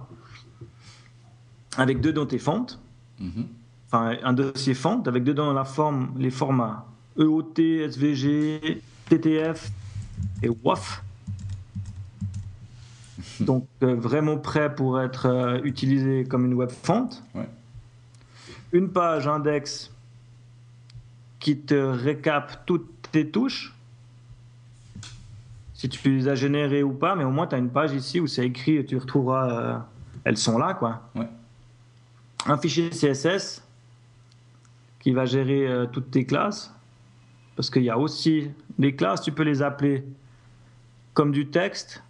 avec 1.78 2.02
dedans 2.02 2.26
tes 2.26 2.40
fontes, 2.40 2.80
Mhm. 3.20 3.48
enfin 3.88 4.18
un 4.24 4.34
dossier 4.34 4.74
fente 4.74 5.08
avec 5.08 5.24
dedans 5.24 5.54
la 5.54 5.66
forme, 5.66 6.14
les 6.18 6.32
formats 6.32 6.86
EOT, 7.18 7.86
SVG, 7.88 8.82
TTF 9.08 9.72
et 10.42 10.50
WAF. 10.50 11.03
Donc 13.44 13.68
euh, 13.82 13.96
vraiment 13.96 14.38
prêt 14.38 14.74
pour 14.74 15.02
être 15.02 15.26
euh, 15.28 15.60
utilisé 15.64 16.26
comme 16.26 16.46
une 16.46 16.54
web 16.54 16.70
font. 16.70 17.10
Ouais. 17.36 17.48
Une 18.72 18.90
page 18.90 19.28
index 19.28 19.92
qui 21.40 21.58
te 21.58 21.76
récap 21.76 22.66
toutes 22.66 22.90
tes 23.12 23.30
touches. 23.30 23.74
si 25.74 25.90
tu 25.90 26.10
les 26.10 26.28
as 26.28 26.36
générés 26.36 26.84
ou 26.84 26.94
pas, 26.94 27.16
mais 27.16 27.24
au 27.24 27.32
moins 27.32 27.48
tu 27.48 27.56
as 27.56 27.58
une 27.58 27.70
page 27.70 27.94
ici 27.94 28.20
où 28.20 28.28
c'est 28.28 28.46
écrit 28.46 28.78
et 28.78 28.86
tu 28.86 28.98
retrouveras. 28.98 29.52
euh, 29.52 29.78
elles 30.24 30.38
sont 30.38 30.58
là, 30.58 30.74
quoi. 30.74 31.10
Ouais. 31.16 31.28
Un 32.46 32.58
fichier 32.58 32.90
CSS 32.90 33.62
qui 35.00 35.12
va 35.12 35.26
gérer 35.26 35.86
toutes 35.92 36.12
tes 36.12 36.26
classes. 36.26 36.74
Parce 37.58 37.70
qu'il 37.70 37.84
y 37.84 37.90
a 37.90 37.98
aussi 37.98 38.50
des 38.80 38.96
classes, 38.96 39.22
tu 39.22 39.34
peux 39.34 39.44
les 39.44 39.62
appeler 39.62 40.06
comme 41.14 41.32
du 41.32 41.48
texte. 41.48 42.02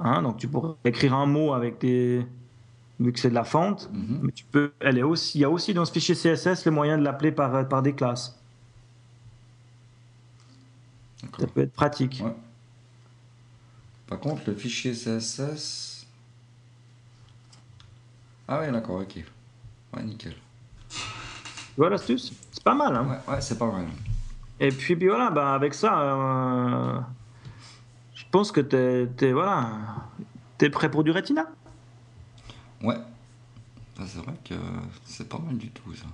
Hein, 0.00 0.22
donc 0.22 0.36
tu 0.36 0.48
pourrais 0.48 0.74
écrire 0.84 1.14
un 1.14 1.26
mot 1.26 1.52
avec 1.54 1.80
des. 1.80 2.26
vu 3.00 3.12
que 3.12 3.18
c'est 3.18 3.30
de 3.30 3.34
la 3.34 3.44
fente. 3.44 3.90
Mhm. 3.92 4.20
Mais 4.22 4.32
tu 4.32 4.44
peux, 4.44 4.72
elle 4.80 4.98
est 4.98 5.02
aussi, 5.02 5.38
il 5.38 5.40
y 5.42 5.44
a 5.44 5.50
aussi 5.50 5.74
dans 5.74 5.84
ce 5.84 5.92
fichier 5.92 6.14
CSS 6.14 6.64
le 6.66 6.70
moyen 6.70 6.98
de 6.98 7.02
l'appeler 7.02 7.32
par, 7.32 7.68
par 7.68 7.82
des 7.82 7.94
classes. 7.94 8.38
Ça 11.38 11.46
peut 11.46 11.62
être 11.62 11.72
pratique. 11.72 12.22
Ouais. 12.24 12.34
Par 14.06 14.20
contre, 14.20 14.42
le 14.46 14.54
fichier 14.54 14.92
CSS. 14.92 16.06
Ah 18.48 18.60
ouais, 18.60 18.70
d'accord, 18.70 19.00
ok. 19.00 19.24
Ouais, 19.94 20.02
nickel. 20.04 20.34
Tu 20.90 20.98
vois 21.76 21.90
l'astuce? 21.90 22.32
C'est 22.52 22.62
pas 22.62 22.74
mal. 22.74 22.94
Hein 22.94 23.06
Ouais, 23.08 23.34
ouais, 23.34 23.40
c'est 23.40 23.58
pas 23.58 23.70
mal. 23.70 23.86
Et 24.60 24.70
puis, 24.70 24.96
puis 24.96 25.08
voilà, 25.08 25.30
bah, 25.30 25.54
avec 25.54 25.74
ça, 25.74 26.00
euh, 26.00 27.00
pense 28.36 28.52
que 28.52 28.60
tu 28.60 29.24
es, 29.24 29.32
voilà, 29.32 29.70
t'es 30.58 30.68
prêt 30.68 30.90
pour 30.90 31.02
du 31.04 31.10
Retina? 31.10 31.46
Ouais. 32.82 32.98
C'est 34.06 34.18
vrai 34.18 34.34
que 34.44 34.54
c'est 35.06 35.26
pas 35.26 35.38
mal 35.38 35.56
du 35.56 35.70
tout, 35.70 35.94
ça. 35.94 36.04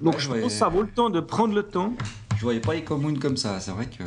Donc 0.00 0.14
Ouais, 0.14 0.20
je 0.20 0.30
ouais. 0.30 0.40
pense 0.40 0.52
que 0.52 0.58
ça 0.58 0.68
vaut 0.70 0.80
le 0.80 0.88
temps 0.88 1.10
de 1.10 1.20
prendre 1.20 1.54
le 1.54 1.62
temps. 1.64 1.92
Je 2.36 2.42
voyais 2.42 2.60
pas 2.60 2.74
Ecomoon 2.74 3.16
comme 3.20 3.36
ça, 3.36 3.60
c'est 3.60 3.72
vrai 3.72 3.86
que. 3.90 4.04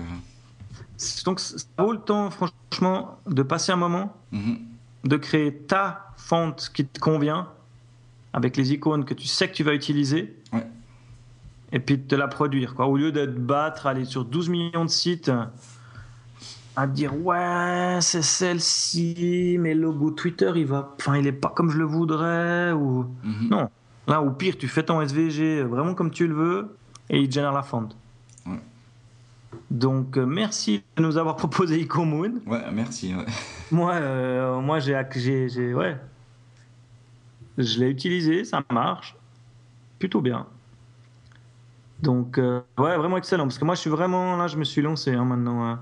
Donc 1.25 1.39
ça 1.39 1.57
vaut 1.77 1.91
le 1.93 1.99
temps, 1.99 2.31
franchement, 2.31 3.19
de 3.27 3.43
passer 3.43 3.71
un 3.71 3.75
moment, 3.75 4.15
Mhm. 4.31 4.57
de 5.03 5.17
créer 5.17 5.53
ta 5.55 6.11
fente 6.17 6.71
qui 6.73 6.85
te 6.87 6.99
convient, 6.99 7.49
avec 8.33 8.57
les 8.57 8.73
icônes 8.73 9.05
que 9.05 9.13
tu 9.13 9.27
sais 9.27 9.47
que 9.47 9.53
tu 9.53 9.63
vas 9.63 9.75
utiliser. 9.75 10.36
Et 11.71 11.79
puis 11.79 11.97
de 11.97 12.07
te 12.07 12.15
la 12.15 12.27
produire. 12.27 12.75
Quoi. 12.75 12.87
Au 12.87 12.95
lieu 12.97 13.11
de 13.11 13.25
te 13.25 13.31
battre, 13.39 13.87
aller 13.87 14.05
sur 14.05 14.23
12 14.25 14.49
millions 14.49 14.85
de 14.85 14.89
sites, 14.89 15.31
à 16.75 16.87
te 16.87 16.93
dire 16.93 17.13
ouais, 17.25 17.97
c'est 18.01 18.21
celle-ci, 18.21 19.57
mais 19.59 19.73
le 19.73 19.81
logo 19.81 20.11
Twitter, 20.11 20.51
il 20.55 20.65
va, 20.65 20.93
enfin, 20.99 21.17
il 21.17 21.27
est 21.27 21.31
pas 21.31 21.49
comme 21.49 21.69
je 21.71 21.77
le 21.77 21.83
voudrais. 21.85 22.71
Ou... 22.71 23.05
Mhm. 23.23 23.49
Non. 23.49 23.69
Là, 24.07 24.21
au 24.21 24.31
pire, 24.31 24.57
tu 24.57 24.67
fais 24.69 24.83
ton 24.83 25.01
SVG 25.01 25.63
vraiment 25.63 25.93
comme 25.93 26.11
tu 26.11 26.27
le 26.27 26.33
veux 26.35 26.77
et 27.09 27.19
il 27.19 27.27
te 27.27 27.33
génère 27.33 27.51
la 27.51 27.63
fente. 27.63 27.97
Ouais. 28.45 28.61
Donc, 29.69 30.17
euh, 30.17 30.25
merci 30.25 30.83
de 30.95 31.01
nous 31.01 31.17
avoir 31.17 31.35
proposé 31.37 31.81
EcoMoon. 31.83 32.35
Ouais, 32.45 32.61
merci. 32.71 33.13
ouais. 33.13 33.25
Moi, 33.71 33.91
euh, 33.95 34.61
moi 34.61 34.79
j'ai, 34.79 34.97
j'ai, 35.15 35.49
j'ai- 35.49 35.73
ouais. 35.73 35.97
Je 37.57 37.79
l'ai 37.79 37.89
utilisé, 37.89 38.45
ça 38.45 38.63
marche 38.71 39.13
plutôt 39.99 40.21
bien. 40.21 40.45
Donc, 42.01 42.37
euh, 42.37 42.61
ouais, 42.77 42.95
vraiment 42.97 43.17
excellent. 43.17 43.43
Parce 43.45 43.57
que 43.57 43.65
moi, 43.65 43.75
je 43.75 43.81
suis 43.81 43.89
vraiment 43.89 44.35
là, 44.37 44.47
je 44.47 44.57
me 44.57 44.63
suis 44.63 44.81
lancé 44.81 45.13
hein, 45.13 45.25
maintenant. 45.25 45.63
hein. 45.65 45.79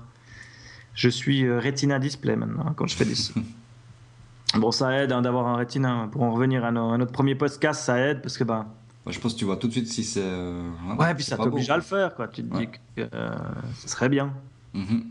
Je 0.94 1.08
suis 1.10 1.44
euh, 1.44 1.60
Retina 1.60 1.98
Display 1.98 2.36
maintenant 2.36 2.64
hein, 2.68 2.74
quand 2.76 2.86
je 2.86 2.96
fais 2.96 3.04
des. 3.04 3.14
Bon, 4.54 4.70
ça 4.70 4.92
aide 5.02 5.12
hein, 5.12 5.20
d'avoir 5.20 5.46
un 5.48 5.56
Retina. 5.56 5.90
hein. 5.90 6.08
Pour 6.08 6.22
en 6.22 6.32
revenir 6.32 6.64
à, 6.64 6.70
no- 6.72 6.90
à 6.92 6.96
notre 6.98 7.12
premier 7.12 7.34
podcast, 7.34 7.82
ça 7.82 7.98
aide 7.98 8.22
parce 8.22 8.38
que 8.38 8.44
bah, 8.44 8.64
je 9.06 9.18
pense 9.18 9.34
que 9.34 9.38
tu 9.40 9.44
vois 9.44 9.56
tout 9.56 9.66
de 9.66 9.72
suite 9.72 9.88
si 9.88 10.04
c'est. 10.04 10.22
euh, 10.22 10.62
ouais, 10.98 11.14
puis 11.14 11.24
ça 11.24 11.36
t'oblige 11.50 11.68
à 11.68 11.76
le 11.76 11.82
faire, 11.82 12.14
quoi. 12.14 12.28
Tu 12.28 12.42
te 12.42 12.56
dis 12.56 12.68
que 12.96 13.02
euh, 13.12 13.34
ce 13.74 13.88
serait 13.88 14.08
bien. 14.08 14.32
Mhm. 14.72 15.04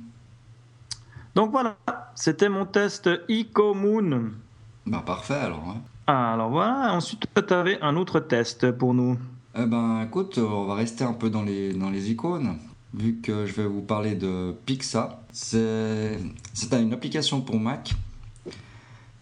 Donc 1.35 1.51
voilà, 1.51 1.75
c'était 2.15 2.49
mon 2.49 2.65
test 2.65 3.07
EcoMoon. 3.29 4.31
Bah, 4.87 5.03
parfait 5.05 5.33
alors. 5.35 5.63
hein. 5.69 5.81
Alors 6.07 6.49
voilà, 6.49 6.93
ensuite 6.93 7.27
tu 7.35 7.53
avais 7.53 7.79
un 7.81 7.95
autre 7.97 8.19
test 8.21 8.71
pour 8.71 8.93
nous. 8.93 9.19
Eh 9.57 9.65
ben, 9.65 10.03
écoute, 10.05 10.37
euh, 10.37 10.45
on 10.45 10.65
va 10.65 10.75
rester 10.75 11.05
un 11.05 11.13
peu 11.13 11.29
dans 11.29 11.43
les, 11.43 11.71
dans 11.71 11.89
les 11.89 12.11
icônes, 12.11 12.57
vu 12.93 13.21
que 13.21 13.45
je 13.45 13.53
vais 13.53 13.65
vous 13.65 13.81
parler 13.81 14.13
de 14.15 14.53
Pixa. 14.65 15.21
C'est 15.31 16.17
une 16.73 16.91
application 16.91 17.39
pour 17.39 17.57
Mac 17.57 17.93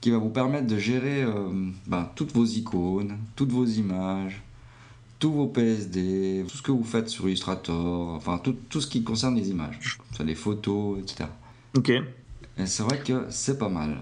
qui 0.01 0.09
va 0.09 0.17
vous 0.17 0.29
permettre 0.29 0.65
de 0.65 0.77
gérer 0.77 1.21
euh, 1.21 1.49
ben, 1.85 2.09
toutes 2.15 2.33
vos 2.33 2.45
icônes, 2.45 3.15
toutes 3.35 3.51
vos 3.51 3.65
images, 3.65 4.41
tous 5.19 5.31
vos 5.31 5.47
PSD, 5.47 6.43
tout 6.47 6.57
ce 6.57 6.63
que 6.63 6.71
vous 6.71 6.83
faites 6.83 7.09
sur 7.09 7.27
Illustrator, 7.27 8.15
enfin 8.15 8.39
tout, 8.39 8.55
tout 8.69 8.81
ce 8.81 8.87
qui 8.87 9.03
concerne 9.03 9.35
les 9.35 9.51
images, 9.51 9.99
les 10.19 10.35
photos, 10.35 10.99
etc. 10.99 11.29
Ok. 11.77 11.89
Et 11.89 12.65
c'est 12.65 12.83
vrai 12.83 12.99
que 12.99 13.27
c'est 13.29 13.59
pas 13.59 13.69
mal. 13.69 14.01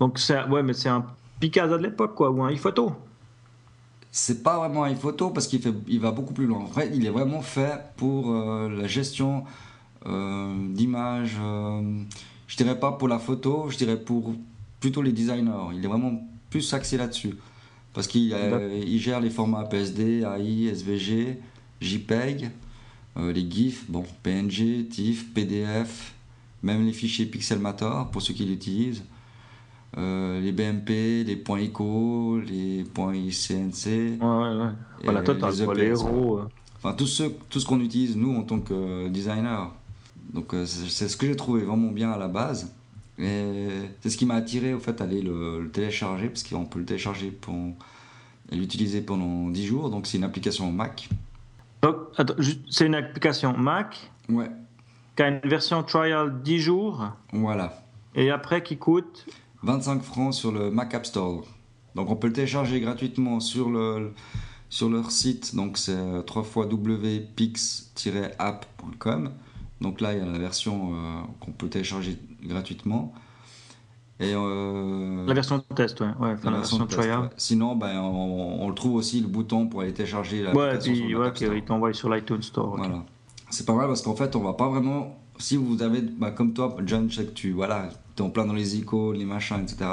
Donc 0.00 0.18
c'est 0.18 0.42
ouais, 0.44 0.62
mais 0.62 0.72
c'est 0.72 0.88
un 0.88 1.04
Picasa 1.38 1.76
de 1.76 1.82
l'époque 1.82 2.14
quoi, 2.14 2.30
ou 2.30 2.42
un 2.42 2.48
iPhoto. 2.50 2.92
C'est 4.10 4.42
pas 4.42 4.58
vraiment 4.58 4.84
un 4.84 4.94
photo 4.94 5.30
parce 5.30 5.46
qu'il 5.46 5.60
fait, 5.60 5.74
il 5.86 6.00
va 6.00 6.10
beaucoup 6.10 6.32
plus 6.32 6.46
loin. 6.46 6.60
En 6.60 6.64
vrai, 6.64 6.90
il 6.94 7.04
est 7.06 7.10
vraiment 7.10 7.42
fait 7.42 7.78
pour 7.96 8.32
euh, 8.32 8.68
la 8.68 8.86
gestion 8.86 9.44
euh, 10.06 10.54
d'images. 10.70 11.36
euh, 11.40 12.02
je 12.46 12.56
dirais 12.56 12.80
pas 12.80 12.92
pour 12.92 13.08
la 13.08 13.18
photo, 13.18 13.68
je 13.68 13.76
dirais 13.76 14.00
pour 14.00 14.34
plutôt 14.80 15.02
les 15.02 15.12
designers. 15.12 15.74
Il 15.74 15.84
est 15.84 15.88
vraiment 15.88 16.26
plus 16.48 16.72
axé 16.72 16.96
là-dessus 16.96 17.36
parce 17.92 18.06
qu'il 18.06 18.34
il 18.86 18.98
gère 18.98 19.20
les 19.20 19.28
formats 19.28 19.64
PSD, 19.64 20.22
AI, 20.22 20.68
SVG, 20.68 21.40
JPEG, 21.80 22.50
les 23.16 23.50
GIFs, 23.50 23.84
bon, 23.90 24.04
PNG, 24.22 24.88
TIFF, 24.88 25.26
PDF, 25.34 26.14
même 26.62 26.86
les 26.86 26.92
fichiers 26.92 27.26
Pixelmator 27.26 28.10
pour 28.10 28.22
ceux 28.22 28.34
qui 28.34 28.44
l'utilisent. 28.44 29.02
Euh, 29.96 30.40
les 30.40 30.52
BMP, 30.52 31.24
les 31.24 31.36
points 31.36 31.60
ICO, 31.60 32.40
les 32.40 32.84
points 32.84 33.14
ICNC, 33.14 34.20
Ouais, 34.20 34.26
ouais. 34.26 34.70
Voilà, 35.04 35.22
les 35.74 35.84
héros. 35.86 36.38
euh. 36.40 36.48
enfin 36.76 36.92
tout 36.92 37.06
ce, 37.06 37.22
tout 37.48 37.58
ce 37.58 37.66
qu'on 37.66 37.80
utilise 37.80 38.16
nous 38.16 38.36
en 38.36 38.42
tant 38.42 38.60
que 38.60 39.08
designer. 39.08 39.72
Donc 40.34 40.52
euh, 40.52 40.66
c'est 40.66 41.08
ce 41.08 41.16
que 41.16 41.26
j'ai 41.26 41.36
trouvé 41.36 41.62
vraiment 41.62 41.90
bien 41.90 42.10
à 42.12 42.18
la 42.18 42.28
base. 42.28 42.74
Et 43.18 43.68
c'est 44.00 44.10
ce 44.10 44.16
qui 44.18 44.26
m'a 44.26 44.34
attiré 44.34 44.74
au 44.74 44.78
fait 44.78 45.00
à 45.00 45.04
aller 45.04 45.22
le, 45.22 45.62
le 45.62 45.70
télécharger 45.70 46.28
parce 46.28 46.44
qu'on 46.44 46.66
peut 46.66 46.78
le 46.78 46.84
télécharger 46.84 47.30
pour, 47.30 47.54
et 48.52 48.56
l'utiliser 48.56 49.00
pendant 49.00 49.48
10 49.48 49.66
jours. 49.66 49.90
Donc 49.90 50.06
c'est 50.06 50.18
une 50.18 50.24
application 50.24 50.70
Mac. 50.70 51.08
Donc, 51.82 51.96
c'est 52.70 52.86
une 52.86 52.94
application 52.94 53.56
Mac 53.56 54.10
Ouais, 54.28 54.50
qui 55.16 55.22
a 55.22 55.28
une 55.28 55.40
version 55.48 55.82
trial 55.82 56.42
10 56.42 56.58
jours 56.58 57.08
voilà. 57.32 57.82
et 58.14 58.30
après 58.30 58.62
qui 58.62 58.76
coûte 58.76 59.24
25 59.62 60.02
francs 60.02 60.34
sur 60.34 60.52
le 60.52 60.70
Mac 60.70 60.94
App 60.94 61.06
Store. 61.06 61.44
Donc 61.94 62.10
on 62.10 62.16
peut 62.16 62.26
le 62.28 62.32
télécharger 62.32 62.80
gratuitement 62.80 63.40
sur, 63.40 63.68
le, 63.70 64.12
sur 64.68 64.88
leur 64.88 65.10
site. 65.10 65.54
Donc 65.54 65.76
c'est 65.78 66.24
3 66.26 66.42
wpix-app.com. 66.42 69.30
Donc 69.80 70.00
là 70.00 70.12
il 70.12 70.18
y 70.18 70.22
a 70.22 70.26
la 70.26 70.38
version 70.38 70.92
euh, 70.92 71.20
qu'on 71.40 71.52
peut 71.52 71.68
télécharger 71.68 72.18
gratuitement. 72.42 73.12
Et 74.20 74.32
euh, 74.34 75.24
la 75.26 75.34
version 75.34 75.60
test, 75.60 76.00
ouais, 76.00 76.08
ouais, 76.18 76.34
la 76.42 76.50
version, 76.50 76.78
de 76.78 76.86
test, 76.86 76.98
ouais. 76.98 77.28
Sinon 77.36 77.76
ben, 77.76 78.00
on, 78.00 78.64
on 78.64 78.68
le 78.68 78.74
trouve 78.74 78.96
aussi 78.96 79.20
le 79.20 79.28
bouton 79.28 79.68
pour 79.68 79.82
aller 79.82 79.92
télécharger 79.92 80.44
Ouais, 80.44 80.52
l'application 80.52 80.94
sur 80.94 81.04
puis 81.04 81.12
le 81.12 81.20
ouais, 81.20 81.32
qu'il 81.32 81.64
t'envoie 81.64 81.92
sur 81.92 82.12
l'iTunes 82.12 82.42
Store. 82.42 82.76
Voilà. 82.76 83.04
C'est 83.50 83.64
pas 83.64 83.74
mal 83.74 83.86
parce 83.86 84.02
qu'en 84.02 84.16
fait, 84.16 84.34
on 84.36 84.42
va 84.42 84.52
pas 84.54 84.68
vraiment. 84.68 85.17
Si 85.38 85.56
vous 85.56 85.82
avez, 85.82 86.00
bah, 86.02 86.30
comme 86.30 86.52
toi, 86.52 86.76
John, 86.84 87.10
je 87.10 87.16
sais 87.16 87.24
que 87.24 87.30
tu 87.32 87.52
voilà, 87.52 87.90
es 88.16 88.20
en 88.20 88.30
plein 88.30 88.44
dans 88.44 88.54
les 88.54 88.76
icônes, 88.76 89.16
les 89.16 89.24
machins, 89.24 89.60
etc. 89.62 89.88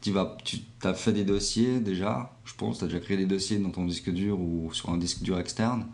Tu 0.00 0.10
vas, 0.12 0.36
tu 0.44 0.58
as 0.82 0.94
fait 0.94 1.12
des 1.12 1.24
dossiers 1.24 1.80
déjà, 1.80 2.32
je 2.44 2.54
pense, 2.54 2.78
tu 2.78 2.84
as 2.84 2.88
déjà 2.88 3.00
créé 3.00 3.16
des 3.16 3.26
dossiers 3.26 3.58
dans 3.58 3.70
ton 3.70 3.84
disque 3.86 4.10
dur 4.10 4.38
ou 4.40 4.70
sur 4.72 4.90
un 4.90 4.98
disque 4.98 5.22
dur 5.22 5.38
externe. 5.38 5.86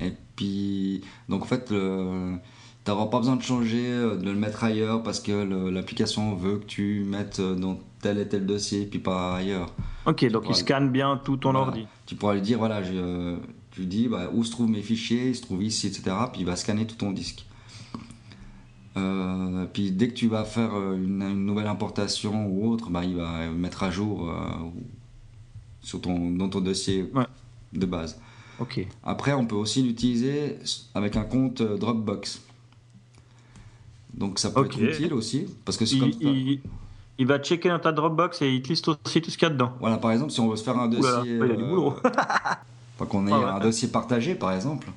Et 0.00 0.12
puis, 0.36 1.02
donc 1.28 1.42
en 1.42 1.46
fait, 1.46 1.66
tu 1.66 2.90
n'auras 2.90 3.06
pas 3.06 3.18
besoin 3.18 3.36
de 3.36 3.42
changer, 3.42 3.86
euh, 3.86 4.16
de 4.16 4.30
le 4.30 4.36
mettre 4.36 4.64
ailleurs 4.64 5.02
parce 5.02 5.20
que 5.20 5.32
l'application 5.70 6.34
veut 6.34 6.58
que 6.58 6.64
tu 6.64 7.04
mettes 7.06 7.40
euh, 7.40 7.54
dans 7.54 7.78
tel 8.00 8.18
et 8.18 8.26
tel 8.26 8.46
dossier, 8.46 8.86
puis 8.86 8.98
pas 9.00 9.36
ailleurs. 9.36 9.70
Ok, 10.06 10.24
donc 10.30 10.44
il 10.48 10.54
scanne 10.54 10.90
bien 10.90 11.20
tout 11.22 11.36
ton 11.36 11.52
Voilà. 11.52 11.66
ordi. 11.66 11.86
Tu 12.06 12.14
pourras 12.14 12.34
lui 12.34 12.40
dire, 12.40 12.58
voilà, 12.58 12.78
euh, 12.78 13.36
tu 13.72 13.80
lui 13.80 13.86
dis 13.86 14.08
bah, 14.08 14.30
où 14.32 14.42
se 14.44 14.50
trouvent 14.50 14.70
mes 14.70 14.80
fichiers, 14.82 15.28
ils 15.28 15.36
se 15.36 15.42
trouvent 15.42 15.62
ici, 15.62 15.88
etc. 15.88 16.16
Puis 16.32 16.40
il 16.40 16.46
va 16.46 16.56
scanner 16.56 16.86
tout 16.86 16.96
ton 16.96 17.10
disque. 17.12 17.44
Euh, 18.96 19.66
puis 19.72 19.92
dès 19.92 20.08
que 20.08 20.14
tu 20.14 20.26
vas 20.28 20.44
faire 20.44 20.74
euh, 20.74 20.96
une, 20.96 21.22
une 21.22 21.46
nouvelle 21.46 21.68
importation 21.68 22.46
ou 22.48 22.70
autre, 22.72 22.90
bah, 22.90 23.04
il 23.04 23.16
va 23.16 23.48
mettre 23.48 23.82
à 23.84 23.90
jour 23.90 24.28
euh, 24.28 24.34
sur 25.80 26.00
ton, 26.00 26.30
dans 26.30 26.48
ton 26.48 26.60
dossier 26.60 27.08
Ouais. 27.14 27.24
de 27.72 27.86
base. 27.86 28.18
Ok. 28.58 28.84
Après, 29.04 29.32
on 29.32 29.46
peut 29.46 29.54
aussi 29.56 29.82
l'utiliser 29.82 30.58
avec 30.94 31.16
un 31.16 31.22
compte 31.24 31.60
euh, 31.60 31.76
Dropbox. 31.78 32.42
Donc 34.14 34.38
ça 34.38 34.50
peut 34.50 34.64
être 34.66 34.78
utile 34.80 35.14
aussi, 35.14 35.46
parce 35.64 35.78
que 35.78 35.86
c'est 35.86 35.94
Il, 35.96 36.00
comme 36.00 36.12
ça. 36.12 36.18
il- 36.22 36.60
il 37.18 37.26
va 37.26 37.38
checker 37.38 37.68
dans 37.68 37.78
ta 37.78 37.92
Dropbox 37.92 38.40
et 38.42 38.50
il 38.50 38.62
te 38.62 38.68
liste 38.70 38.88
aussi 38.88 39.20
tout 39.20 39.30
ce 39.30 39.36
qu'il 39.36 39.46
y 39.46 39.50
a 39.50 39.52
dedans. 39.54 39.72
Voilà, 39.78 39.98
par 39.98 40.10
exemple, 40.10 40.30
si 40.32 40.40
on 40.40 40.48
veut 40.48 40.56
se 40.56 40.64
faire 40.64 40.78
un 40.78 40.88
dossier. 40.88 41.10
il 41.26 41.36
y 41.38 41.42
a 41.42 41.46
du 41.48 41.62
euh, 41.62 41.68
boulot. 41.68 41.94
Qu'on 43.08 43.26
ait 43.26 43.32
Ah 43.32 43.38
ouais. 43.38 43.44
un 43.44 43.60
dossier 43.60 43.88
partagé, 43.88 44.34
par 44.34 44.52
exemple. 44.52 44.88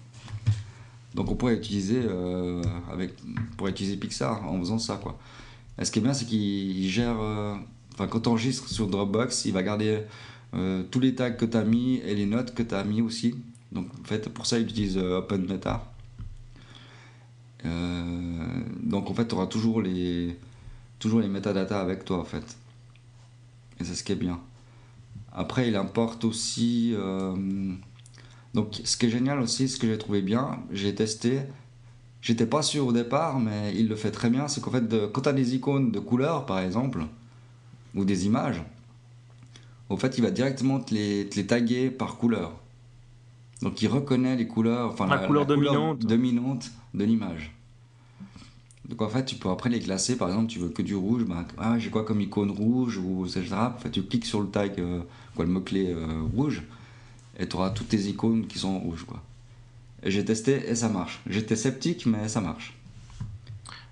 Donc 1.13 1.29
on 1.29 1.35
pourrait 1.35 1.55
utiliser, 1.55 2.01
euh, 2.03 2.61
avec, 2.91 3.13
pourrait 3.57 3.71
utiliser 3.71 3.97
Pixar 3.97 4.47
en 4.49 4.59
faisant 4.59 4.79
ça. 4.79 4.97
Quoi. 4.97 5.17
Et 5.79 5.85
ce 5.85 5.91
qui 5.91 5.99
est 5.99 6.01
bien, 6.01 6.13
c'est 6.13 6.25
qu'il 6.25 6.89
gère. 6.89 7.19
euh, 7.19 7.55
Enfin, 7.93 8.07
quand 8.07 8.21
tu 8.21 8.29
enregistres 8.29 8.67
sur 8.69 8.87
Dropbox, 8.87 9.45
il 9.45 9.53
va 9.53 9.61
garder 9.61 10.01
euh, 10.55 10.81
tous 10.89 10.99
les 10.99 11.13
tags 11.13 11.29
que 11.29 11.45
tu 11.45 11.55
as 11.55 11.63
mis 11.63 11.97
et 11.97 12.15
les 12.15 12.25
notes 12.25 12.55
que 12.55 12.63
tu 12.63 12.73
as 12.73 12.83
mis 12.83 13.01
aussi. 13.03 13.35
Donc 13.71 13.87
en 14.01 14.03
fait, 14.03 14.29
pour 14.29 14.47
ça, 14.47 14.57
il 14.57 14.63
utilise 14.67 14.97
OpenMeta. 14.97 15.91
Donc 18.81 19.09
en 19.09 19.13
fait, 19.13 19.27
tu 19.27 19.35
auras 19.35 19.45
toujours 19.45 19.81
les, 19.81 20.37
toujours 20.97 21.19
les 21.19 21.27
metadata 21.27 21.79
avec 21.79 22.03
toi 22.03 22.19
en 22.19 22.23
fait. 22.25 22.57
Et 23.79 23.83
c'est 23.83 23.93
ce 23.95 24.03
qui 24.03 24.11
est 24.11 24.15
bien. 24.15 24.39
Après, 25.31 25.67
il 25.67 25.75
importe 25.75 26.25
aussi. 26.25 26.95
Donc, 28.53 28.81
ce 28.83 28.97
qui 28.97 29.07
est 29.07 29.09
génial 29.09 29.39
aussi, 29.39 29.67
ce 29.67 29.77
que 29.77 29.87
j'ai 29.87 29.97
trouvé 29.97 30.21
bien, 30.21 30.59
j'ai 30.71 30.93
testé. 30.93 31.41
J'étais 32.21 32.45
pas 32.45 32.61
sûr 32.61 32.85
au 32.87 32.93
départ, 32.93 33.39
mais 33.39 33.73
il 33.75 33.87
le 33.87 33.95
fait 33.95 34.11
très 34.11 34.29
bien. 34.29 34.47
C'est 34.47 34.61
qu'en 34.61 34.71
fait, 34.71 34.87
de- 34.87 35.07
quand 35.07 35.21
tu 35.21 35.29
as 35.29 35.33
des 35.33 35.55
icônes 35.55 35.91
de 35.91 35.99
couleurs, 35.99 36.45
par 36.45 36.59
exemple, 36.59 37.05
ou 37.95 38.05
des 38.05 38.25
images, 38.25 38.61
au 39.89 39.97
fait, 39.97 40.17
il 40.17 40.21
va 40.23 40.31
directement 40.31 40.79
te 40.79 40.93
les, 40.93 41.27
te 41.27 41.35
les 41.35 41.45
taguer 41.47 41.89
par 41.89 42.15
couleur. 42.17 42.53
Donc, 43.61 43.81
il 43.81 43.87
reconnaît 43.87 44.35
les 44.35 44.47
couleurs, 44.47 44.89
enfin 44.91 45.07
La 45.07 45.17
couleur 45.19 45.45
dominante. 45.45 45.99
dominante 46.05 46.71
de 46.93 47.03
l'image. 47.03 47.51
Donc 48.89 49.01
en 49.01 49.07
fait, 49.07 49.23
tu 49.23 49.35
peux 49.35 49.49
après 49.49 49.69
les 49.69 49.79
classer. 49.79 50.17
Par 50.17 50.27
exemple, 50.27 50.47
tu 50.47 50.59
veux 50.59 50.67
que 50.69 50.81
du 50.81 50.93
rouge, 50.95 51.23
bah, 51.23 51.45
ah, 51.57 51.79
j'ai 51.79 51.89
quoi 51.89 52.03
comme 52.03 52.19
icône 52.19 52.51
rouge 52.51 52.97
ou 52.97 53.25
etc. 53.25 53.47
En 53.53 53.79
fait, 53.79 53.89
tu 53.89 54.03
cliques 54.03 54.25
sur 54.25 54.41
le 54.41 54.47
tag, 54.47 54.73
euh, 54.79 54.99
quoi, 55.35 55.45
le 55.45 55.51
mot-clé 55.51 55.87
euh, 55.93 56.21
rouge, 56.35 56.63
et 57.37 57.47
tu 57.47 57.55
auras 57.55 57.71
toutes 57.71 57.89
tes 57.89 58.01
icônes 58.01 58.47
qui 58.47 58.59
sont 58.59 58.69
en 58.69 58.79
rouge. 58.79 59.05
Quoi. 59.05 59.21
Et 60.03 60.11
j'ai 60.11 60.25
testé 60.25 60.69
et 60.69 60.75
ça 60.75 60.89
marche. 60.89 61.21
J'étais 61.27 61.55
sceptique, 61.55 62.05
mais 62.05 62.27
ça 62.27 62.41
marche. 62.41 62.77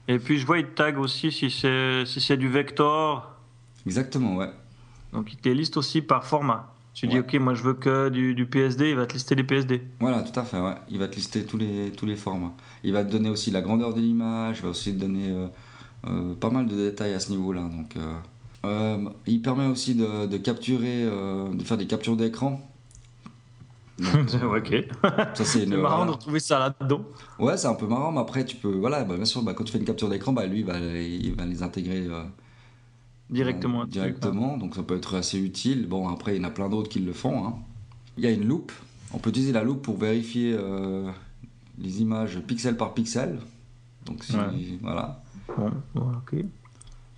Et 0.08 0.20
puis 0.20 0.38
je 0.38 0.46
vois, 0.46 0.60
il 0.60 0.66
te 0.66 0.76
tag 0.76 0.98
aussi 0.98 1.32
si 1.32 1.50
c'est 1.50 2.06
si 2.06 2.20
c'est 2.20 2.38
du 2.38 2.50
vector. 2.50 3.32
Exactement, 3.86 4.36
ouais. 4.36 4.50
Donc 5.14 5.32
il 5.34 5.38
te 5.38 5.50
liste 5.50 5.78
aussi 5.78 6.02
par 6.02 6.26
format. 6.26 6.74
Tu 6.94 7.08
dis, 7.08 7.20
ok, 7.20 7.34
moi 7.36 7.54
je 7.54 7.64
veux 7.64 7.74
que 7.74 8.10
du, 8.10 8.36
du 8.36 8.46
PSD, 8.46 8.89
il 8.89 8.96
va 8.96 9.06
te 9.06 9.14
lister 9.14 9.34
les 9.34 9.44
PSD. 9.44 9.82
Voilà, 10.02 10.22
tout 10.24 10.38
à 10.38 10.44
fait, 10.44 10.60
ouais. 10.60 10.76
Il 10.89 11.00
va 11.00 11.08
te 11.08 11.16
lister 11.16 11.46
tous 11.46 11.58
les, 11.58 11.92
tous 11.92 12.06
les 12.06 12.18
formats. 12.18 12.54
Il 12.84 12.92
va 12.92 13.06
te 13.06 13.12
donner 13.12 13.30
aussi 13.30 13.50
la 13.50 13.62
grandeur 13.62 13.94
de 13.94 14.02
l'image, 14.02 14.58
il 14.60 14.64
va 14.64 14.70
aussi 14.70 14.94
te 14.94 15.00
donner 15.00 15.30
euh, 15.30 15.48
euh, 16.08 16.36
pas 16.36 16.50
mal 16.50 16.68
de 16.68 16.76
détails 16.76 17.14
à 17.14 17.22
ce 17.22 17.32
niveau-là. 17.32 17.62
Donc, 17.62 17.96
euh, 18.66 19.10
il 19.26 19.42
permet 19.42 19.68
aussi 19.68 19.96
de, 19.96 20.26
de 20.28 20.38
capturer, 20.38 21.06
de 21.06 21.64
faire 21.64 21.78
des 21.78 21.88
captures 21.88 22.18
d'écran. 22.18 22.70
Ok. 24.56 24.76
C'est 25.43 25.66
marrant 25.68 26.06
de 26.06 26.12
retrouver 26.12 26.39
ça 26.39 26.60
là-dedans. 26.60 27.02
Ouais, 27.39 27.58
c'est 27.58 27.68
un 27.68 27.74
peu 27.76 27.88
marrant, 27.88 28.12
mais 28.12 28.20
après, 28.20 28.45
tu 28.45 28.56
peux. 28.56 28.72
Voilà, 28.76 29.04
bah, 29.04 29.16
bien 29.16 29.26
sûr, 29.26 29.41
bah, 29.43 29.54
quand 29.54 29.64
tu 29.64 29.72
fais 29.72 29.78
une 29.80 29.86
capture 29.86 30.10
d'écran, 30.10 30.34
bah, 30.34 30.45
lui, 30.45 30.60
il 30.60 30.66
va, 30.66 30.80
il 30.80 31.34
va 31.36 31.45
les 31.45 31.64
intégrer 31.64 32.08
euh, 32.08 32.24
Directement. 33.30 33.84
euh, 33.84 33.86
directement, 33.86 34.58
donc 34.58 34.76
ça 34.76 34.84
peut 34.84 34.97
être 34.97 35.16
assez 35.16 35.39
utile. 35.39 35.88
Bon, 35.88 36.10
après, 36.10 36.36
il 36.36 36.41
y 36.41 36.45
en 36.45 36.47
a 36.47 36.52
plein 36.52 36.70
d'autres 36.70 36.89
qui 36.89 36.99
le 36.99 37.14
font. 37.14 37.45
hein. 37.45 37.56
Il 38.18 38.24
y 38.24 38.28
a 38.28 38.32
une 38.32 38.45
loupe. 38.45 38.72
On 39.14 39.18
peut 39.20 39.30
utiliser 39.30 39.52
la 39.54 39.64
loupe 39.64 39.82
pour 39.82 39.97
vérifier 39.97 40.54
euh, 40.58 41.10
les 41.78 42.02
images 42.02 42.39
pixel 42.41 42.78
par 42.78 42.93
pixel. 42.93 43.39
Donc, 44.06 44.24
si, 44.24 44.36
Ouais. 44.36 44.78
voilà, 44.82 45.22
ok. 45.95 46.36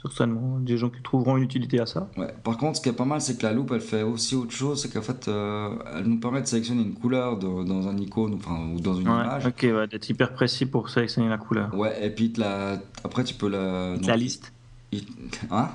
Certainement, 0.03 0.59
des 0.59 0.77
gens 0.77 0.89
qui 0.89 1.01
trouveront 1.01 1.37
une 1.37 1.43
utilité 1.43 1.79
à 1.79 1.85
ça. 1.85 2.09
Ouais. 2.17 2.33
Par 2.43 2.57
contre, 2.57 2.77
ce 2.77 2.81
qui 2.81 2.89
est 2.89 2.93
pas 2.93 3.05
mal, 3.05 3.21
c'est 3.21 3.37
que 3.37 3.43
la 3.43 3.53
loupe, 3.53 3.71
elle 3.73 3.79
fait 3.79 4.03
aussi 4.03 4.35
autre 4.35 4.51
chose. 4.51 4.81
C'est 4.81 4.89
qu'en 4.91 5.01
fait, 5.01 5.29
euh, 5.29 5.75
elle 5.95 6.03
nous 6.05 6.19
permet 6.19 6.41
de 6.41 6.45
sélectionner 6.45 6.81
une 6.81 6.93
couleur 6.93 7.39
de- 7.39 7.63
dans 7.63 7.87
un 7.87 7.95
icône 7.97 8.33
enfin, 8.33 8.59
ou 8.75 8.81
dans 8.81 8.95
une 8.95 9.07
Ouais, 9.07 9.13
image. 9.23 9.45
ok, 9.47 9.61
ouais, 9.63 9.87
d'être 9.87 10.09
hyper 10.09 10.33
précis 10.33 10.65
pour 10.65 10.89
sélectionner 10.89 11.29
la 11.29 11.37
couleur. 11.37 11.73
Ouais, 11.73 12.05
et 12.05 12.09
puis 12.09 12.33
la... 12.35 12.79
après, 13.03 13.23
tu 13.23 13.33
peux 13.33 13.47
la. 13.47 13.95
La 13.97 14.17
liste. 14.17 14.51
il- 14.91 15.07
Hein? 15.49 15.69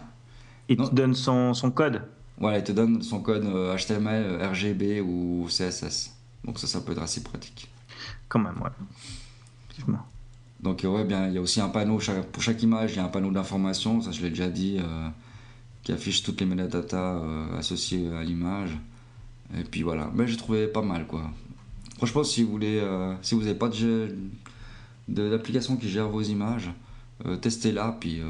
Il 0.69 0.77
Non. 0.79 0.89
te 0.89 0.95
donne 0.95 1.15
son, 1.15 1.55
son 1.55 1.71
code. 1.71 2.03
Voilà, 2.39 2.59
il 2.59 2.65
te 2.65 2.73
donne 2.73 3.01
son 3.01 3.21
code 3.21 3.47
euh, 3.47 3.75
HTML, 3.77 4.43
RGB 4.53 5.01
ou 5.01 5.47
CSS. 5.49 6.15
Donc 6.45 6.59
ça, 6.59 6.67
ça 6.67 6.83
peut 6.83 6.93
être 6.93 7.03
assez 7.03 7.23
pratique. 7.23 7.69
Quand 8.29 8.39
même, 8.41 8.61
ouais. 8.63 8.69
Effectivement. 9.71 10.05
Donc 10.61 10.85
euh, 10.85 10.89
ouais, 10.89 11.05
bien, 11.05 11.29
il 11.29 11.35
y 11.35 11.39
a 11.39 11.41
aussi 11.41 11.61
un 11.61 11.69
panneau, 11.69 11.99
pour 12.33 12.43
chaque 12.43 12.63
image, 12.63 12.93
il 12.93 12.97
y 12.97 12.99
a 12.99 13.05
un 13.05 13.09
panneau 13.09 13.31
d'information, 13.31 14.01
ça 14.01 14.11
je 14.11 14.23
l'ai 14.23 14.31
déjà 14.31 14.49
dit, 14.49 14.79
euh, 14.79 15.09
qui 15.83 15.93
affiche 15.93 16.23
toutes 16.23 16.41
les 16.41 16.47
metadatas 16.47 16.97
euh, 17.17 17.59
associées 17.59 18.13
à 18.15 18.23
l'image. 18.23 18.77
Et 19.59 19.63
puis 19.63 19.83
voilà, 19.83 20.11
mais 20.15 20.27
j'ai 20.27 20.37
trouvé 20.37 20.67
pas 20.67 20.83
mal 20.83 21.07
quoi. 21.07 21.23
Franchement, 21.97 22.25
si 22.25 22.43
vous 22.43 22.51
voulez, 22.51 22.81
euh, 22.81 23.15
si 23.23 23.35
vous 23.35 23.43
n'avez 23.43 23.55
pas 23.55 23.69
de 23.69 24.15
d'application 25.09 25.77
qui 25.77 25.89
gère 25.89 26.09
vos 26.09 26.21
images, 26.21 26.71
testez-la, 27.41 27.97
puis, 27.99 28.21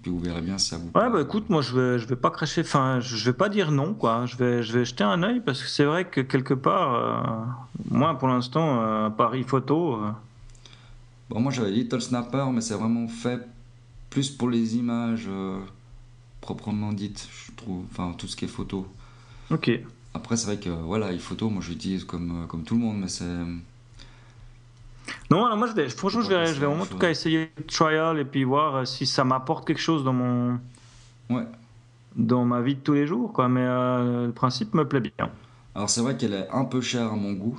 puis 0.00 0.10
vous 0.10 0.18
verrez 0.20 0.40
bien 0.40 0.56
si 0.56 0.70
ça 0.70 0.78
vous 0.78 0.86
Ouais, 0.94 1.10
bah 1.10 1.20
écoute, 1.20 1.50
moi 1.50 1.60
je 1.60 1.78
vais, 1.78 1.98
je 1.98 2.06
vais 2.06 2.16
pas 2.16 2.30
cracher, 2.30 2.62
enfin, 2.62 3.00
je 3.00 3.14
je 3.16 3.24
vais 3.26 3.36
pas 3.36 3.50
dire 3.50 3.70
non, 3.70 3.92
quoi. 3.92 4.24
Je 4.24 4.36
vais, 4.36 4.62
je 4.62 4.72
vais 4.72 4.86
jeter 4.86 5.04
un 5.04 5.22
œil 5.22 5.40
parce 5.44 5.62
que 5.62 5.68
c'est 5.68 5.84
vrai 5.84 6.06
que 6.06 6.22
quelque 6.22 6.54
part, 6.54 6.94
euh, 6.94 7.44
moi 7.90 8.18
pour 8.18 8.28
l'instant, 8.28 8.80
euh, 8.80 9.10
Paris 9.10 9.42
photo, 9.42 9.96
euh, 9.96 10.10
Bon, 11.30 11.40
moi 11.40 11.50
j'avais 11.52 11.70
Little 11.70 12.00
Snapper, 12.00 12.46
mais 12.52 12.60
c'est 12.60 12.74
vraiment 12.74 13.08
fait 13.08 13.40
plus 14.10 14.30
pour 14.30 14.48
les 14.50 14.76
images 14.76 15.24
euh, 15.28 15.58
proprement 16.40 16.92
dites, 16.92 17.26
je 17.46 17.52
trouve. 17.56 17.84
Enfin, 17.90 18.14
tout 18.16 18.26
ce 18.26 18.36
qui 18.36 18.44
est 18.44 18.48
photo. 18.48 18.86
ok. 19.50 19.70
Après, 20.16 20.36
c'est 20.36 20.46
vrai 20.46 20.58
que 20.58 20.68
voilà, 20.70 21.10
les 21.10 21.18
photos, 21.18 21.50
moi 21.50 21.60
j'utilise 21.60 22.04
comme, 22.04 22.44
euh, 22.44 22.46
comme 22.46 22.62
tout 22.62 22.74
le 22.74 22.80
monde, 22.80 22.98
mais 23.00 23.08
c'est. 23.08 23.24
Non, 25.30 25.44
alors 25.44 25.56
moi 25.58 25.66
je 25.66 25.72
vais, 25.72 25.88
franchement, 25.88 26.20
je 26.20 26.30
Je 26.30 26.34
vais, 26.34 26.46
je 26.46 26.60
vais 26.60 26.66
en 26.66 26.86
tout 26.86 26.98
cas 26.98 27.10
essayer 27.10 27.50
le 27.56 27.64
trial 27.64 28.18
et 28.20 28.24
puis 28.24 28.44
voir 28.44 28.76
euh, 28.76 28.84
si 28.84 29.06
ça 29.06 29.24
m'apporte 29.24 29.66
quelque 29.66 29.80
chose 29.80 30.04
dans 30.04 30.12
mon, 30.12 30.58
Ouais. 31.30 31.46
dans 32.16 32.44
ma 32.44 32.60
vie 32.60 32.74
de 32.76 32.80
tous 32.80 32.92
les 32.92 33.06
jours, 33.06 33.32
quoi. 33.32 33.48
Mais 33.48 33.62
euh, 33.64 34.26
le 34.26 34.32
principe 34.32 34.74
me 34.74 34.86
plaît 34.86 35.00
bien. 35.00 35.30
Alors, 35.74 35.90
c'est 35.90 36.00
vrai 36.00 36.16
qu'elle 36.16 36.34
est 36.34 36.48
un 36.50 36.64
peu 36.64 36.80
chère 36.80 37.12
à 37.12 37.16
mon 37.16 37.32
goût, 37.32 37.58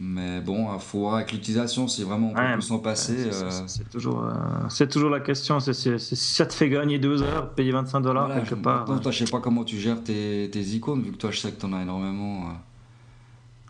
mais 0.00 0.40
bon, 0.40 0.66
il 0.74 0.80
faut 0.80 1.00
voir 1.00 1.16
avec 1.16 1.30
l'utilisation 1.30 1.86
si 1.86 2.02
vraiment 2.02 2.30
on 2.30 2.34
peut 2.34 2.40
Ouais, 2.40 2.60
s'en 2.62 2.78
passer. 2.78 3.30
C'est- 3.30 3.44
euh, 3.44 3.66
c'est- 3.66 3.90
toujours, 3.90 4.24
euh, 4.24 4.86
toujours 4.86 5.10
la 5.10 5.20
question. 5.20 5.60
c'est- 5.60 5.74
si 5.98 6.16
ça 6.16 6.46
te 6.46 6.54
fait 6.54 6.70
gagner 6.70 6.98
deux 6.98 7.22
heures, 7.22 7.50
payer 7.50 7.70
25 7.72 8.00
dollars 8.00 8.26
voilà, 8.26 8.40
quelque 8.40 8.54
part. 8.54 8.80
maintenant, 8.80 8.98
toi, 8.98 9.12
je 9.12 9.24
sais 9.24 9.30
pas 9.30 9.40
comment 9.40 9.62
tu 9.62 9.76
gères 9.76 10.02
tes, 10.02 10.48
tes 10.50 10.60
icônes, 10.62 11.02
vu 11.02 11.12
que 11.12 11.16
toi, 11.18 11.30
je 11.30 11.38
sais 11.38 11.52
que 11.52 11.60
t'en 11.60 11.72
as 11.74 11.82
énormément. 11.82 12.44
euh, 12.48 12.52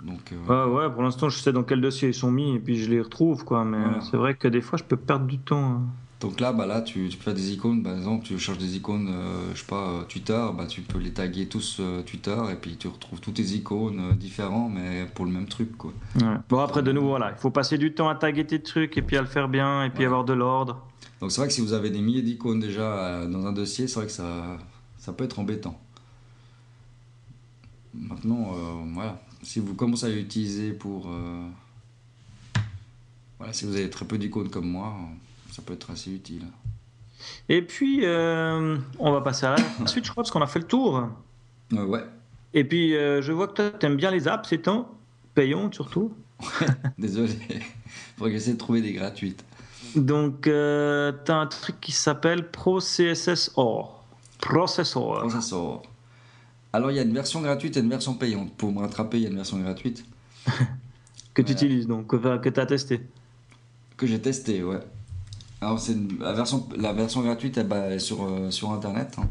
Donc, 0.06 0.32
euh, 0.32 0.66
Ouais, 0.70 0.78
ouais, 0.86 0.90
pour 0.90 1.02
l'instant, 1.02 1.28
je 1.28 1.38
sais 1.38 1.52
dans 1.52 1.62
quel 1.62 1.80
dossier 1.82 2.08
ils 2.08 2.14
sont 2.14 2.30
mis 2.30 2.54
et 2.54 2.58
puis 2.58 2.76
je 2.76 2.88
les 2.88 3.00
retrouve, 3.02 3.44
quoi. 3.44 3.64
Mais 3.66 3.76
Voilà. 3.78 4.00
c'est 4.00 4.16
vrai 4.16 4.34
que 4.34 4.48
des 4.48 4.62
fois, 4.62 4.78
je 4.78 4.84
peux 4.84 4.96
perdre 4.96 5.26
du 5.26 5.38
temps. 5.38 5.62
hein. 5.62 5.82
Donc 6.20 6.38
là, 6.38 6.52
bah 6.52 6.66
là 6.66 6.82
tu, 6.82 7.08
tu 7.08 7.16
peux 7.16 7.24
faire 7.24 7.34
des 7.34 7.52
icônes, 7.54 7.82
par 7.82 7.96
exemple, 7.96 8.26
tu 8.26 8.38
cherches 8.38 8.58
des 8.58 8.76
icônes, 8.76 9.08
euh, 9.10 9.54
je 9.54 9.60
sais 9.60 9.66
pas, 9.66 9.88
euh, 9.88 10.02
Twitter, 10.02 10.46
bah 10.54 10.66
tu 10.66 10.82
peux 10.82 10.98
les 10.98 11.12
taguer 11.14 11.46
tous 11.48 11.78
euh, 11.80 12.02
Twitter 12.02 12.36
et 12.52 12.56
puis 12.56 12.76
tu 12.76 12.88
retrouves 12.88 13.20
toutes 13.20 13.34
tes 13.36 13.42
icônes 13.54 14.00
euh, 14.00 14.12
différents, 14.14 14.68
mais 14.68 15.06
pour 15.14 15.24
le 15.24 15.30
même 15.30 15.46
truc, 15.48 15.78
quoi. 15.78 15.94
Ouais. 16.16 16.36
Bon, 16.50 16.58
après, 16.58 16.82
de 16.82 16.92
nouveau, 16.92 17.08
voilà, 17.08 17.30
il 17.30 17.40
faut 17.40 17.50
passer 17.50 17.78
du 17.78 17.94
temps 17.94 18.10
à 18.10 18.14
taguer 18.16 18.46
tes 18.46 18.60
trucs 18.62 18.98
et 18.98 19.02
puis 19.02 19.16
à 19.16 19.22
le 19.22 19.26
faire 19.28 19.48
bien 19.48 19.84
et 19.84 19.88
puis 19.88 20.00
Ouais. 20.00 20.04
avoir 20.04 20.24
de 20.24 20.34
l'ordre. 20.34 20.86
Donc 21.22 21.32
c'est 21.32 21.40
vrai 21.40 21.48
que 21.48 21.54
si 21.54 21.62
vous 21.62 21.72
avez 21.72 21.88
des 21.88 22.02
milliers 22.02 22.20
d'icônes 22.22 22.60
déjà 22.60 22.82
euh, 22.82 23.26
dans 23.26 23.46
un 23.46 23.52
dossier, 23.52 23.88
c'est 23.88 23.94
vrai 23.96 24.04
que 24.06 24.12
ça, 24.12 24.58
ça 24.98 25.14
peut 25.14 25.24
être 25.24 25.38
embêtant. 25.38 25.80
Maintenant, 27.94 28.52
voilà, 28.92 29.20
si 29.42 29.58
vous 29.58 29.74
commencez 29.74 30.06
à 30.06 30.10
l'utiliser 30.10 30.72
pour... 30.72 31.10
Voilà, 33.38 33.52
si 33.52 33.64
vous 33.64 33.74
avez 33.74 33.90
très 33.90 34.04
peu 34.04 34.16
d'icônes 34.16 34.48
comme 34.48 34.68
moi, 34.70 34.94
ça 35.52 35.62
peut 35.62 35.74
être 35.74 35.90
assez 35.90 36.10
utile. 36.10 36.44
Et 37.48 37.62
puis, 37.62 38.00
euh, 38.04 38.78
on 38.98 39.12
va 39.12 39.20
passer 39.20 39.46
à 39.46 39.56
la 39.56 39.86
suite, 39.86 40.04
je 40.04 40.10
crois, 40.10 40.22
parce 40.22 40.30
qu'on 40.30 40.42
a 40.42 40.46
fait 40.46 40.60
le 40.60 40.66
tour. 40.66 41.08
Euh, 41.72 41.84
ouais, 41.84 42.04
Et 42.54 42.64
puis, 42.64 42.96
euh, 42.96 43.20
je 43.22 43.32
vois 43.32 43.48
que 43.48 43.52
toi, 43.54 43.70
t'aimes 43.70 43.96
bien 43.96 44.10
les 44.10 44.28
apps, 44.28 44.48
c'est 44.48 44.58
temps 44.58 44.90
payantes 45.34 45.74
surtout. 45.74 46.12
désolé, 46.98 47.34
faudrait 48.16 48.32
que 48.32 48.38
j'essaie 48.38 48.54
de 48.54 48.58
trouver 48.58 48.80
des 48.80 48.92
gratuites. 48.92 49.44
Donc, 49.96 50.46
euh, 50.46 51.12
t'as 51.24 51.36
un 51.36 51.46
truc 51.46 51.80
qui 51.80 51.92
s'appelle 51.92 52.50
ProCSSOR. 52.50 54.04
Processor. 54.40 55.18
Processor. 55.20 55.82
Alors 56.72 56.90
il 56.90 56.96
y 56.96 57.00
a 57.00 57.02
une 57.02 57.12
version 57.12 57.40
gratuite 57.40 57.76
et 57.76 57.80
une 57.80 57.90
version 57.90 58.14
payante. 58.14 58.54
Pour 58.54 58.72
me 58.72 58.80
rattraper, 58.80 59.18
il 59.18 59.22
y 59.24 59.26
a 59.26 59.30
une 59.30 59.36
version 59.36 59.58
gratuite 59.58 60.04
Que 61.34 61.42
tu 61.42 61.52
utilises, 61.52 61.86
donc, 61.86 62.06
que, 62.06 62.38
que 62.38 62.48
tu 62.48 62.60
as 62.60 62.66
testé. 62.66 63.00
que 63.96 64.06
j'ai 64.06 64.20
testée, 64.20 64.62
ouais. 64.62 64.80
Alors 65.60 65.78
c'est 65.78 65.96
la 66.18 66.32
version 66.32 66.68
la 66.76 66.92
version 66.92 67.20
gratuite 67.22 67.58
elle, 67.58 67.68
bah, 67.68 67.76
elle 67.86 67.92
est 67.94 67.98
sur 67.98 68.24
euh, 68.24 68.50
sur 68.50 68.70
internet. 68.72 69.16
hein. 69.18 69.28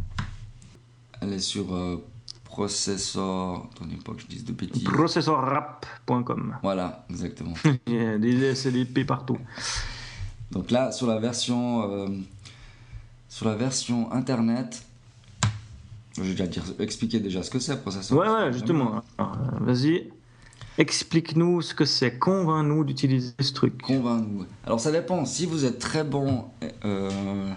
Elle 1.22 1.34
est 1.34 1.40
sur 1.40 1.74
euh, 1.76 1.98
Processor. 2.46 3.68
Attendez 3.76 3.96
pas 3.98 4.14
que 4.14 4.22
je 4.22 4.28
dise 4.28 4.46
de 4.46 4.54
bêtises. 4.54 4.84
Processorrap.com. 4.84 6.58
Voilà, 6.64 7.06
exactement. 7.10 7.54
Il 7.88 7.94
y 7.94 8.00
a 8.00 8.18
des 8.18 8.56
SLP 8.56 9.06
partout. 9.06 9.38
Donc 10.52 10.72
là 10.72 10.92
sur 10.92 11.08
la 11.08 11.20
version 11.20 11.92
euh, 11.92 12.08
sur 13.28 13.48
la 13.48 13.56
version 13.56 14.12
internet. 14.12 14.84
Je 16.16 16.24
vais 16.24 16.30
déjà 16.32 16.48
dire, 16.48 16.64
expliquer 16.80 17.20
déjà 17.20 17.44
ce 17.44 17.50
que 17.50 17.60
c'est 17.60 17.80
processeur. 17.82 18.18
Ouais, 18.18 18.28
ouais, 18.28 18.52
justement. 18.54 19.02
Alors, 19.18 19.38
euh, 19.38 19.64
Vas-y. 19.64 20.10
Explique-nous 20.80 21.62
ce 21.62 21.74
que 21.76 21.84
c'est. 21.86 22.18
Convainc-nous 22.18 22.86
d'utiliser 22.86 23.34
ce 23.40 23.52
truc. 23.52 23.82
Convainc-nous. 23.82 24.46
Alors 24.66 24.80
ça 24.80 24.92
dépend. 24.92 25.26
Si 25.26 25.46
vous 25.46 25.66
êtes 25.66 25.78
très 25.78 26.06
bon 26.06 26.46
euh, 26.86 27.52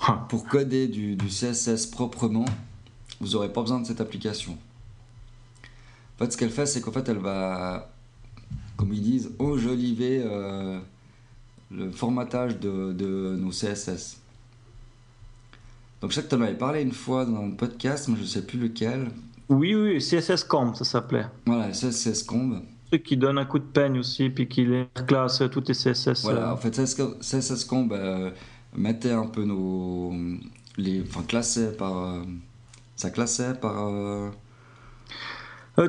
Ah. 0.00 0.26
pour 0.28 0.44
coder 0.44 0.88
du, 0.88 1.14
du 1.14 1.28
CSS 1.28 1.86
proprement, 1.86 2.44
vous 3.20 3.28
n'aurez 3.30 3.52
pas 3.52 3.60
besoin 3.62 3.80
de 3.80 3.86
cette 3.86 4.00
application. 4.00 4.58
En 6.16 6.24
fait, 6.24 6.32
ce 6.32 6.36
qu'elle 6.36 6.50
fait, 6.50 6.66
c'est 6.66 6.80
qu'en 6.80 6.90
fait, 6.92 7.08
elle 7.08 7.18
va, 7.18 7.92
comme 8.76 8.92
ils 8.92 9.00
disent, 9.02 9.30
enjoliver 9.38 10.20
euh, 10.24 10.80
le 11.70 11.90
formatage 11.92 12.58
de, 12.58 12.92
de 12.92 13.36
nos 13.38 13.50
CSS. 13.50 14.18
Donc 16.00 16.10
je 16.10 16.16
sais 16.16 16.22
que 16.24 16.28
tu 16.28 16.34
en 16.34 16.40
avais 16.40 16.58
parlé 16.58 16.82
une 16.82 16.92
fois 16.92 17.24
dans 17.24 17.44
un 17.44 17.50
podcast, 17.50 18.08
mais 18.08 18.16
je 18.16 18.22
ne 18.22 18.26
sais 18.26 18.44
plus 18.44 18.58
lequel. 18.58 19.08
Oui, 19.48 19.74
oui, 19.74 19.98
CSS 19.98 20.44
Comp, 20.44 20.74
ça 20.76 20.84
s'appelait. 20.84 21.26
Voilà, 21.46 21.68
CSS 21.70 22.22
Comb. 22.22 22.62
Truc 22.88 23.02
qui 23.02 23.16
donne 23.16 23.38
un 23.38 23.44
coup 23.44 23.58
de 23.58 23.64
peigne 23.64 23.98
aussi, 23.98 24.30
puis 24.30 24.48
qui 24.48 24.64
les 24.64 24.88
classe 25.06 25.42
toutes 25.50 25.68
les 25.68 25.74
CSS. 25.74 26.22
Voilà, 26.22 26.48
euh, 26.50 26.52
en 26.52 26.56
fait, 26.56 26.70
CSS 26.70 26.96
CSS 27.20 27.64
Comb 27.64 27.92
euh, 27.92 28.30
mettait 28.76 29.12
un 29.12 29.26
peu 29.26 29.44
nos. 29.44 30.12
Les, 30.76 31.02
enfin, 31.02 31.22
classait 31.26 31.72
par. 31.72 31.96
euh, 31.96 32.22
ça 32.96 33.10
classait 33.10 33.54
par. 33.54 33.86
euh, 33.86 34.30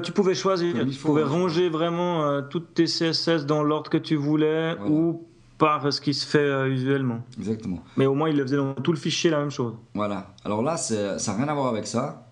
tu 0.03 0.11
pouvais 0.11 0.35
choisir, 0.35 0.73
tu 0.89 0.97
pouvais 0.97 1.23
ouais. 1.23 1.29
ranger 1.29 1.69
vraiment 1.69 2.23
euh, 2.23 2.41
toutes 2.41 2.73
tes 2.73 2.85
CSS 2.85 3.45
dans 3.45 3.61
l'ordre 3.63 3.89
que 3.89 3.97
tu 3.97 4.15
voulais 4.15 4.75
Voilà. 4.75 4.91
ou 4.91 5.23
par 5.57 5.93
ce 5.93 6.01
qui 6.01 6.13
se 6.13 6.25
fait 6.25 6.39
euh, 6.39 6.67
usuellement. 6.67 7.19
exactement. 7.37 7.81
Mais 7.95 8.05
au 8.05 8.13
moins, 8.15 8.29
il 8.29 8.35
le 8.37 8.43
faisait 8.43 8.57
dans 8.57 8.73
tout 8.73 8.91
le 8.91 8.97
fichier 8.97 9.29
la 9.29 9.39
même 9.39 9.51
chose. 9.51 9.73
Voilà. 9.93 10.33
Alors 10.43 10.61
là, 10.61 10.75
ça 10.77 11.15
n'a 11.15 11.33
rien 11.37 11.47
à 11.47 11.53
voir 11.53 11.67
avec 11.67 11.87
ça. 11.87 12.24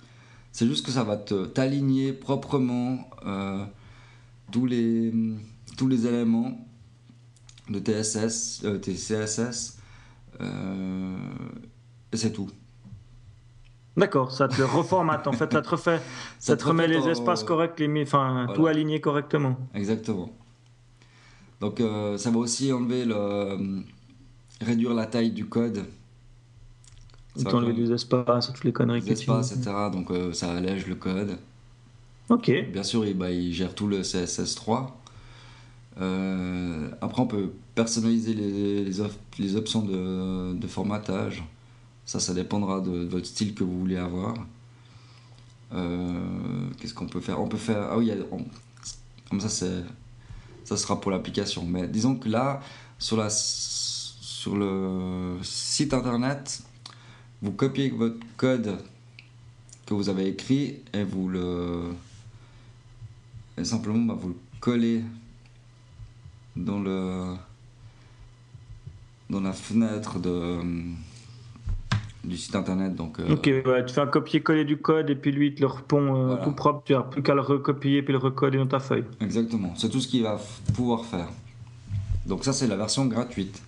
C'est 0.53 0.67
juste 0.67 0.85
que 0.85 0.91
ça 0.91 1.03
va 1.03 1.17
te 1.17 1.45
t'aligner 1.45 2.13
proprement 2.13 3.09
euh, 3.25 3.65
tous, 4.51 4.67
les, 4.67 5.11
tous 5.77 5.87
les 5.87 6.05
éléments 6.05 6.65
de 7.69 7.79
TSS, 7.79 8.61
euh, 8.63 8.77
tes 8.77 8.93
CSS. 8.93 9.79
euh, 10.39 11.17
et 12.11 12.17
c'est 12.17 12.31
tout. 12.31 12.49
D'accord, 13.97 14.31
ça 14.31 14.47
te 14.47 14.57
le 14.59 14.65
reformate. 14.65 15.25
en 15.27 15.33
fait, 15.33 15.51
ça 15.51 15.61
te 15.61 15.69
refait, 15.69 15.99
ça, 16.39 16.55
te 16.55 16.65
remet 16.65 16.87
les 16.87 17.07
espaces 17.09 17.43
corrects, 17.43 17.79
les, 17.79 18.03
enfin, 18.03 18.43
Voilà. 18.45 18.53
tout 18.53 18.67
aligné 18.67 19.01
correctement. 19.01 19.57
Exactement. 19.73 20.29
Donc 21.61 21.79
euh, 21.79 22.17
ça 22.17 22.29
va 22.29 22.37
aussi 22.37 22.71
enlever 22.71 23.05
le. 23.05 23.83
réduire 24.61 24.93
la 24.93 25.07
taille 25.07 25.31
du 25.31 25.45
code. 25.45 25.85
Ça 27.35 27.49
T'enlever 27.49 27.73
faire 27.73 27.83
des 27.85 27.91
espaces, 27.93 28.47
toutes 28.53 28.63
les 28.63 28.73
conneries 28.73 29.01
que 29.01 29.05
tu 29.07 29.11
espaces, 29.13 29.51
etc. 29.53 29.89
Donc 29.91 30.11
euh, 30.11 30.33
ça 30.33 30.51
allège 30.53 30.85
le 30.87 30.95
code. 30.95 31.37
Ok. 32.29 32.51
Bien 32.71 32.83
sûr, 32.83 33.05
il, 33.05 33.17
bah, 33.17 33.31
il 33.31 33.53
gère 33.53 33.73
tout 33.75 33.87
le 33.87 34.01
CSS3. 34.03 34.91
Euh, 36.01 36.89
après, 37.01 37.21
on 37.21 37.27
peut 37.27 37.51
personnaliser 37.75 38.33
les, 38.33 38.83
les, 38.83 39.01
op- 39.01 39.11
les 39.39 39.55
options 39.55 39.81
de, 39.83 40.53
de 40.53 40.67
formatage. 40.67 41.43
Ça, 42.05 42.19
ça 42.19 42.33
dépendra 42.33 42.81
de, 42.81 42.89
de 43.05 43.05
votre 43.09 43.25
style 43.27 43.53
que 43.53 43.63
vous 43.63 43.79
voulez 43.79 43.97
avoir. 43.97 44.35
Euh, 45.73 46.67
Qu'est-ce 46.79 46.93
qu'on 46.93 47.07
peut 47.07 47.19
faire? 47.21 47.39
On 47.41 47.47
peut 47.47 47.57
faire. 47.57 47.87
Ah 47.91 47.97
oui, 47.97 48.11
on- 48.31 48.45
comme 49.29 49.39
ça, 49.41 49.49
c'est, 49.49 49.83
ça 50.63 50.77
sera 50.77 50.99
pour 51.01 51.11
l'application. 51.11 51.65
Mais 51.65 51.87
disons 51.87 52.15
que 52.15 52.29
là, 52.29 52.61
sur, 52.99 53.17
la, 53.17 53.29
sur 53.29 54.55
le 54.55 55.37
site 55.43 55.93
internet, 55.93 56.61
vous 57.43 57.51
copiez 57.51 57.89
votre 57.89 58.15
code 58.37 58.77
que 59.85 59.93
vous 59.93 60.07
avez 60.09 60.27
écrit 60.27 60.79
et 60.93 61.03
vous 61.03 61.27
le. 61.27 61.93
Et 63.57 63.65
simplement, 63.65 63.99
bah, 63.99 64.17
vous 64.19 64.29
le 64.29 64.35
collez 64.61 65.03
dans 66.55 66.79
le. 66.79 67.35
dans 69.29 69.41
la 69.41 69.51
fenêtre 69.51 70.19
de, 70.19 70.59
du 72.23 72.37
site 72.37 72.55
internet. 72.55 72.95
Donc, 72.95 73.19
euh, 73.19 73.33
Ok, 73.33 73.45
ouais, 73.65 73.85
tu 73.85 73.93
fais 73.93 74.01
un 74.01 74.07
copier-coller 74.07 74.63
du 74.63 74.77
code 74.77 75.09
et 75.09 75.15
puis 75.15 75.33
lui, 75.33 75.47
il 75.47 75.55
te 75.55 75.59
le 75.59 75.67
repond 75.67 76.15
euh, 76.15 76.27
Voilà. 76.27 76.43
tout 76.45 76.51
propre. 76.53 76.83
Tu 76.85 76.93
n'as 76.93 77.01
plus 77.01 77.21
qu'à 77.21 77.35
le 77.35 77.41
recopier 77.41 78.01
puis 78.03 78.13
le 78.13 78.19
recoder 78.19 78.57
dans 78.57 78.67
ta 78.67 78.79
feuille. 78.79 79.03
Exactement, 79.19 79.73
c'est 79.75 79.89
tout 79.89 79.99
ce 79.99 80.07
qu'il 80.07 80.23
va 80.23 80.39
pouvoir 80.75 81.03
faire. 81.05 81.27
Donc, 82.25 82.45
ça, 82.45 82.53
c'est 82.53 82.67
la 82.67 82.77
version 82.77 83.05
gratuite. 83.05 83.61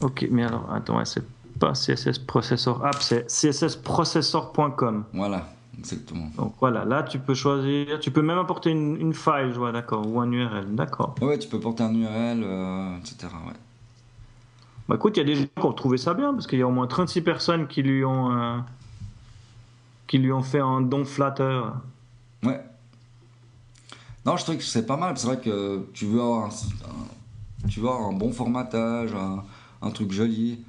Ok, 0.00 0.26
mais 0.32 0.42
alors, 0.42 0.68
attends, 0.72 0.98
ouais, 0.98 1.04
c'est 1.04 1.22
pas 1.62 1.72
CSS 1.74 2.18
Processor 2.18 2.84
App, 2.84 2.96
c'est 3.00 3.26
cssprocessor.com. 3.30 5.04
Voilà, 5.14 5.46
exactement. 5.78 6.26
Donc 6.36 6.54
voilà, 6.58 6.84
là, 6.84 7.04
tu 7.04 7.20
peux 7.20 7.34
choisir, 7.34 8.00
tu 8.00 8.10
peux 8.10 8.22
même 8.22 8.38
importer 8.38 8.70
une, 8.70 8.96
une 9.00 9.14
file, 9.14 9.50
je 9.52 9.58
vois, 9.58 9.70
d'accord, 9.70 10.04
ou 10.06 10.20
un 10.20 10.30
URL, 10.32 10.74
d'accord. 10.74 11.14
Ouais, 11.20 11.38
tu 11.38 11.48
peux 11.48 11.60
porter 11.60 11.84
un 11.84 11.94
URL, 11.94 12.42
euh, 12.42 12.98
etc. 12.98 13.28
Ouais. 13.46 13.52
Bah 14.88 14.96
écoute, 14.96 15.16
il 15.16 15.20
y 15.20 15.22
a 15.22 15.26
des 15.26 15.36
gens 15.36 15.44
qui 15.56 15.64
ont 15.66 15.72
trouvé 15.72 15.98
ça 15.98 16.14
bien, 16.14 16.32
parce 16.34 16.48
qu'il 16.48 16.58
y 16.58 16.62
a 16.62 16.66
au 16.66 16.72
moins 16.72 16.88
36 16.88 17.20
personnes 17.22 17.68
qui 17.68 17.82
lui 17.82 18.04
ont, 18.04 18.32
euh, 18.36 18.58
qui 20.08 20.18
lui 20.18 20.32
ont 20.32 20.42
fait 20.42 20.58
un 20.60 20.80
don 20.80 21.04
flatteur. 21.04 21.76
Ouais. 22.42 22.60
Non, 24.26 24.36
je 24.36 24.42
trouve 24.42 24.56
que 24.56 24.64
c'est 24.64 24.86
pas 24.86 24.96
mal. 24.96 25.16
C'est 25.16 25.26
vrai 25.28 25.38
que 25.38 25.86
tu 25.92 26.06
veux 26.06 26.20
avoir 26.20 26.46
un, 26.46 26.48
un- 26.48 27.68
tu 27.68 27.78
veux 27.78 27.88
avoir 27.88 28.08
un 28.08 28.12
bon 28.12 28.32
formatage, 28.32 29.14
un, 29.14 29.44
un 29.80 29.90
truc 29.92 30.10
joli. 30.10 30.64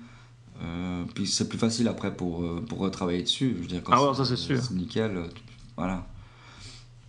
Euh, 0.63 1.03
puis 1.13 1.27
c'est 1.27 1.49
plus 1.49 1.57
facile 1.57 1.87
après 1.87 2.15
pour, 2.15 2.43
euh, 2.43 2.63
pour 2.67 2.79
retravailler 2.79 3.23
dessus. 3.23 3.53
Je 3.57 3.61
veux 3.61 3.67
dire, 3.67 3.83
quand 3.83 3.93
Ah 3.93 4.07
ouais, 4.09 4.15
ça, 4.15 4.23
c'est 4.25 4.37
sûr. 4.37 4.61
C'est 4.61 4.73
nickel. 4.73 5.17
euh, 5.17 5.27
Voilà, 5.75 6.05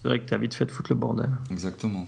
C'est 0.03 0.09
vrai 0.09 0.21
que 0.21 0.25
t'as 0.29 0.39
vite 0.39 0.55
fait 0.55 0.67
de 0.67 0.71
foutre 0.73 0.91
le 0.93 0.97
bordel. 0.99 1.31
exactement. 1.51 2.07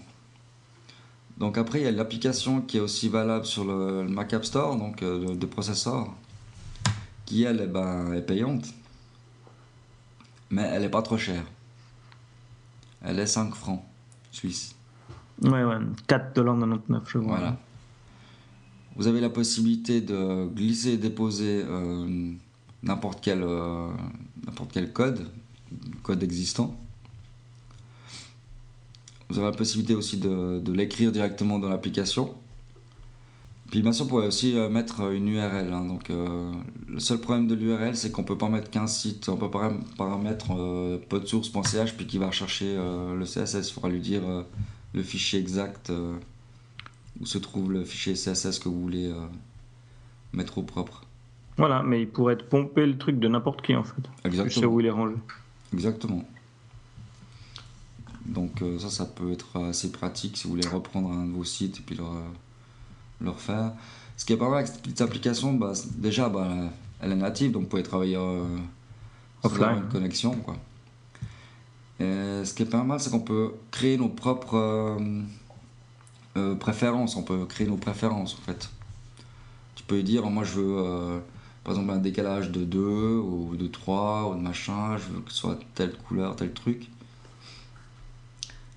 Donc 1.39 1.59
après, 1.59 1.81
il 1.81 1.85
y 1.85 1.87
a 1.87 1.93
l'application 1.93 2.63
qui 2.63 2.79
est 2.79 2.81
aussi 2.81 3.09
valable 3.11 3.45
sur 3.45 3.65
le, 3.65 4.03
le 4.03 4.09
Mac 4.09 4.33
App 4.33 4.45
Store, 4.45 4.77
donc 4.77 5.03
euh, 5.03 5.29
de, 5.29 5.35
de 5.35 5.47
processeur, 5.47 6.09
qui 7.27 7.43
elle 7.45 7.61
eh 7.63 7.67
ben, 7.67 8.13
est 8.15 8.23
payante. 8.23 8.65
Mais 10.51 10.63
elle 10.63 10.85
est 10.85 10.89
pas 10.89 11.03
trop 11.03 11.19
chère. 11.19 11.45
Elle 13.03 13.19
est 13.19 13.27
5 13.27 13.55
francs 13.55 13.83
suisses. 14.33 14.75
Ouais, 15.43 15.63
ouais, 15.63 15.77
4,99$, 16.09 17.01
je 17.07 17.19
vois. 17.19 17.37
Voilà. 17.37 17.57
Vous 18.97 19.09
avez 19.09 19.21
la 19.21 19.29
possibilité 19.29 20.01
de 20.01 20.47
glisser 20.47 20.93
et 20.93 20.97
déposer 20.97 21.63
euh, 21.69 22.33
n'importe 22.83 23.19
quel, 23.23 23.43
euh, 23.43 23.89
quel 24.73 24.93
code, 24.93 25.27
code 26.03 26.23
existant. 26.23 26.79
Vous 29.29 29.39
avez 29.39 29.51
la 29.51 29.57
possibilité 29.57 29.95
aussi 29.95 30.17
de, 30.17 30.73
l'écrire 30.73 31.13
directement 31.13 31.59
dans 31.59 31.69
l'application. 31.69 32.35
Puis 33.71 33.83
bien 33.83 33.93
sûr, 33.93 34.05
vous 34.05 34.11
pouvez 34.11 34.27
aussi 34.29 34.57
euh, 34.57 34.71
mettre 34.71 35.13
une 35.13 35.29
URL. 35.29 35.73
hein. 35.73 35.85
Donc, 35.85 36.09
le 36.09 37.01
seul 37.01 37.19
problème 37.19 37.49
de 37.49 37.55
l'URL, 37.55 37.97
c'est 37.97 38.11
qu'on 38.11 38.25
peut 38.25 38.39
pas 38.39 38.49
mettre 38.49 38.71
qu'un 38.71 38.87
site. 38.87 39.29
On 39.29 39.37
peut 39.37 39.51
pas 39.51 39.73
paramétrer 39.99 40.55
euh, 40.57 40.99
podsource.ch 41.09 41.97
puis 41.97 42.07
qui 42.07 42.17
va 42.17 42.29
rechercher 42.29 42.77
le 42.77 43.25
CSS. 43.25 43.69
Il 43.69 43.73
faudra 43.75 43.91
lui 43.91 44.01
dire 44.01 44.23
le 44.95 45.03
fichier 45.03 45.39
exact 45.39 45.93
où 47.21 47.27
se 47.27 47.39
trouve 47.39 47.73
le 47.73 47.85
fichier 47.85 48.15
CSS 48.15 48.59
que 48.59 48.69
vous 48.69 48.81
voulez 48.81 49.07
euh, 49.07 49.27
mettre 50.33 50.59
au 50.59 50.63
propre. 50.63 51.03
Voilà, 51.57 51.83
mais 51.83 52.03
il 52.03 52.09
pourrait 52.09 52.37
te 52.37 52.45
pomper 52.45 52.85
le 52.87 52.99
truc 52.99 53.19
de 53.19 53.29
n'importe 53.29 53.63
qui 53.63 53.75
en 53.75 53.85
fait. 53.85 54.03
Sais 54.23 54.29
Exactement. 54.29 54.67
où 54.73 54.81
il 54.81 54.87
est 54.87 54.91
rangé. 54.91 55.15
Exactement. 55.73 56.25
Donc 58.27 58.61
euh, 58.63 58.79
ça, 58.79 58.91
ça 58.91 59.07
peut 59.07 59.33
être 59.33 59.59
assez 59.61 59.91
pratique 59.93 60.37
si 60.37 60.45
vous 60.45 60.51
voulez 60.51 60.69
reprendre 60.69 61.11
un 61.11 61.27
de 61.27 61.33
vos 61.33 61.45
sites 61.45 61.79
et 61.79 61.83
puis 61.83 61.95
le, 61.97 62.05
le 63.21 63.31
refaire. 63.31 63.73
Ce 64.17 64.25
qui 64.25 64.33
est 64.33 64.37
pas 64.37 64.47
mal 64.49 64.59
avec 64.59 64.69
cette 64.69 64.83
petite 64.83 65.01
application, 65.01 65.53
bah, 65.55 65.73
déjà, 65.97 66.29
bah, 66.29 66.49
elle 67.01 67.13
est 67.13 67.17
native, 67.17 67.53
donc 67.53 67.63
vous 67.63 67.69
pouvez 67.69 67.83
travailler 67.83 68.17
euh, 68.17 68.45
Offline. 69.43 69.79
une 69.79 69.89
connexion. 69.89 70.33
Quoi. 70.37 70.57
Et 72.01 72.45
ce 72.45 72.53
qui 72.55 72.63
est 72.63 72.67
pas 72.67 72.83
mal, 72.83 72.99
c'est 73.01 73.11
qu'on 73.11 73.21
peut 73.21 73.53
créer 73.71 73.97
nos 73.97 74.09
propres 74.09 74.57
euh, 74.57 74.99
euh, 76.37 76.55
préférences. 76.55 77.17
On 77.17 77.23
peut 77.23 77.45
créer 77.47 77.67
nos 77.67 77.77
préférences 77.77 78.35
en 78.35 78.43
fait. 78.43 78.71
Tu 79.75 79.85
peux 79.85 80.03
dire, 80.03 80.25
moi 80.27 80.45
je 80.45 80.61
veux 80.61 80.79
euh, 80.79 81.19
par 81.65 81.75
exemple 81.75 81.93
un 81.93 81.99
décalage 81.99 82.51
de 82.51 82.65
2 82.65 82.79
ou 83.19 83.57
de 83.57 83.67
3 83.67 84.31
ou 84.31 84.35
de 84.35 84.41
machin, 84.41 84.97
je 84.97 85.13
veux 85.13 85.21
que 85.21 85.31
ce 85.33 85.39
soit 85.39 85.59
telle 85.75 85.97
couleur, 85.97 86.37
tel 86.37 86.53
truc. 86.53 86.91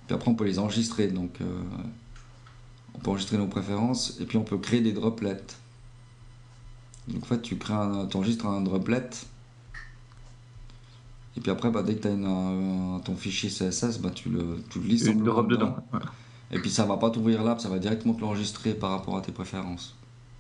Puis 0.08 0.16
après 0.16 0.30
on 0.30 0.36
peut 0.36 0.46
les 0.46 0.60
enregistrer, 0.60 1.08
donc 1.08 1.42
euh, 1.42 1.62
on 2.96 3.00
peut 3.00 3.12
enregistrer 3.12 3.38
nos 3.38 3.48
préférences 3.48 4.18
et 4.20 4.26
puis 4.26 4.38
on 4.38 4.44
peut 4.44 4.58
créer 4.58 4.82
des 4.82 4.94
droplets. 4.94 5.46
Donc 7.08 7.24
en 7.24 7.26
fait 7.26 7.42
tu 7.42 7.58
crées 7.58 7.74
un, 7.74 8.08
enregistres 8.14 8.46
un 8.46 8.62
droplet 8.62 9.10
et 11.38 11.42
puis 11.42 11.52
après 11.52 11.72
bah, 11.72 11.84
dès 11.84 11.96
que 11.96 12.02
tu 12.02 12.08
as 12.08 13.00
ton 13.06 13.16
fichier 13.16 13.50
CSS, 13.50 14.00
bah, 14.00 14.12
tu, 14.14 14.30
le, 14.30 14.62
tu 14.70 14.80
le 14.80 14.88
lis 14.88 15.06
Une 15.08 15.24
drop 15.24 15.48
dedans. 15.48 15.78
ouais. 15.94 16.00
Et 16.52 16.60
puis 16.60 16.70
ça 16.70 16.86
va 16.86 16.98
pas 16.98 17.10
t'ouvrir 17.10 17.44
l'app, 17.44 17.62
ça 17.62 17.70
va 17.70 17.80
directement 17.80 18.14
te 18.14 18.22
l'enregistrer 18.22 18.74
par 18.74 18.92
rapport 18.92 19.18
à 19.18 19.22
tes 19.22 19.32
préférences. 19.32 19.96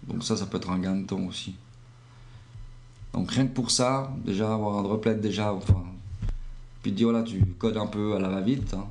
Donc 0.07 0.23
ça, 0.23 0.35
ça 0.35 0.45
peut 0.45 0.57
être 0.57 0.69
un 0.69 0.79
gain 0.79 0.95
de 0.95 1.05
temps 1.05 1.21
aussi. 1.21 1.55
Donc 3.13 3.31
rien 3.31 3.47
que 3.47 3.53
pour 3.53 3.71
ça, 3.71 4.11
déjà 4.25 4.53
avoir 4.53 4.77
un 4.77 4.83
droplet 4.83 5.15
déjà, 5.15 5.53
enfin, 5.53 5.83
puis 6.81 6.91
te 6.91 6.97
dire 6.97 7.09
voilà, 7.09 7.23
tu 7.23 7.43
codes 7.57 7.77
un 7.77 7.87
peu 7.87 8.15
à 8.15 8.19
la 8.19 8.29
va-vite, 8.29 8.73
hein. 8.73 8.87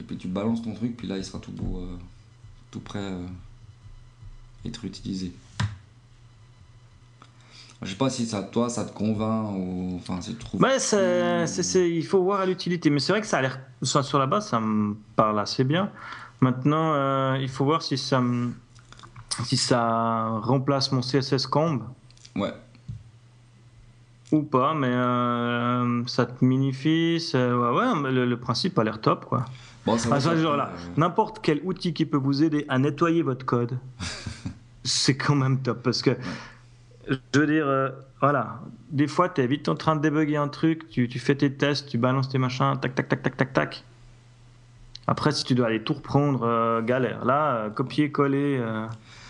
et 0.00 0.04
puis 0.04 0.16
tu 0.16 0.28
balances 0.28 0.62
ton 0.62 0.74
truc, 0.74 0.96
puis 0.96 1.06
là 1.06 1.16
il 1.16 1.24
sera 1.24 1.38
tout 1.38 1.52
beau, 1.52 1.78
euh, 1.78 1.96
tout 2.70 2.80
prêt 2.80 3.04
à 3.04 4.68
être 4.68 4.84
utilisé. 4.84 5.32
Je 7.82 7.88
sais 7.88 7.96
pas 7.96 8.10
si 8.10 8.26
ça, 8.26 8.42
toi, 8.42 8.68
ça 8.68 8.84
te 8.84 8.92
convainc 8.92 9.56
ou 9.56 9.96
enfin, 9.96 10.20
c'est 10.20 10.38
trop. 10.38 10.58
Ouais, 10.58 10.78
c'est, 10.78 11.46
c'est, 11.46 11.90
il 11.90 12.04
faut 12.04 12.22
voir 12.22 12.40
à 12.40 12.46
l'utilité, 12.46 12.90
mais 12.90 13.00
c'est 13.00 13.12
vrai 13.12 13.22
que 13.22 13.26
ça 13.26 13.38
a 13.38 13.42
l'air, 13.42 13.58
sur 13.82 14.18
la 14.18 14.26
base, 14.26 14.48
ça 14.48 14.60
me 14.60 14.94
parle 15.16 15.38
assez 15.40 15.64
bien. 15.64 15.90
Maintenant, 16.40 16.92
euh, 16.94 17.38
il 17.40 17.48
faut 17.48 17.64
voir 17.64 17.82
si 17.82 17.98
ça, 17.98 18.22
si 19.44 19.56
ça 19.56 20.28
remplace 20.42 20.92
mon 20.92 21.00
CSS 21.00 21.46
Comb. 21.46 21.82
Ouais. 22.36 22.54
Ou 24.32 24.42
pas, 24.42 24.74
mais 24.74 24.88
euh, 24.88 26.06
ça 26.06 26.26
te 26.26 26.44
minifie. 26.44 27.18
Ouais, 27.34 27.40
ouais, 27.40 28.12
le, 28.12 28.26
le, 28.26 28.36
principe 28.38 28.78
a 28.78 28.84
l'air 28.84 29.00
top, 29.00 29.24
quoi. 29.24 29.44
Bon, 29.86 29.96
ça 29.96 30.08
ah, 30.12 30.36
genre 30.36 30.56
là, 30.56 30.70
n'importe 30.96 31.40
quel 31.42 31.60
outil 31.64 31.94
qui 31.94 32.04
peut 32.04 32.18
vous 32.18 32.42
aider 32.42 32.66
à 32.68 32.78
nettoyer 32.78 33.22
votre 33.22 33.46
code, 33.46 33.78
c'est 34.84 35.16
quand 35.16 35.34
même 35.34 35.60
top 35.60 35.82
parce 35.82 36.02
que 36.02 36.10
je 37.10 37.40
veux 37.40 37.46
dire, 37.46 37.66
euh, 37.66 37.88
voilà, 38.20 38.60
des 38.90 39.08
fois, 39.08 39.28
tu 39.28 39.40
es 39.40 39.46
vite 39.46 39.68
en 39.68 39.74
train 39.74 39.96
de 39.96 40.00
débugger 40.00 40.36
un 40.36 40.48
truc, 40.48 40.88
tu, 40.88 41.08
tu, 41.08 41.18
fais 41.18 41.34
tes 41.34 41.52
tests, 41.52 41.88
tu 41.88 41.98
balances 41.98 42.28
tes 42.28 42.38
machins, 42.38 42.78
tac, 42.80 42.94
tac, 42.94 43.08
tac, 43.08 43.22
tac, 43.22 43.36
tac, 43.36 43.52
tac. 43.52 43.84
Après, 45.06 45.32
si 45.32 45.44
tu 45.44 45.54
dois 45.54 45.66
aller 45.66 45.82
tout 45.82 45.94
reprendre, 45.94 46.44
euh, 46.44 46.82
galère. 46.82 47.24
Là, 47.24 47.54
euh, 47.54 47.70
copier, 47.70 48.12
coller 48.12 48.62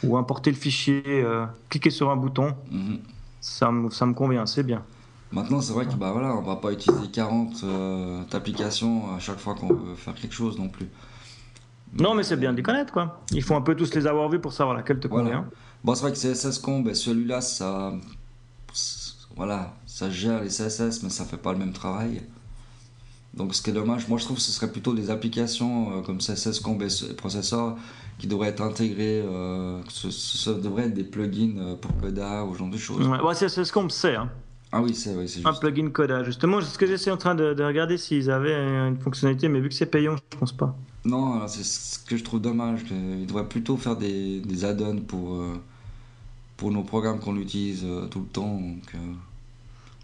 ou 0.03 0.17
importer 0.17 0.51
le 0.51 0.57
fichier, 0.57 1.25
cliquer 1.69 1.91
sur 1.91 2.11
un 2.11 2.17
bouton, 2.17 2.55
mhm. 2.71 2.99
ça, 3.41 3.71
me, 3.71 3.91
ça 3.91 4.07
me 4.07 4.15
convient, 4.15 4.47
c'est 4.47 4.63
bien. 4.63 4.83
Maintenant, 5.33 5.61
c'est 5.61 5.73
vrai 5.73 5.87
que 5.87 5.95
bah, 5.95 6.11
voilà, 6.13 6.35
on 6.35 6.43
va 6.43 6.57
pas 6.57 6.73
utiliser 6.73 7.09
40 7.09 7.65
applications 8.33 9.15
à 9.15 9.21
chaque 9.21 9.39
fois 9.39 9.55
qu'on 9.55 9.73
veut 9.73 9.95
faire 9.95 10.15
quelque 10.15 10.35
chose 10.35 10.59
non 10.59 10.69
plus. 10.69 10.89
Non, 11.99 12.15
mais 12.15 12.23
c'est 12.23 12.37
bien 12.37 12.53
de 12.53 12.57
les 12.57 12.63
connaître, 12.63 12.93
quoi. 12.93 13.21
Il 13.33 13.43
faut 13.43 13.55
un 13.55 13.61
peu 13.63 13.75
tous 13.75 13.95
les 13.95 14.07
avoir 14.07 14.29
vus 14.29 14.39
pour 14.39 14.53
savoir 14.53 14.77
laquelle 14.77 15.01
te 15.01 15.09
convient. 15.09 15.47
Bon, 15.83 15.95
c'est 15.95 16.03
vrai 16.03 16.13
que 16.13 16.19
CSS 16.19 16.59
Comb, 16.59 16.85
ben, 16.85 16.95
celui-là, 16.95 17.41
ça, 17.41 17.95
voilà, 19.37 19.75
ça 19.87 20.11
gère 20.11 20.43
les 20.43 20.49
CSS, 20.49 21.03
mais 21.03 21.11
ça 21.11 21.25
fait 21.25 21.39
pas 21.39 21.53
le 21.53 21.59
même 21.59 21.73
travail. 21.73 22.23
Donc, 23.35 23.55
ce 23.55 23.63
qui 23.63 23.71
est 23.71 23.73
dommage, 23.73 24.09
moi 24.09 24.19
je 24.19 24.25
trouve 24.25 24.37
que 24.37 24.43
ce 24.43 24.51
serait 24.51 24.71
plutôt 24.71 24.93
des 24.93 25.09
applications 25.11 25.99
euh, 25.99 26.01
comme 26.03 26.19
CSS 26.19 26.61
Comb 26.61 26.83
et 26.83 27.15
Processor 27.15 27.79
qui 28.19 28.27
devraient 28.27 28.49
être 28.49 28.61
intégrées. 28.61 29.23
Euh, 29.25 29.81
ce, 29.89 30.51
devrait 30.51 30.87
être 30.87 30.95
des 30.95 31.05
plugins 31.05 31.57
euh, 31.59 31.75
pour 31.77 31.97
Coda 31.97 32.45
ou 32.45 32.55
ce 32.55 32.59
genre 32.59 32.69
de 32.69 32.77
choses. 32.77 33.07
Ouais, 33.07 33.35
CSS 33.35 33.71
Comb, 33.71 33.91
c'est. 33.91 34.17
Hein. 34.17 34.29
Ah 34.73 34.83
oui, 34.83 34.95
c'est 34.95 35.15
juste. 35.27 35.47
Un 35.47 35.55
plugin 35.55 35.91
Coda, 35.91 36.25
justement. 36.25 36.61
C'est 36.61 36.75
ce 36.75 36.79
que 36.79 36.87
j'essaie 36.87 37.11
en 37.13 37.17
train 37.17 37.37
de, 37.37 37.55
de 37.55 37.63
regarder 37.63 37.99
s'ils 37.99 38.31
avaient 38.31 38.55
une 38.55 38.99
fonctionnalité, 38.99 39.49
mais 39.49 39.61
vu 39.61 39.69
que 39.69 39.75
c'est 39.75 39.87
payant, 39.87 40.17
je 40.17 40.39
pense 40.39 40.53
pas. 40.53 40.77
Non, 41.05 41.49
c'est 41.49 41.65
ce 41.65 41.99
que 41.99 42.17
je 42.17 42.25
trouve 42.25 42.41
dommage. 42.41 42.81
Ils 42.91 43.27
devraient 43.27 43.49
plutôt 43.49 43.77
faire 43.77 43.97
des, 43.97 44.41
des 44.41 44.65
add-ons 44.65 45.01
pour 45.01 45.43
pour 46.61 46.71
nos 46.71 46.83
programmes 46.83 47.19
qu'on 47.19 47.39
utilise 47.39 47.85
euh, 47.85 48.07
tout 48.07 48.21
le 48.21 48.27
temps. 48.27 48.61
Donc, 48.61 48.95
euh. 48.95 48.99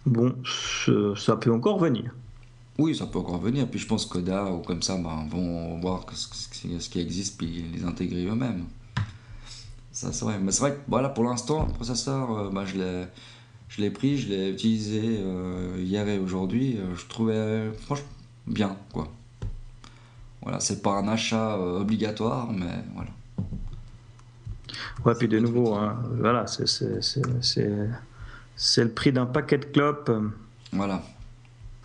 Bon, 0.06 0.34
ça 1.16 1.36
peut 1.36 1.52
encore 1.52 1.78
venir. 1.78 2.14
Oui, 2.78 2.96
ça 2.96 3.06
peut 3.06 3.18
encore 3.18 3.40
venir. 3.40 3.68
Puis 3.68 3.78
je 3.78 3.86
pense 3.86 4.06
que 4.06 4.14
Coda 4.14 4.46
ou 4.46 4.60
comme 4.60 4.80
ça 4.80 4.96
ben, 4.96 5.26
vont 5.28 5.78
voir 5.80 6.06
ce 6.14 6.88
qui 6.88 6.98
existe 6.98 7.36
puis 7.36 7.64
les 7.74 7.84
intégrer 7.84 8.24
eux-mêmes. 8.24 8.64
Ça, 9.92 10.12
c'est 10.12 10.24
vrai. 10.24 10.38
Mais 10.38 10.50
c'est 10.50 10.60
vrai 10.60 10.72
que 10.72 10.80
voilà, 10.88 11.10
pour 11.10 11.24
l'instant, 11.24 11.66
le 11.66 11.72
processeur, 11.74 12.30
euh, 12.30 12.50
ben, 12.50 12.64
je 12.64 12.78
l'ai. 12.78 13.04
Je 13.68 13.80
l'ai 13.80 13.90
pris, 13.90 14.16
je 14.16 14.28
l'ai 14.28 14.50
utilisé 14.52 15.20
hier 15.76 16.06
et 16.06 16.20
aujourd'hui. 16.20 16.78
je 16.94 17.04
trouvais 17.06 17.72
franchement 17.72 18.06
bien, 18.46 18.76
quoi. 18.92 19.08
Voilà, 20.46 20.60
c'est 20.60 20.80
pas 20.80 20.92
un 20.92 21.08
achat 21.08 21.58
obligatoire, 21.58 22.52
mais 22.52 22.70
voilà. 22.94 23.10
Ouais, 25.04 25.12
puis 25.18 25.26
de 25.26 25.40
nouveau, 25.40 25.74
hein, 25.74 26.00
voilà, 26.20 26.44
c'est 26.46 27.34
le 28.84 28.88
prix 28.90 29.10
d'un 29.10 29.26
paquet 29.26 29.58
de 29.58 29.64
clopes. 29.64 30.08
Voilà. 30.70 31.02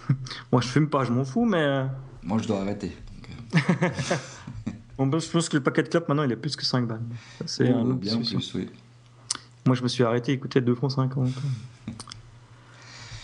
Moi, 0.52 0.62
je 0.62 0.68
fume 0.68 0.90
pas, 0.90 1.04
je 1.06 1.12
m'en 1.12 1.26
fous, 1.26 1.44
mais. 1.44 1.58
Euh, 1.58 1.86
Moi, 2.22 2.38
je 2.38 2.48
dois 2.48 2.62
arrêter. 2.62 2.96
Donc, 5.00 5.20
je 5.20 5.32
pense 5.32 5.50
que 5.50 5.58
le 5.58 5.64
paquet 5.64 5.82
de 5.82 5.88
clopes, 5.88 6.08
maintenant, 6.08 6.26
il 6.26 6.32
est 6.32 6.36
plus 6.36 6.56
que 6.56 6.64
5 6.64 6.86
balles. 6.86 7.02
C'est 7.48 7.68
un 7.68 7.84
bien 7.84 8.18
plus, 8.18 8.54
oui. 8.54 8.70
Moi, 9.66 9.76
je 9.76 9.82
me 9.82 9.88
suis 9.88 10.04
arrêté, 10.04 10.38
coûtait 10.38 10.62
2 10.62 10.76
francs 10.76 10.92
50. 10.92 11.30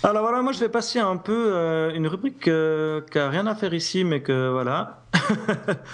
Alors 0.03 0.21
voilà, 0.21 0.41
moi 0.43 0.51
je 0.51 0.59
vais 0.59 0.69
passer 0.69 0.99
un 0.99 1.17
peu 1.17 1.53
euh, 1.53 1.91
une 1.93 2.07
rubrique 2.07 2.47
euh, 2.47 3.01
qui 3.11 3.17
n'a 3.17 3.29
rien 3.29 3.47
à 3.47 3.55
faire 3.55 3.73
ici, 3.73 4.03
mais 4.03 4.21
que 4.21 4.51
voilà. 4.51 5.01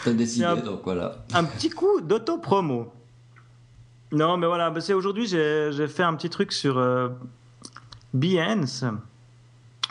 T'as 0.03 0.13
décidé, 0.13 0.45
donc 0.63 0.81
voilà. 0.83 1.17
Un 1.33 1.43
petit 1.43 1.69
coup 1.69 2.01
d'auto-promo. 2.01 2.91
Non, 4.11 4.37
mais 4.37 4.45
voilà, 4.47 4.69
bah, 4.69 4.79
c'est 4.79 4.93
aujourd'hui, 4.93 5.25
j'ai 5.27 5.87
fait 5.87 6.03
un 6.03 6.13
petit 6.13 6.29
truc 6.29 6.53
sur 6.53 6.77
euh, 6.77 7.09
Behance, 8.13 8.85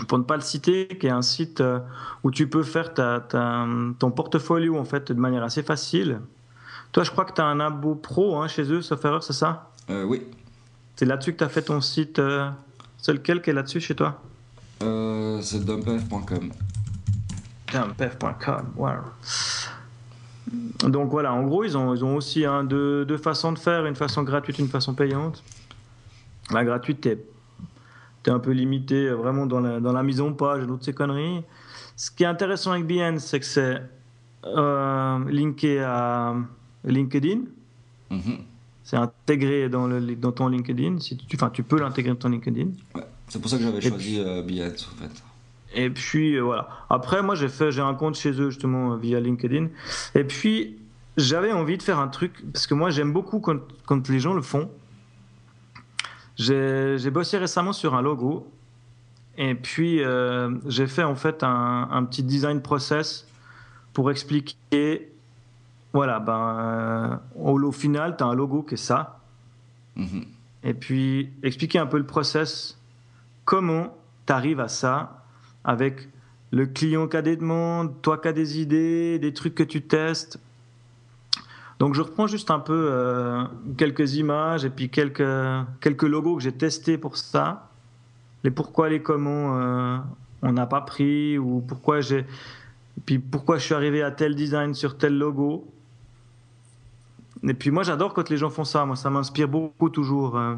pour 0.07 0.19
ne 0.19 0.23
pas 0.23 0.37
le 0.37 0.43
citer, 0.43 0.87
qui 0.87 1.09
est 1.09 1.11
un 1.11 1.23
site 1.23 1.61
euh, 1.61 1.81
où 2.23 2.31
tu 2.31 2.49
peux 2.49 2.63
faire 2.63 2.95
ta, 2.95 3.21
ton 3.99 4.11
portfolio 4.11 4.79
en 4.79 4.85
fait 4.85 5.11
de 5.11 5.19
manière 5.19 5.43
assez 5.43 5.63
facile. 5.63 6.21
Toi, 6.93 7.03
je 7.03 7.11
crois 7.11 7.25
que 7.25 7.33
tu 7.33 7.41
as 7.41 7.47
un 7.47 7.59
abo 7.59 7.95
pro 7.97 8.37
hein, 8.41 8.49
chez 8.49 8.71
eux, 8.71 8.83
sauf 8.83 9.05
erreur, 9.05 9.23
c'est 9.23 9.33
ça? 9.33 9.71
Euh, 9.91 10.05
Oui. 10.05 10.23
C'est 10.95 11.07
là-dessus 11.07 11.33
que 11.33 11.39
tu 11.39 11.45
as 11.45 11.49
fait 11.49 11.63
ton 11.63 11.81
site. 11.81 12.21
c'est 12.99 13.13
lequel 13.13 13.43
qui 13.43 13.51
est 13.51 13.55
là-dessus 13.55 13.81
chez 13.81 13.97
toi? 13.97 14.21
C'est 14.81 15.65
dumpf.com. 15.65 16.53
Dumpf.com, 17.73 18.73
wow. 18.77 18.91
Donc 20.85 21.11
voilà, 21.11 21.33
en 21.33 21.45
gros, 21.45 21.65
ils 21.65 21.77
ont, 21.77 21.95
ils 21.95 22.05
ont 22.05 22.17
aussi 22.17 22.45
hein, 22.45 22.65
deux, 22.65 23.17
façons 23.17 23.53
de 23.53 23.59
faire, 23.59 23.87
une 23.87 23.95
façon 23.95 24.23
gratuite, 24.23 24.59
une 24.59 24.69
façon 24.69 24.95
payante. 24.95 25.43
La 26.51 26.65
gratuite, 26.65 27.01
tu 27.01 27.09
es, 27.11 28.31
un 28.31 28.39
peu 28.39 28.51
limité 28.51 29.07
euh, 29.07 29.15
vraiment 29.15 29.47
dans 29.47 29.61
la, 29.61 29.81
dans 29.81 29.93
la 29.93 30.03
mise 30.03 30.21
en 30.21 30.33
page 30.33 30.63
et 30.63 30.67
toutes 30.67 30.85
ces 30.85 30.93
conneries. 30.93 31.43
Ce 31.97 32.11
qui 32.11 32.25
est 32.25 32.27
intéressant 32.27 32.73
avec 32.73 32.87
Behance, 32.87 33.25
c'est 33.25 33.41
que 33.41 33.47
c'est 33.47 33.83
euh, 34.45 35.19
linké 35.31 35.81
à 35.81 36.35
LinkedIn. 36.85 37.43
Mm-hmm. 38.11 38.39
C'est 38.85 38.97
intégré 38.97 39.69
dans, 39.69 39.87
le, 39.87 40.15
dans 40.17 40.33
ton 40.33 40.49
LinkedIn. 40.49 40.99
Si 40.99 41.17
tu, 41.17 41.37
enfin, 41.37 41.51
tu 41.51 41.63
peux 41.63 41.79
l'intégrer 41.79 42.13
dans 42.13 42.19
ton 42.19 42.29
LinkedIn. 42.29 42.71
c'est 43.29 43.41
pour 43.41 43.51
ça 43.51 43.57
que 43.57 43.63
j'avais 43.63 43.81
choisi 43.81 44.21
euh, 44.21 44.43
Behance 44.43 44.91
en 44.93 45.03
fait. 45.03 45.23
Et 45.75 45.91
puis 45.91 46.37
euh, 46.37 46.43
voilà. 46.43 46.69
Après, 46.91 47.23
moi, 47.23 47.35
j'ai 47.35 47.49
fait, 47.49 47.73
j'ai 47.73 47.83
un 47.83 47.95
compte 47.95 48.15
chez 48.17 48.33
eux 48.41 48.51
justement 48.51 48.97
via 48.97 49.21
LinkedIn. 49.21 49.69
Et 50.15 50.25
puis, 50.25 50.79
j'avais 51.17 51.53
envie 51.53 51.79
de 51.79 51.83
faire 51.83 51.99
un 51.99 52.09
truc 52.09 52.45
parce 52.53 52.67
que 52.67 52.75
moi, 52.75 52.91
j'aime 52.91 53.13
beaucoup 53.13 53.41
quand, 53.41 53.61
quand, 53.87 54.09
les 54.09 54.21
gens 54.21 54.35
le 54.35 54.43
font. 54.43 54.71
J'ai 56.37 57.11
bossé 57.11 57.39
récemment 57.39 57.73
sur 57.73 57.95
un 57.95 58.03
logo. 58.03 58.51
Et 59.39 59.55
puis, 59.55 60.03
euh, 60.03 60.55
j'ai 60.67 60.87
fait 60.87 61.05
en 61.05 61.15
fait 61.15 61.43
un, 61.43 61.89
un, 61.91 62.05
petit 62.05 62.23
design 62.23 62.61
process 62.61 63.27
pour 63.93 64.11
expliquer. 64.11 65.11
Voilà, 65.93 66.21
ben, 66.21 67.21
euh, 67.37 67.63
au, 67.67 67.73
final, 67.73 68.17
tu 68.17 68.25
as 68.25 68.27
un 68.27 68.35
logo 68.35 68.63
qui 68.63 68.75
est 68.75 68.79
ça. 68.79 69.21
Mm-hmm. 69.97 70.27
Et 70.65 70.75
puis, 70.75 71.31
expliquer 71.43 71.79
un 71.79 71.87
peu 71.87 71.99
le 71.99 72.07
process. 72.07 72.79
Comment 73.45 73.97
tu 74.27 74.33
arrives 74.33 74.61
à 74.61 74.69
ça 74.69 75.22
avec 75.65 76.09
le 76.51 76.67
client 76.67 77.09
qui 77.09 77.17
a 77.17 77.23
des 77.23 77.37
demandes, 77.37 78.01
toi 78.03 78.19
qui 78.19 78.29
as 78.29 78.33
des 78.33 78.61
idées, 78.61 79.19
des 79.19 79.33
trucs 79.33 79.55
que 79.55 79.63
tu 79.63 79.83
testes. 79.83 80.39
Donc 81.79 81.95
je 81.95 82.03
reprends 82.03 82.27
juste 82.27 82.51
un 82.51 82.59
peu 82.59 82.89
euh, 82.91 83.45
quelques 83.77 84.15
images 84.15 84.65
et 84.65 84.71
puis 84.71 84.89
quelques, 84.89 85.23
quelques 85.81 86.03
logos 86.03 86.37
que 86.37 86.43
j'ai 86.43 86.53
testés 86.53 86.99
pour 86.99 87.17
ça. 87.17 87.69
Les 88.45 88.51
pourquoi, 88.51 88.89
les 88.89 89.03
comment 89.03 89.59
euh, 89.59 89.99
on 90.43 90.53
n'a 90.53 90.67
pas 90.67 90.83
pris 90.83 91.39
ou 91.39 91.61
pourquoi 91.67 92.01
j'ai... 92.01 92.27
Puis 93.07 93.19
pourquoi 93.19 93.57
je 93.57 93.65
suis 93.65 93.75
arrivé 93.75 94.03
à 94.03 94.11
tel 94.11 94.35
design 94.35 94.75
sur 94.75 94.99
tel 94.99 95.17
logo. 95.17 95.67
Et 97.43 97.55
puis 97.55 97.71
moi 97.71 97.83
j'adore 97.83 98.13
quand 98.13 98.29
les 98.29 98.37
gens 98.37 98.51
font 98.51 98.65
ça, 98.65 98.85
moi 98.85 98.95
ça 98.95 99.09
m'inspire 99.11 99.49
beaucoup 99.49 99.89
toujours. 99.89 100.37
Euh 100.37 100.55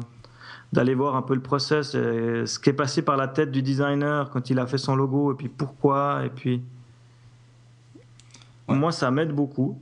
d'aller 0.75 0.93
voir 0.93 1.15
un 1.15 1.21
peu 1.21 1.33
le 1.33 1.41
process, 1.41 1.91
ce 1.91 2.59
qui 2.59 2.69
est 2.69 2.73
passé 2.73 3.01
par 3.01 3.17
la 3.17 3.27
tête 3.27 3.51
du 3.51 3.61
designer 3.61 4.29
quand 4.29 4.49
il 4.49 4.59
a 4.59 4.67
fait 4.67 4.77
son 4.77 4.95
logo, 4.95 5.31
et 5.31 5.35
puis 5.35 5.49
pourquoi, 5.49 6.23
et 6.25 6.29
puis 6.29 6.61
moi 8.67 8.91
ça 8.91 9.09
m'aide 9.09 9.31
beaucoup. 9.31 9.79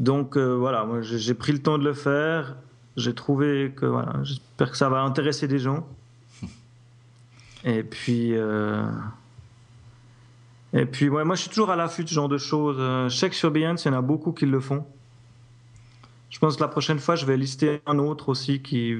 Donc 0.00 0.36
euh, 0.36 0.54
voilà, 0.54 0.84
moi 0.84 1.02
j'ai 1.02 1.34
pris 1.34 1.52
le 1.52 1.60
temps 1.60 1.78
de 1.78 1.84
le 1.84 1.94
faire. 1.94 2.56
J'ai 2.96 3.14
trouvé 3.14 3.72
que 3.74 3.86
voilà, 3.86 4.14
j'espère 4.22 4.70
que 4.70 4.76
ça 4.76 4.88
va 4.88 5.02
intéresser 5.02 5.48
des 5.48 5.58
gens. 5.58 5.86
Et 7.64 7.82
puis 7.82 8.34
euh, 8.34 8.84
et 10.74 10.84
puis 10.84 11.08
moi 11.08 11.24
je 11.34 11.40
suis 11.40 11.48
toujours 11.48 11.70
à 11.70 11.76
l'affût 11.76 12.04
de 12.04 12.08
ce 12.08 12.14
genre 12.14 12.28
de 12.28 12.36
choses. 12.36 12.76
Je 13.08 13.16
sais 13.16 13.30
que 13.30 13.36
sur 13.36 13.50
Behance, 13.50 13.84
il 13.84 13.88
y 13.88 13.90
en 13.94 13.98
a 13.98 14.02
beaucoup 14.02 14.32
qui 14.32 14.44
le 14.44 14.60
font. 14.60 14.84
Je 16.34 16.40
pense 16.40 16.56
que 16.56 16.62
la 16.62 16.68
prochaine 16.68 16.98
fois, 16.98 17.14
je 17.14 17.26
vais 17.26 17.36
lister 17.36 17.80
un 17.86 18.00
autre 18.00 18.28
aussi 18.28 18.60
qui, 18.60 18.92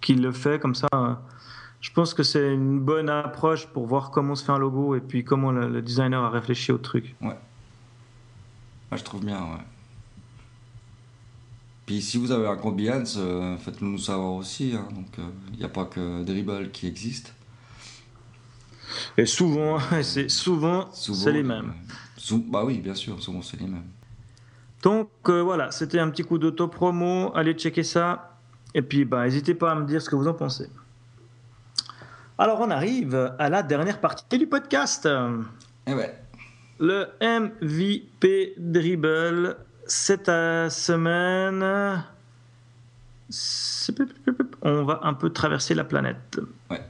qui 0.00 0.14
le 0.14 0.30
fait. 0.30 0.60
Comme 0.60 0.76
ça, 0.76 0.86
je 1.80 1.90
pense 1.90 2.14
que 2.14 2.22
c'est 2.22 2.54
une 2.54 2.78
bonne 2.78 3.10
approche 3.10 3.66
pour 3.66 3.86
voir 3.88 4.12
comment 4.12 4.36
se 4.36 4.44
fait 4.44 4.52
un 4.52 4.58
logo 4.58 4.94
et 4.94 5.00
puis 5.00 5.24
comment 5.24 5.50
le, 5.50 5.68
le 5.68 5.82
designer 5.82 6.22
a 6.22 6.30
réfléchi 6.30 6.70
au 6.70 6.78
truc. 6.78 7.16
Ouais. 7.20 7.36
Moi, 8.90 8.98
je 8.98 9.02
trouve 9.02 9.24
bien, 9.24 9.40
ouais. 9.40 9.64
Puis 11.86 12.00
si 12.02 12.18
vous 12.18 12.30
avez 12.30 12.46
un 12.46 12.56
compte 12.56 12.76
Behance, 12.76 13.16
euh, 13.18 13.56
faites-le 13.58 13.88
nous 13.88 13.98
savoir 13.98 14.32
aussi. 14.34 14.74
hein. 14.76 14.86
Donc, 14.94 15.08
il 15.52 15.58
n'y 15.58 15.64
a 15.64 15.68
pas 15.68 15.86
que 15.86 16.22
Dribble 16.22 16.70
qui 16.70 16.86
existe. 16.86 17.34
Et 19.18 19.26
souvent, 19.26 19.78
c'est 20.02 20.28
souvent, 20.28 20.88
Souvent, 20.92 21.18
c'est 21.24 21.32
les 21.32 21.40
euh, 21.40 21.48
mêmes. 21.48 21.72
sou- 22.16 22.44
bah 22.48 22.62
oui, 22.64 22.78
bien 22.78 22.94
sûr, 22.94 23.20
souvent 23.20 23.42
c'est 23.42 23.58
les 23.58 23.66
mêmes. 23.66 23.82
Donc 24.82 25.10
euh, 25.28 25.42
voilà, 25.42 25.70
c'était 25.70 25.98
un 25.98 26.10
petit 26.10 26.22
coup 26.24 26.38
d'auto-promo. 26.38 27.32
Allez 27.34 27.54
checker 27.54 27.82
ça. 27.82 28.38
Et 28.74 28.82
puis, 28.82 29.04
bah, 29.04 29.24
n'hésitez 29.24 29.54
pas 29.54 29.72
à 29.72 29.74
me 29.74 29.86
dire 29.86 30.02
ce 30.02 30.10
que 30.10 30.16
vous 30.16 30.28
en 30.28 30.34
pensez. 30.34 30.68
Alors, 32.38 32.60
on 32.60 32.70
arrive 32.70 33.34
à 33.38 33.48
la 33.48 33.62
dernière 33.62 34.00
partie 34.00 34.38
du 34.38 34.46
podcast. 34.46 35.08
Et 35.86 35.94
ouais, 35.94 36.18
Le 36.78 37.06
MVP 37.22 38.54
Dribble, 38.58 39.56
cette 39.86 40.26
semaine, 40.26 42.04
on 44.62 44.84
va 44.84 45.00
un 45.04 45.14
peu 45.14 45.30
traverser 45.30 45.74
la 45.74 45.84
planète. 45.84 46.38
ouais. 46.70 46.82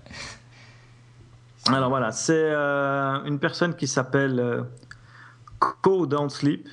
Alors 1.68 1.88
voilà, 1.88 2.12
c'est 2.12 2.32
euh, 2.34 3.24
une 3.24 3.38
personne 3.38 3.74
qui 3.74 3.88
s'appelle 3.88 4.38
euh, 4.38 4.62
Co 5.58 6.06
Don't 6.06 6.28
Sleep. 6.28 6.68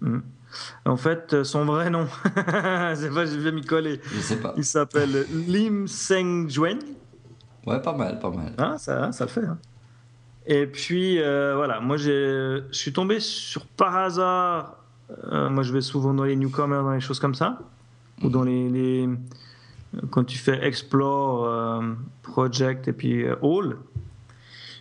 Hmm. 0.00 0.18
En 0.84 0.96
fait, 0.96 1.32
euh, 1.34 1.44
son 1.44 1.64
vrai 1.64 1.90
nom, 1.90 2.06
c'est 2.24 3.12
pas, 3.12 3.26
je 3.26 3.36
vais 3.38 3.50
m'y 3.52 3.62
coller. 3.64 4.00
Je 4.14 4.20
sais 4.20 4.36
pas. 4.40 4.54
Il 4.56 4.64
s'appelle 4.64 5.26
Lim 5.32 5.88
Seng 5.88 6.48
Juen. 6.48 6.78
Ouais, 7.66 7.80
pas 7.82 7.92
mal, 7.96 8.18
pas 8.20 8.30
mal. 8.30 8.52
Ah, 8.58 8.76
ça, 8.78 9.10
ça 9.12 9.24
le 9.24 9.30
fait. 9.30 9.44
hein. 9.44 9.58
Et 10.46 10.66
puis, 10.66 11.20
euh, 11.20 11.54
voilà, 11.56 11.80
moi, 11.80 11.96
j'ai- 11.96 12.60
je 12.70 12.76
suis 12.76 12.92
tombé 12.92 13.18
sur 13.20 13.64
par 13.66 13.96
hasard. 13.96 14.76
euh, 15.32 15.48
moi, 15.50 15.62
je 15.62 15.72
vais 15.72 15.80
souvent 15.80 16.14
dans 16.14 16.24
les 16.24 16.36
newcomers, 16.36 16.82
dans 16.82 16.92
les 16.92 17.00
choses 17.00 17.18
comme 17.20 17.34
ça. 17.34 17.58
Ou 18.22 18.28
dans 18.28 18.42
les. 18.42 18.68
les- 18.70 19.08
quand 20.10 20.24
tu 20.24 20.38
fais 20.38 20.64
Explore, 20.66 21.44
euh, 21.46 21.92
Project 22.22 22.88
et 22.88 22.92
puis 22.92 23.24
All. 23.26 23.76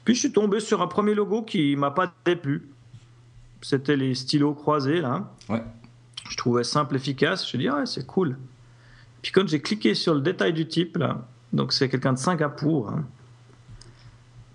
Puis, 0.05 0.15
je 0.15 0.19
suis 0.19 0.31
tombé 0.33 0.59
sur 0.59 0.81
un 0.81 0.87
premier 0.87 1.13
logo 1.15 1.41
qui 1.43 1.75
m'a 1.75 1.91
pas 1.91 2.13
déplu. 2.25 2.69
C'était 3.63 3.95
les 3.95 4.13
stylos 4.13 4.53
croisés, 4.53 4.99
là. 5.01 5.31
Ouais. 5.49 5.63
Je 6.29 6.37
trouvais 6.37 6.63
simple, 6.63 6.95
efficace. 6.95 7.49
Je 7.49 7.57
me 7.57 7.61
dis, 7.63 7.67
ah 7.69 7.77
ouais, 7.77 7.85
c'est 7.85 8.05
cool. 8.05 8.37
Puis 9.21 9.31
quand 9.31 9.47
j'ai 9.47 9.61
cliqué 9.61 9.95
sur 9.95 10.13
le 10.13 10.21
détail 10.21 10.53
du 10.53 10.67
type, 10.67 10.97
là, 10.97 11.25
donc 11.53 11.71
c'est 11.73 11.87
quelqu'un 11.89 12.13
de 12.13 12.17
Singapour, 12.17 12.89
hein. 12.89 13.05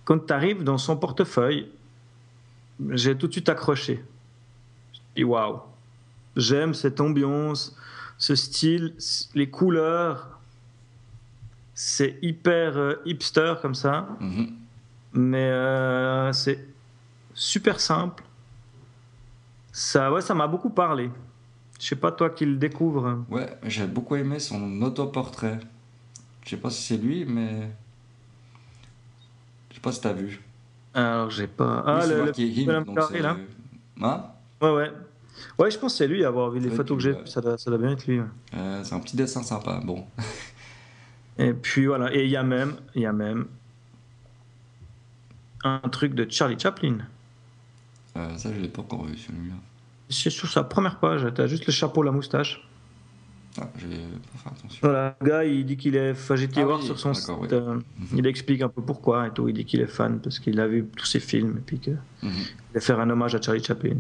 quand 0.05 0.27
tu 0.27 0.33
arrives 0.33 0.63
dans 0.63 0.79
son 0.79 0.97
portefeuille, 0.97 1.71
j'ai 2.91 3.17
tout 3.17 3.27
de 3.29 3.33
suite 3.33 3.49
accroché. 3.49 4.05
Je 4.93 4.99
dis, 5.17 5.25
waouh, 5.25 5.61
j'aime 6.37 6.75
cette 6.75 7.01
ambiance, 7.01 7.75
ce 8.19 8.35
style, 8.35 8.95
les 9.35 9.49
couleurs. 9.49 10.39
C'est 11.75 12.19
hyper 12.23 12.77
euh, 12.77 12.95
hipster 13.07 13.55
comme 13.63 13.75
ça, 13.75 14.09
Mhm. 14.21 14.53
mais 15.15 15.49
euh, 15.51 16.33
c'est 16.33 16.67
super 17.35 17.79
simple. 17.81 18.25
Ça, 19.79 20.13
ouais, 20.13 20.21
ça 20.23 20.35
m'a 20.35 20.49
beaucoup 20.49 20.71
parlé. 20.71 21.09
Je 21.79 21.87
sais 21.87 21.95
pas 21.95 22.11
toi 22.11 22.31
qui 22.31 22.45
le 22.45 22.57
découvre. 22.57 23.25
Ouais, 23.31 23.57
j'ai 23.63 23.87
beaucoup 23.87 24.17
aimé 24.17 24.41
son 24.41 24.83
autoportrait. 24.83 25.61
Je 26.45 26.51
sais 26.51 26.57
pas 26.57 26.69
si 26.71 26.83
c'est 26.83 26.97
lui, 26.97 27.25
mais. 27.25 27.71
Je 29.71 29.77
sais 29.77 29.81
pas 29.81 29.93
si 29.93 30.01
t'as 30.01 30.13
vu. 30.13 30.41
Alors 30.95 31.31
j'ai 31.31 31.47
pas. 31.47 31.85
Ah 31.87 32.01
Oui, 32.03 32.09
le, 32.11 32.25
le 32.25 32.41
him, 32.41 32.67
bonhomme 32.67 32.85
donc 32.87 32.97
carré, 32.97 33.21
là. 33.23 33.37
Hein? 34.01 34.25
Ouais 34.61 34.73
ouais. 34.73 34.91
Ouais, 35.61 35.71
je 35.71 35.79
pense 35.79 35.93
que 35.93 35.99
c'est 35.99 36.09
lui 36.09 36.25
avoir 36.25 36.51
vu 36.51 36.59
les 36.59 36.71
photos 36.71 36.97
que 36.97 37.03
j'ai. 37.05 37.13
ouais. 37.13 37.27
Ça, 37.27 37.41
doit, 37.41 37.57
ça 37.57 37.71
doit 37.71 37.79
bien 37.79 37.93
être 37.93 38.05
lui. 38.09 38.19
ouais. 38.19 38.27
Euh, 38.55 38.83
C'est 38.83 38.97
un 38.97 39.01
petit 39.01 39.15
dessin 39.15 39.45
sympa. 39.45 39.81
Bon. 39.85 40.05
Et 41.39 41.53
puis 41.53 41.87
voilà. 41.87 42.13
Et 42.13 42.25
il 42.25 42.31
y 42.31 42.37
a 42.37 42.43
même, 42.43 42.75
il 42.97 43.03
y 43.03 43.07
a 43.07 43.13
même 43.13 43.47
un 45.63 45.79
truc 45.89 46.15
de 46.15 46.27
Charlie 46.29 46.59
Chaplin. 46.59 46.99
Euh, 48.19 48.37
ça, 48.37 48.51
je 48.55 48.61
l'ai 48.61 48.69
pas 48.69 48.83
encore 48.83 49.05
vu 49.05 49.17
celui-là. 49.17 49.55
C'est 50.11 50.31
sur 50.31 50.49
sa 50.51 50.65
première 50.65 50.99
page. 50.99 51.27
T'as 51.35 51.47
juste 51.47 51.67
le 51.67 51.73
chapeau, 51.73 52.03
la 52.03 52.11
moustache. 52.13 52.67
Ah, 53.61 53.69
j'ai 53.79 53.87
pas 53.89 54.39
fait 54.39 54.49
attention. 54.51 54.79
Voilà, 54.83 55.17
le 55.21 55.27
gars, 55.27 55.45
il 55.45 55.65
dit 55.67 55.77
qu'il 55.77 55.97
est. 55.97 56.13
Enfin, 56.13 56.35
Ah 56.57 56.65
voir 56.65 56.79
oui, 56.81 56.85
sur 56.87 56.99
son 56.99 57.13
site. 57.15 57.31
oui. 57.41 57.49
euh, 57.53 57.79
Il 58.15 58.27
explique 58.27 58.63
un 58.63 58.69
peu 58.69 58.83
pourquoi 58.83 59.27
et 59.27 59.31
tout. 59.31 59.49
Il 59.49 59.55
dit 59.55 59.65
qu'il 59.65 59.81
est 59.81 59.87
fan 59.87 60.21
parce 60.21 60.39
qu'il 60.39 60.59
a 60.61 60.67
vu 60.67 60.87
tous 60.97 61.07
ses 61.07 61.21
films 61.21 61.57
et 61.59 61.61
puis 61.61 61.79
qu'il 61.79 61.99
Mhm. 62.23 62.31
va 62.75 62.81
faire 62.81 63.01
un 63.01 63.11
hommage 63.11 63.35
à 63.35 63.41
Charlie 63.41 63.63
Chaplin. 63.63 63.97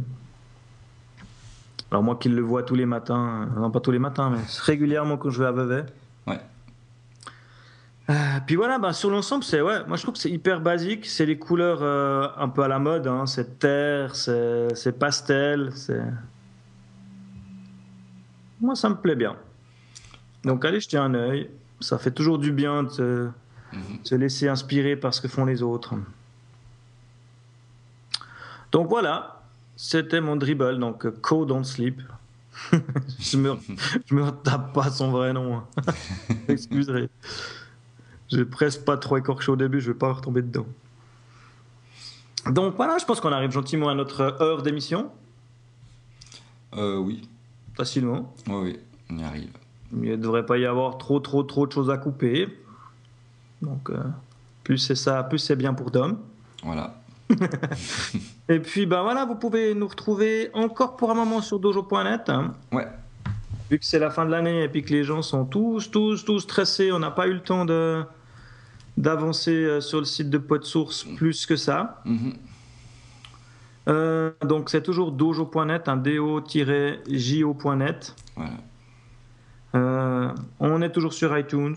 Alors 1.91 2.03
moi 2.03 2.16
qui 2.16 2.29
le 2.29 2.43
vois 2.43 2.62
tous 2.62 2.75
les 2.75 2.87
matins, 2.87 3.49
euh, 3.57 3.61
non 3.61 3.71
pas 3.71 3.81
tous 3.81 3.91
les 3.91 3.99
matins, 3.99 4.31
mais 4.31 4.39
régulièrement 4.64 5.16
quand 5.16 5.31
je 5.31 5.41
vais 5.41 5.47
à 5.49 5.53
Vevey. 5.53 5.85
Puis 8.49 8.57
voilà, 8.57 8.79
bah, 8.79 8.95
sur 8.95 9.11
l'ensemble, 9.11 9.45
c'est 9.45 9.61
ouais, 9.61 9.85
moi 9.87 9.99
je 9.99 10.03
trouve 10.03 10.15
que 10.15 10.21
c'est 10.21 10.31
hyper 10.31 10.63
basique, 10.63 11.05
c'est 11.05 11.27
les 11.27 11.39
couleurs 11.39 11.81
euh, 11.83 12.27
un 12.39 12.49
peu 12.49 12.63
à 12.63 12.69
la 12.69 12.79
mode, 12.79 13.07
hein, 13.07 13.27
c'est 13.27 13.59
terre, 13.59 14.17
c'est 14.17 14.99
pastel, 14.99 15.71
c'est. 15.75 16.01
Moi 18.59 18.75
ça 18.75 18.89
me 18.89 18.95
plaît 18.95 19.17
bien. 19.17 19.37
Donc 20.45 20.65
allez 20.65 20.81
jeter 20.81 20.97
un 20.97 21.13
œil, 21.13 21.51
ça 21.79 21.99
fait 21.99 22.11
toujours 22.11 22.39
du 22.39 22.51
bien 22.53 22.85
de 22.85 22.89
se, 22.89 23.29
Mhm. 23.75 23.99
se 24.03 24.15
laisser 24.15 24.49
inspirer 24.49 24.97
par 24.97 25.13
ce 25.13 25.21
que 25.21 25.29
font 25.29 25.45
les 25.45 25.63
autres. 25.63 25.95
Donc 28.73 28.89
voilà, 28.89 29.43
c'était 29.77 30.23
mon 30.23 30.37
dribble, 30.37 30.79
donc 30.79 31.05
euh, 31.05 31.11
Co 31.21 31.45
Don't 31.45 31.65
Sleep. 31.65 32.01
je 33.21 33.37
me 33.37 33.57
je 34.07 34.15
me 34.15 34.31
tape 34.31 34.73
pas 34.73 34.91
son 34.91 35.11
vrai 35.11 35.35
nom. 35.35 35.59
hein. 35.59 35.65
J'ai 38.29 38.45
presque 38.45 38.85
pas 38.85 38.97
trop 38.97 39.16
écorché 39.16 39.51
au 39.51 39.57
début, 39.57 39.81
je 39.81 39.91
vais 39.93 39.99
pas 39.99 40.12
retomber 40.12 40.43
dedans. 40.43 40.66
Donc 42.51 42.76
voilà, 42.76 42.99
je 42.99 43.05
pense 43.05 43.20
qu'on 43.20 43.33
arrive 43.33 43.51
gentiment 43.51 43.89
à 43.89 43.95
notre 43.95 44.20
heure 44.43 44.62
d'émission, 44.62 45.11
Euh, 46.76 46.97
oui. 46.99 47.29
facilement. 47.76 48.35
Oui, 48.49 48.55
oui, 48.62 48.79
on 49.11 49.18
y 49.18 49.24
arrive. 49.24 49.51
Il 49.93 50.11
ne 50.11 50.16
devrait 50.16 50.45
pas 50.47 50.59
y 50.59 50.66
avoir 50.66 50.99
trop, 50.99 51.20
trop, 51.20 51.43
trop 51.43 51.66
de 51.66 51.72
choses 51.72 51.91
à 51.91 51.97
couper. 51.97 52.49
Donc, 53.62 53.89
euh, 53.91 53.97
plus 54.64 54.79
c'est 54.79 54.95
ça, 54.95 55.22
plus 55.24 55.39
c'est 55.39 55.57
bien 55.57 55.72
pour 55.74 55.91
Dom. 55.91 56.18
Voilà. 56.62 56.95
Et 58.49 58.61
puis, 58.61 58.87
ben 58.87 59.03
voilà, 59.03 59.24
vous 59.24 59.35
pouvez 59.35 59.74
nous 59.74 59.89
retrouver 59.89 60.51
encore 60.55 60.97
pour 60.97 61.11
un 61.11 61.14
moment 61.14 61.41
sur 61.41 61.59
dojo.net. 61.59 62.29
hein. 62.29 62.53
Ouais. 62.72 62.87
Vu 63.70 63.79
que 63.79 63.85
c'est 63.85 63.99
la 63.99 64.11
fin 64.11 64.24
de 64.24 64.31
l'année 64.31 64.62
et 64.62 64.68
puis 64.68 64.83
que 64.83 64.91
les 64.95 65.05
gens 65.05 65.20
sont 65.20 65.45
tous, 65.45 65.91
tous, 65.91 66.24
tous 66.24 66.41
stressés, 66.41 66.91
on 66.91 66.99
n'a 66.99 67.11
pas 67.11 67.26
eu 67.26 67.35
le 67.35 67.41
temps 67.43 67.66
de 67.66 68.03
d'avancer 68.99 69.53
euh, 69.53 69.81
sur 69.81 70.01
le 70.01 70.05
site 70.05 70.29
de 70.29 70.39
PodSource 70.39 71.05
plus 71.17 71.47
que 71.47 71.57
ça. 71.57 72.03
Mhm. 72.05 72.35
Euh, 73.89 74.33
donc 74.45 74.69
c'est 74.69 74.83
toujours 74.83 75.13
dojo.net, 75.13 75.89
un 75.89 75.97
do-jo.net. 75.97 77.07
Voilà. 78.37 78.51
Euh, 79.75 80.31
on 80.61 80.83
est 80.83 80.91
toujours 80.91 81.15
sur 81.15 81.39
iTunes. 81.39 81.77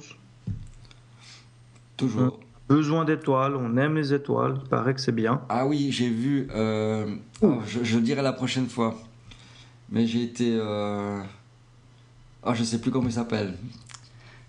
Toujours. 1.95 2.39
Besoin 2.67 3.05
d'étoiles, 3.05 3.55
on 3.55 3.77
aime 3.77 3.95
les 3.95 4.13
étoiles, 4.13 4.59
il 4.63 4.69
paraît 4.69 4.93
que 4.93 5.01
c'est 5.01 5.11
bien. 5.11 5.41
Ah 5.49 5.65
oui, 5.67 5.89
j'ai 5.91 6.09
vu. 6.09 6.47
je, 6.51 7.83
je 7.83 7.99
dirai 7.99 8.21
la 8.21 8.33
prochaine 8.33 8.67
fois. 8.67 8.95
Mais 9.89 10.07
j'ai 10.07 10.23
été. 10.23 10.59
Ah, 12.43 12.53
je 12.53 12.63
sais 12.63 12.79
plus 12.81 12.91
comment 12.91 13.07
il 13.07 13.13
s'appelle. 13.13 13.55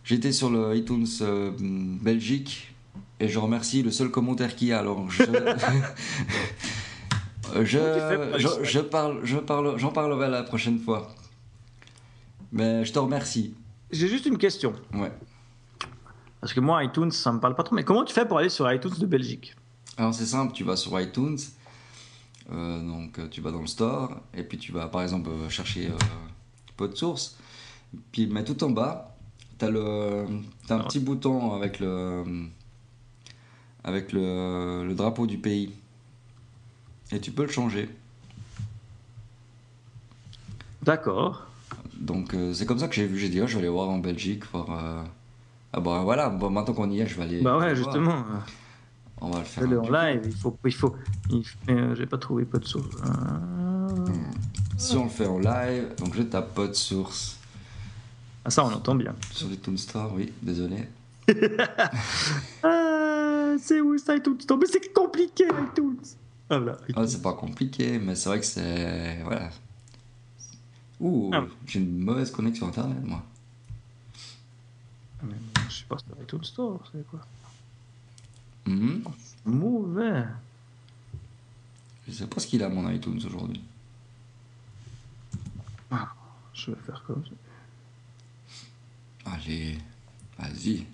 J'étais 0.05 0.33
sur 0.33 0.51
le 0.51 0.77
iTunes 0.77 1.07
euh, 1.21 1.53
Belgique 1.59 2.75
et 3.21 3.29
je 3.29 3.39
remercie 3.39 3.83
le 3.83 3.91
seul 3.91 4.11
commentaire 4.11 4.57
qu'il 4.57 4.69
y 4.69 4.73
a. 4.73 4.81
Alors 4.81 5.11
je. 5.11 5.23
je, 7.63 8.59
je, 8.63 8.81
parle, 8.81 9.21
je 9.25 9.39
parle, 9.39 9.79
j'en 9.79 9.93
parlerai 9.93 10.29
la 10.29 10.43
prochaine 10.43 10.79
fois. 10.79 11.15
Mais 12.51 12.85
je 12.85 12.93
te 12.93 12.99
remercie. 12.99 13.55
J'ai 13.91 14.09
juste 14.09 14.27
une 14.27 14.39
question. 14.39 14.73
Ouais. 14.95 15.13
Parce 16.41 16.53
que 16.53 16.61
moi, 16.61 16.83
iTunes, 16.83 17.11
ça 17.11 17.31
me 17.31 17.39
parle 17.39 17.55
pas 17.55 17.63
trop. 17.63 17.77
Mais 17.77 17.85
comment 17.85 18.05
tu 18.05 18.13
fais 18.13 18.27
pour 18.27 18.39
aller 18.39 18.49
sur 18.49 18.71
iTunes 18.73 18.95
de 18.99 19.07
Belgique? 19.07 19.55
Alors 19.97 20.15
c'est 20.15 20.27
simple, 20.27 20.53
tu 20.53 20.65
vas 20.65 20.77
sur 20.77 20.99
iTunes, 20.99 21.39
euh, 22.51 22.81
donc 22.81 23.19
euh, 23.19 23.29
tu 23.29 23.43
vas 23.43 23.51
dans 23.51 23.61
le 23.61 23.67
store, 23.67 24.21
et 24.33 24.43
puis 24.43 24.57
tu 24.57 24.73
vas 24.73 24.89
par 24.89 25.03
exemple 25.03 25.29
euh, 25.29 25.51
chercher 25.51 25.89
euh, 25.89 25.99
PodSource, 26.79 27.37
puis 28.11 28.27
mais 28.27 28.43
tout 28.43 28.65
en 28.65 28.71
bas, 28.71 29.12
tu 29.63 29.69
as, 29.69 29.71
le, 29.71 30.27
t'as 30.67 30.77
un 30.77 30.81
Ah. 30.81 30.85
petit 30.85 30.99
bouton 30.99 31.53
avec 31.55 31.79
le, 31.79 32.25
avec 33.85 34.13
le, 34.13 34.85
le 34.87 34.95
drapeau 34.95 35.27
du 35.29 35.39
pays, 35.39 35.71
et 37.13 37.21
tu 37.21 37.31
peux 37.31 37.43
le 37.45 37.53
changer. 37.53 37.89
D'accord. 40.83 41.47
Donc 41.97 42.35
euh, 42.35 42.53
c'est 42.53 42.67
comme 42.67 42.79
ça 42.79 42.89
que 42.89 42.95
j'ai 42.95 43.07
vu, 43.07 43.19
j'ai 43.19 43.29
dit, 43.29 43.41
ah, 43.41 43.47
je 43.47 43.55
vais 43.55 43.61
aller 43.61 43.69
voir 43.69 43.89
en 43.89 43.99
Belgique, 43.99 44.45
voir, 44.53 44.71
euh, 44.71 45.03
Ah 45.73 45.81
bah 45.81 46.01
voilà, 46.03 46.29
bon, 46.29 46.51
maintenant 46.51 46.75
qu'on 46.75 46.91
y 46.91 47.01
est, 47.01 47.07
je 47.07 47.17
vais 47.17 47.23
aller. 47.23 47.41
Bah 47.41 47.57
ouais, 47.59 47.73
voir. 47.73 47.77
justement. 47.77 48.25
On 49.21 49.31
va 49.31 49.39
le 49.39 49.45
faire. 49.45 49.63
En 49.65 49.89
live, 49.89 50.23
il 50.25 50.33
faut. 50.35 50.57
Il 50.65 50.75
faut 50.75 50.97
il 51.31 51.45
euh, 51.71 51.95
J'ai 51.95 52.07
pas 52.07 52.19
trouvé 52.19 52.45
pas 52.45 52.59
de 52.59 52.65
source. 52.65 52.97
Euh, 53.05 54.07
Si 54.77 54.97
on 54.97 55.05
le 55.05 55.11
fait 55.11 55.27
en 55.27 55.39
live, 55.39 55.95
donc 55.99 56.15
je 56.17 56.23
tape 56.25 56.53
pas 56.55 56.67
de 56.67 56.73
source 56.73 57.39
Ah, 58.45 58.51
ça, 58.51 58.65
on 58.65 58.73
entend 58.73 58.95
bien. 58.95 59.15
sur 59.33 59.49
les 59.49 59.57
Toon 59.57 59.77
Store, 59.77 60.13
oui, 60.15 60.33
désolé. 60.43 60.89
Ah, 62.65 63.55
c'est 63.61 63.81
où 63.81 63.97
ça 63.99 64.17
iTunes 64.17 64.41
Store 64.41 64.59
Mais 64.59 64.67
c'est 64.67 64.93
compliqué 64.93 65.45
iTunes 65.45 65.97
Ah, 66.51 66.59
voilà. 66.59 66.79
Ah, 66.97 67.07
c'est 67.07 67.23
pas 67.23 67.35
compliqué, 67.35 67.99
mais 67.99 68.15
c'est 68.15 68.29
vrai 68.29 68.41
que 68.41 68.47
c'est. 68.47 69.23
Voilà. 69.23 69.51
Ouh, 71.01 71.31
Ah. 71.35 71.45
j'ai 71.67 71.81
une 71.81 71.99
mauvaise 71.99 72.31
connexion 72.31 72.69
internet, 72.69 72.99
moi. 73.05 73.23
Ah, 75.21 75.25
mais 75.25 75.35
Je 75.69 75.75
sais 75.77 75.85
pas 75.89 75.97
sur 75.99 76.23
iTunes 76.23 76.45
Store, 76.45 76.81
c'est 76.93 77.07
quoi? 77.11 77.21
Mhm. 78.67 79.03
Mauvais. 79.45 80.25
Je 82.09 82.13
sais 82.13 82.27
pas 82.27 82.41
ce 82.41 82.47
qu'il 82.47 82.63
a, 82.63 82.69
mon 82.69 82.89
iTunes, 82.91 83.21
aujourd'hui. 83.25 83.61
Je 86.55 86.71
vais 86.71 86.77
faire 86.87 87.03
comme 87.07 87.25
ça. 87.25 87.31
Allez, 89.25 89.79
vas-y. 90.39 90.85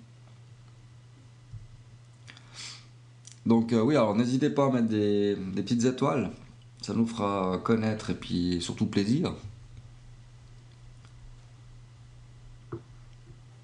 Donc 3.45 3.73
euh, 3.73 3.81
oui, 3.81 3.95
alors 3.95 4.15
n'hésitez 4.15 4.49
pas 4.49 4.67
à 4.67 4.69
mettre 4.71 4.87
des, 4.87 5.35
des 5.35 5.63
petites 5.63 5.85
étoiles. 5.85 6.31
Ça 6.81 6.93
nous 6.93 7.07
fera 7.07 7.59
connaître 7.63 8.09
et 8.09 8.15
puis 8.15 8.61
surtout 8.61 8.85
plaisir. 8.85 9.33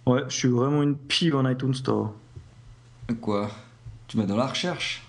Ouais, 0.05 0.23
je 0.27 0.35
suis 0.35 0.49
vraiment 0.49 0.83
une 0.83 0.95
pive 0.95 1.35
en 1.35 1.49
iTunes 1.49 1.73
Store. 1.73 2.13
Quoi? 3.21 3.49
Tu 4.07 4.17
mets 4.17 4.25
dans 4.25 4.35
la 4.37 4.47
recherche? 4.47 5.03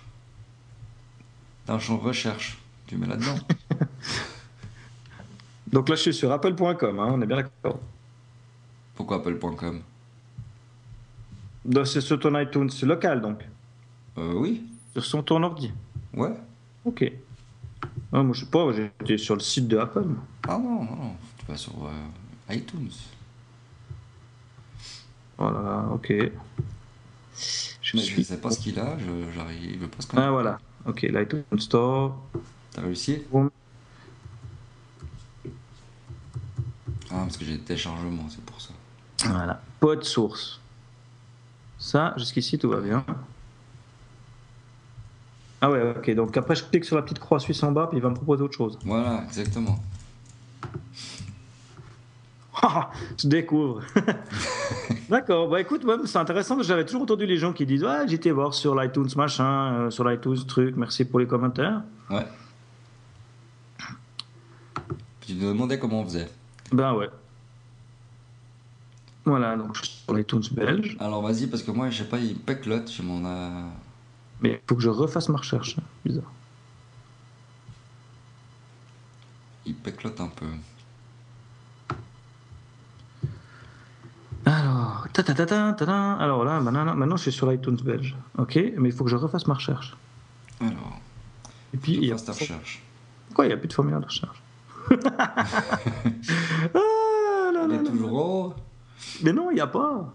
Dans 1.67 1.75
un 1.75 1.79
champ 1.79 1.97
recherche. 1.97 2.57
Tu 2.87 2.97
mets 2.97 3.07
là-dedans. 3.07 3.37
Donc 5.71 5.89
là, 5.89 5.95
je 5.95 6.01
suis 6.01 6.13
sur 6.13 6.31
apple.com, 6.31 6.99
hein, 6.99 7.09
on 7.11 7.21
est 7.21 7.25
bien 7.25 7.37
d'accord. 7.37 7.79
Pourquoi 8.97 9.17
apple.com 9.17 9.81
Donc, 11.63 11.87
C'est 11.87 12.01
sur 12.01 12.19
ton 12.19 12.37
iTunes 12.37 12.69
local, 12.83 13.21
donc. 13.21 13.47
Euh 14.17 14.33
oui, 14.33 14.63
Sur 14.93 15.05
son 15.05 15.23
ton 15.23 15.41
ordi. 15.43 15.71
ouais. 16.13 16.33
Ok. 16.83 17.11
Ah, 18.11 18.23
moi, 18.23 18.33
je 18.33 18.39
sais 18.45 18.49
pas, 18.49 18.71
j'étais 18.73 19.17
sur 19.17 19.35
le 19.35 19.41
site 19.41 19.67
de 19.67 19.77
Apple. 19.77 20.05
Ah 20.47 20.57
non, 20.57 20.83
non, 20.83 20.95
non. 20.95 21.15
Tu 21.37 21.45
vas 21.45 21.57
sur 21.57 21.73
euh, 21.85 22.53
iTunes. 22.55 22.89
Voilà, 25.37 25.87
ok. 25.93 26.11
Je 27.81 27.97
suis. 27.99 27.99
je 28.01 28.21
sais 28.23 28.41
pas 28.41 28.49
ce 28.49 28.59
qu'il 28.59 28.79
a, 28.79 28.97
je- 28.97 29.31
j'arrive 29.35 29.87
pas 29.89 30.01
ce 30.01 30.07
qu'on 30.07 30.17
Ah, 30.17 30.31
voilà. 30.31 30.57
Ok, 30.87 31.01
l'iTunes 31.03 31.43
Store. 31.59 32.17
T'as 32.71 32.81
réussi? 32.81 33.21
Bon. 33.31 33.51
Ah, 37.11 37.21
parce 37.23 37.37
que 37.37 37.45
j'ai 37.45 37.57
des 37.57 37.63
téléchargements, 37.63 38.27
c'est 38.29 38.43
pour 38.43 38.59
ça. 38.59 38.73
Voilà. 39.25 39.61
Pas 39.79 39.95
de 39.95 40.03
source. 40.03 40.59
Ça, 41.77 42.13
jusqu'ici, 42.17 42.57
tout 42.57 42.69
va 42.69 42.79
bien. 42.79 43.05
Ah 45.61 45.71
ouais, 45.71 45.93
ok. 45.97 46.13
Donc 46.15 46.35
après, 46.37 46.55
je 46.55 46.63
clique 46.63 46.85
sur 46.85 46.95
la 46.95 47.01
petite 47.01 47.19
croix 47.19 47.39
suisse 47.39 47.61
en 47.63 47.71
bas, 47.71 47.87
puis 47.87 47.97
il 47.97 48.01
va 48.01 48.09
me 48.09 48.15
proposer 48.15 48.43
autre 48.43 48.55
chose. 48.55 48.77
Voilà, 48.85 49.23
exactement. 49.25 49.79
Ah, 52.59 52.89
je 53.21 53.27
découvre. 53.27 53.83
D'accord. 55.09 55.47
Bah 55.47 55.61
écoute, 55.61 55.85
ouais, 55.85 55.93
c'est 56.05 56.17
intéressant. 56.17 56.55
parce 56.55 56.65
que 56.65 56.73
J'avais 56.73 56.85
toujours 56.85 57.03
entendu 57.03 57.27
les 57.27 57.37
gens 57.37 57.53
qui 57.53 57.67
disent 57.67 57.83
Ouais, 57.83 58.07
j'étais 58.07 58.31
voir 58.31 58.51
sur 58.55 58.73
l'iTunes 58.73 59.07
machin, 59.15 59.73
euh, 59.73 59.89
sur 59.91 60.03
l'iTunes 60.03 60.43
truc, 60.47 60.75
merci 60.75 61.05
pour 61.05 61.19
les 61.19 61.27
commentaires. 61.27 61.83
Ouais. 62.09 62.25
Tu 65.21 65.35
te 65.35 65.45
demandais 65.45 65.77
comment 65.77 66.01
on 66.01 66.05
faisait. 66.05 66.27
Ben 66.71 66.93
ouais. 66.95 67.09
Voilà, 69.27 69.57
donc 69.57 69.75
je 69.75 69.83
suis 69.83 70.03
sur 70.05 70.13
l'iTunes 70.15 70.41
belge. 70.53 70.95
Alors 71.01 71.21
vas-y, 71.21 71.47
parce 71.47 71.61
que 71.61 71.71
moi, 71.71 71.89
je 71.89 71.97
sais 71.97 72.07
pas, 72.09 72.17
il 72.17 72.35
péclote 72.39 72.89
chez 72.89 73.03
mon. 73.03 73.25
euh, 73.25 73.61
Mais 74.41 74.51
il 74.53 74.59
faut 74.69 74.75
que 74.75 74.81
je 74.81 74.89
refasse 74.89 75.27
ma 75.27 75.37
recherche. 75.37 75.75
Bizarre. 76.05 76.31
Il 79.65 79.75
péclote 79.75 80.21
un 80.21 80.29
peu. 80.29 80.45
Alors, 84.45 85.07
ta 85.11 85.23
ta 85.23 85.33
ta 85.33 85.45
ta 85.45 85.73
ta 85.73 85.85
ta. 85.85 86.13
Alors 86.13 86.45
là, 86.45 86.61
maintenant, 86.61 86.95
maintenant 86.95 87.17
je 87.17 87.23
suis 87.23 87.31
sur 87.33 87.51
l'iTunes 87.51 87.75
belge. 87.83 88.15
Ok, 88.37 88.55
mais 88.77 88.87
il 88.89 88.95
faut 88.95 89.03
que 89.03 89.09
je 89.09 89.17
refasse 89.17 89.45
ma 89.47 89.55
recherche. 89.55 89.97
Alors, 90.61 90.99
Et 91.73 91.77
puis, 91.77 91.93
il 91.95 92.05
y 92.05 92.11
a... 92.13 92.15
ta 92.15 92.31
recherche. 92.31 92.81
Pourquoi 93.27 93.45
il 93.45 93.49
n'y 93.49 93.53
a 93.53 93.57
plus 93.57 93.67
de 93.67 93.73
formulaire 93.73 93.99
de 93.99 94.05
recherche? 94.05 94.41
Ah, 96.73 97.51
là, 97.53 97.63
Il 97.65 97.69
là, 97.71 97.75
est 97.75 97.83
toujours 97.83 98.13
haut 98.13 98.53
Mais 99.23 99.33
non, 99.33 99.51
il 99.51 99.55
n'y 99.55 99.61
a 99.61 99.67
pas. 99.67 100.13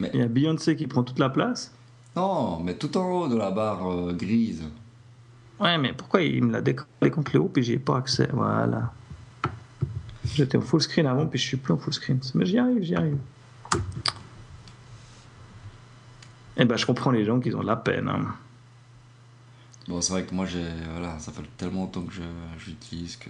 Mais- 0.00 0.10
Il 0.14 0.20
y 0.20 0.22
a 0.22 0.28
Beyoncé 0.28 0.76
qui 0.76 0.86
prend 0.86 1.02
toute 1.02 1.18
la 1.18 1.28
place. 1.30 1.72
Non, 2.16 2.60
mais 2.60 2.74
tout 2.76 2.96
en 2.96 3.10
haut 3.10 3.28
de 3.28 3.36
la 3.36 3.50
barre 3.50 3.90
euh, 3.90 4.12
grise. 4.12 4.62
Ouais, 5.60 5.78
mais 5.78 5.92
pourquoi 5.92 6.22
il 6.22 6.44
me 6.44 6.52
l'a 6.52 6.60
décollé 6.60 7.10
contre 7.10 7.32
le 7.34 7.40
haut 7.40 7.48
puis 7.48 7.62
j'y 7.62 7.72
ai 7.74 7.78
pas 7.78 7.96
accès 7.98 8.28
Voilà. 8.32 8.92
J'étais 10.34 10.56
en 10.56 10.60
full 10.62 10.80
screen 10.80 11.06
avant 11.06 11.26
puis 11.26 11.38
je 11.38 11.44
suis 11.46 11.56
plus 11.56 11.72
en 11.74 11.78
full 11.78 11.92
screen. 11.92 12.18
Mais 12.34 12.46
j'y 12.46 12.58
arrive, 12.58 12.82
j'y 12.82 12.94
arrive. 12.96 13.18
Eh 16.56 16.64
ben, 16.64 16.76
je 16.76 16.86
comprends 16.86 17.10
les 17.10 17.24
gens 17.24 17.40
qui 17.40 17.52
ont 17.54 17.60
de 17.60 17.66
la 17.66 17.76
peine. 17.76 18.08
hein. 18.08 18.34
Bon, 19.88 20.00
c'est 20.00 20.12
vrai 20.12 20.24
que 20.24 20.34
moi, 20.34 20.46
j'ai. 20.46 20.64
Voilà, 20.92 21.18
ça 21.18 21.32
fait 21.32 21.42
tellement 21.56 21.82
longtemps 21.82 22.02
que 22.02 22.12
l'utilise 22.66 23.16
que. 23.16 23.28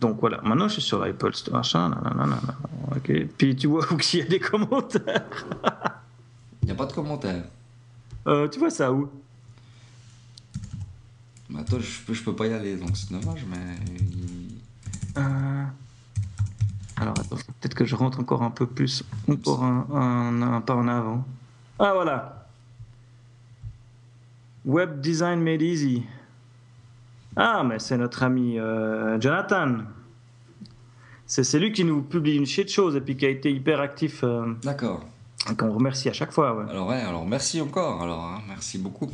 Donc 0.00 0.18
voilà, 0.20 0.40
maintenant 0.42 0.68
je 0.68 0.74
suis 0.74 0.82
sur 0.82 0.98
l'Apple 1.04 1.34
Store, 1.34 1.54
machin, 1.56 1.88
nanana, 1.88 2.38
ok. 2.96 3.26
Puis 3.38 3.56
tu 3.56 3.68
vois 3.68 3.84
où 3.92 3.96
qu'il 3.96 4.20
y 4.20 4.22
a 4.22 4.26
des 4.26 4.40
commentaires. 4.40 5.24
Il 6.62 6.66
n'y 6.66 6.72
a 6.72 6.74
pas 6.74 6.86
de 6.86 6.92
commentaire. 6.92 7.44
Euh, 8.26 8.48
tu 8.48 8.58
vois 8.58 8.70
ça 8.70 8.92
où? 8.92 9.08
Mais 11.50 11.64
toi, 11.64 11.78
je 11.78 12.00
peux, 12.06 12.14
je 12.14 12.22
peux 12.22 12.34
pas 12.34 12.46
y 12.46 12.52
aller, 12.54 12.76
donc 12.76 12.96
c'est 12.96 13.10
dommage, 13.12 13.44
mais. 13.48 13.76
Euh, 15.16 15.64
Alors 16.96 17.14
attends, 17.18 17.36
peut-être 17.60 17.74
que 17.74 17.84
je 17.84 17.94
rentre 17.94 18.18
encore 18.20 18.42
un 18.42 18.50
peu 18.50 18.66
plus, 18.66 19.04
encore 19.28 19.62
un, 19.62 19.86
un- 19.92 20.42
un 20.54 20.60
pas 20.60 20.74
en 20.74 20.88
avant. 20.88 21.24
Ah 21.78 21.92
voilà. 21.94 22.46
Web 24.64 25.00
Design 25.00 25.40
Made 25.42 25.62
Easy. 25.62 26.04
Ah, 27.36 27.62
mais 27.64 27.78
c'est 27.78 27.96
notre 27.98 28.22
ami 28.22 28.58
euh, 28.58 29.20
Jonathan. 29.20 29.78
C'est 31.26 31.42
c'est 31.44 31.58
lui 31.58 31.72
qui 31.72 31.84
nous 31.84 32.02
publie 32.02 32.36
une 32.36 32.46
shit 32.46 32.70
chose 32.70 32.96
et 32.96 33.00
puis 33.00 33.16
qui 33.16 33.26
a 33.26 33.30
été 33.30 33.50
hyper 33.50 33.80
actif, 33.80 34.22
euh, 34.24 34.54
D'accord. 34.62 35.00
et 35.50 35.56
qu'on 35.56 35.72
remercie 35.72 36.08
à 36.08 36.12
chaque 36.12 36.32
fois. 36.32 36.54
Ouais. 36.56 36.70
Alors, 36.70 36.88
ouais, 36.88 37.00
alors 37.00 37.26
merci 37.26 37.60
encore, 37.60 38.02
alors, 38.02 38.22
hein, 38.24 38.40
merci 38.46 38.78
beaucoup. 38.78 39.10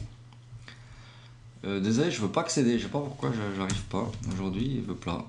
Euh, 1.65 1.79
désolé, 1.81 2.11
je 2.11 2.21
veux 2.21 2.29
pas 2.29 2.41
accéder, 2.41 2.79
je 2.79 2.85
sais 2.85 2.91
pas 2.91 2.99
pourquoi 3.01 3.31
je- 3.33 3.57
j'arrive 3.57 3.85
pas. 3.85 4.07
Aujourd'hui, 4.33 4.77
il 4.79 4.83
veut 4.83 4.95
pas. 4.95 5.25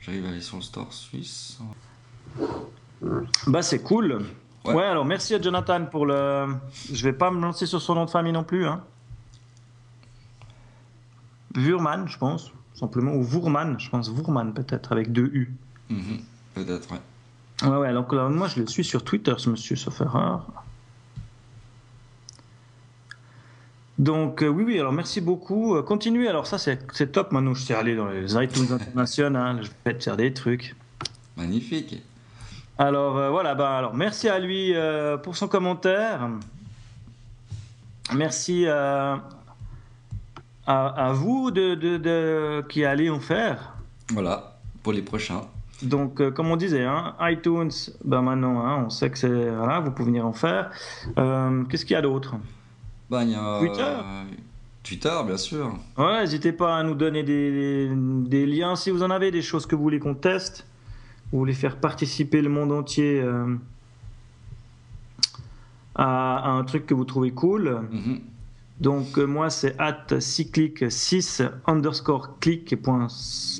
J'arrive 0.00 0.26
à 0.26 0.28
aller 0.28 0.40
sur 0.42 0.56
le 0.56 0.62
store 0.62 0.92
suisse. 0.92 1.58
Bah 3.46 3.62
c'est 3.62 3.82
cool. 3.82 4.22
Ouais. 4.64 4.74
Ouais. 4.74 4.82
alors 4.84 5.04
merci 5.04 5.34
à 5.34 5.40
Jonathan 5.40 5.84
pour 5.86 6.06
le. 6.06 6.46
Je 6.92 7.04
vais 7.04 7.12
pas 7.12 7.30
me 7.30 7.40
lancer 7.40 7.66
sur 7.66 7.80
son 7.82 7.94
nom 7.94 8.04
de 8.04 8.10
famille 8.10 8.32
non 8.32 8.44
plus. 8.44 8.66
Hein. 8.66 8.82
Vurman, 11.54 12.06
je 12.06 12.18
pense, 12.18 12.52
simplement, 12.74 13.14
ou 13.14 13.22
Vourman, 13.22 13.78
je 13.78 13.88
pense, 13.90 14.08
Vourman 14.10 14.52
peut-être, 14.52 14.92
avec 14.92 15.12
deux 15.12 15.30
U. 15.32 15.54
Mhm, 15.90 16.20
Peut-être, 16.54 16.88
ouais. 16.92 17.68
Ouais, 17.68 17.76
ouais, 17.76 17.92
donc 17.92 18.12
là, 18.12 18.28
moi 18.28 18.48
je 18.48 18.60
le 18.60 18.66
suis 18.66 18.84
sur 18.84 19.04
Twitter, 19.04 19.34
ce 19.38 19.48
monsieur, 19.48 19.76
sauf 19.76 20.00
erreur. 20.00 20.46
Donc 23.98 24.42
euh, 24.42 24.48
oui, 24.48 24.64
oui, 24.64 24.80
alors 24.80 24.92
merci 24.92 25.20
beaucoup. 25.20 25.76
Euh, 25.76 25.82
continuez, 25.82 26.26
alors 26.28 26.48
ça 26.48 26.58
c'est 26.58 27.12
top, 27.12 27.30
maintenant 27.30 27.54
je 27.54 27.62
sais 27.62 27.74
aller 27.74 27.94
dans 27.94 28.08
les 28.08 28.34
iTunes 28.34 28.66
internationales, 28.72 29.60
je 29.62 29.70
vais 29.84 29.96
te 29.96 30.02
faire 30.02 30.16
des 30.16 30.32
trucs. 30.32 30.74
Magnifique. 31.36 32.02
Alors 32.76 33.16
euh, 33.18 33.30
voilà, 33.30 33.54
bah, 33.54 33.78
alors 33.78 33.94
merci 33.94 34.28
à 34.28 34.40
lui 34.40 34.74
euh, 34.74 35.16
pour 35.16 35.36
son 35.36 35.46
commentaire. 35.46 36.28
Merci 38.12 38.64
euh, 38.66 39.16
à, 40.66 40.86
à 41.08 41.12
vous 41.12 41.50
de, 41.50 41.74
de- 41.74 41.96
de- 41.98 42.64
qui 42.68 42.84
allez 42.84 43.10
en 43.10 43.20
faire. 43.20 43.74
Voilà, 44.12 44.58
pour 44.82 44.92
les 44.92 45.02
prochains. 45.02 45.42
Donc, 45.82 46.20
euh, 46.20 46.30
comme 46.30 46.48
on 46.50 46.56
disait, 46.56 46.84
hein, 46.84 47.14
iTunes, 47.20 47.70
ben 48.04 48.22
maintenant, 48.22 48.64
hein, 48.64 48.84
on 48.86 48.90
sait 48.90 49.10
que 49.10 49.18
c'est. 49.18 49.50
Voilà, 49.50 49.80
vous 49.80 49.90
pouvez 49.90 50.06
venir 50.10 50.24
en 50.26 50.32
faire. 50.32 50.70
Euh, 51.18 51.64
Qu'est-ce 51.64 51.84
qu'il 51.84 51.94
y 51.94 51.98
a 51.98 52.02
d'autre? 52.02 52.34
A, 53.12 53.58
Twitter. 53.60 53.82
euh, 53.82 54.24
Twitter, 54.82 55.16
bien 55.26 55.36
sûr. 55.36 55.74
Ouais, 55.98 56.20
n'hésitez 56.20 56.52
pas 56.52 56.76
à 56.78 56.82
nous 56.82 56.94
donner 56.94 57.22
des, 57.22 57.90
des 57.94 58.46
liens 58.46 58.76
si 58.76 58.90
vous 58.90 59.02
en 59.02 59.10
avez, 59.10 59.30
des 59.30 59.42
choses 59.42 59.66
que 59.66 59.74
vous 59.74 59.82
voulez 59.82 59.98
qu'on 59.98 60.14
teste. 60.14 60.66
Vous 61.32 61.38
voulez 61.38 61.52
faire 61.54 61.76
participer 61.76 62.40
le 62.42 62.48
monde 62.48 62.70
entier 62.72 63.22
à, 65.94 66.50
un 66.50 66.64
truc 66.64 66.86
que 66.86 66.94
vous 66.94 67.04
trouvez 67.04 67.30
cool. 67.32 67.80
Mhm. 67.90 68.20
Donc 68.80 69.18
euh, 69.18 69.24
moi 69.24 69.50
c'est 69.50 69.78
at 69.78 70.20
cyclic 70.20 70.90
6 70.90 71.42
underscore 71.66 72.38
click 72.40 72.74
point, 72.82 73.06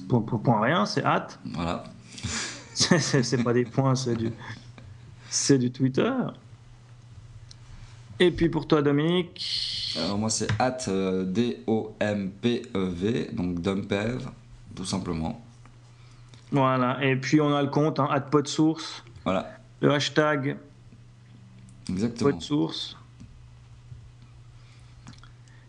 point, 0.08 0.20
point 0.20 0.60
rien, 0.60 0.86
c'est 0.86 1.04
at. 1.04 1.28
Voilà. 1.52 1.84
c'est 2.74 3.44
pas 3.44 3.52
des 3.52 3.64
points, 3.64 3.94
c'est 3.94 4.16
du, 4.16 4.32
c'est 5.30 5.58
du 5.58 5.70
Twitter. 5.70 6.12
Et 8.18 8.30
puis 8.30 8.48
pour 8.48 8.66
toi 8.66 8.82
Dominique 8.82 9.96
Alors 10.02 10.18
moi 10.18 10.30
c'est 10.30 10.48
at 10.60 10.78
euh, 10.88 11.24
D-O-M-P-E-V, 11.24 13.30
donc 13.32 13.60
Dumpev, 13.60 14.28
tout 14.74 14.84
simplement. 14.84 15.40
Voilà, 16.50 17.04
et 17.04 17.16
puis 17.16 17.40
on 17.40 17.54
a 17.54 17.62
le 17.62 17.68
compte, 17.68 17.98
hein, 17.98 18.08
at 18.10 18.20
podsource, 18.20 19.02
Voilà, 19.24 19.58
le 19.80 19.92
hashtag 19.92 20.56
exactement. 21.88 22.30
podsource. 22.30 22.96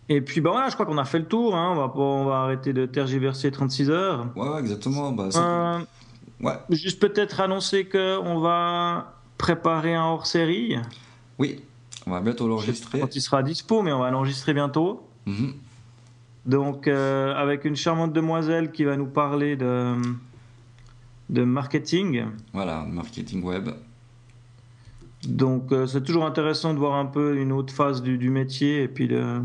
Et 0.07 0.21
puis 0.21 0.39
bah 0.41 0.51
voilà, 0.51 0.69
je 0.69 0.75
crois 0.75 0.85
qu'on 0.85 0.97
a 0.99 1.05
fait 1.05 1.19
le 1.19 1.25
tour, 1.25 1.55
hein, 1.55 1.71
on, 1.71 1.75
va, 1.75 1.91
on 1.95 2.25
va 2.25 2.35
arrêter 2.41 2.73
de 2.73 2.85
tergiverser 2.85 3.49
36 3.51 3.89
heures. 3.89 4.27
Ouais, 4.35 4.47
ouais, 4.49 4.59
exactement. 4.59 5.11
Bah, 5.11 5.29
Euh, 5.35 5.79
Ouais, 6.41 6.53
juste 6.69 6.99
peut-être 6.99 7.39
annoncer 7.39 7.85
qu'on 7.85 8.39
va 8.39 9.13
préparer 9.37 9.95
un 9.95 10.03
hors-série. 10.03 10.75
oui, 11.39 11.61
on 12.05 12.11
va 12.11 12.19
bientôt 12.19 12.47
l'enregistrer. 12.47 12.99
Quand 12.99 13.15
il 13.15 13.21
sera 13.21 13.41
dispo, 13.41 13.81
mais 13.81 13.93
on 13.93 13.99
va 13.99 14.11
l'enregistrer 14.11 14.53
bientôt. 14.53 15.07
Mhm. 15.25 15.53
Donc, 16.45 16.87
euh, 16.87 17.33
avec 17.35 17.63
une 17.65 17.75
charmante 17.77 18.11
demoiselle 18.13 18.71
qui 18.73 18.83
va 18.83 18.97
nous 18.97 19.07
parler 19.07 19.55
de, 19.55 19.93
de 21.29 21.43
marketing. 21.43 22.25
Voilà, 22.53 22.85
marketing 22.85 23.41
web. 23.41 23.69
Donc, 25.27 25.71
euh, 25.71 25.87
c'est 25.87 26.03
toujours 26.03 26.25
intéressant 26.25 26.73
de 26.73 26.79
voir 26.79 26.95
un 26.95 27.05
peu 27.05 27.37
une 27.37 27.51
autre 27.51 27.73
phase 27.73 28.03
du, 28.03 28.17
du 28.17 28.29
métier 28.29 28.83
et 28.83 28.87
puis 28.87 29.07
de, 29.07 29.39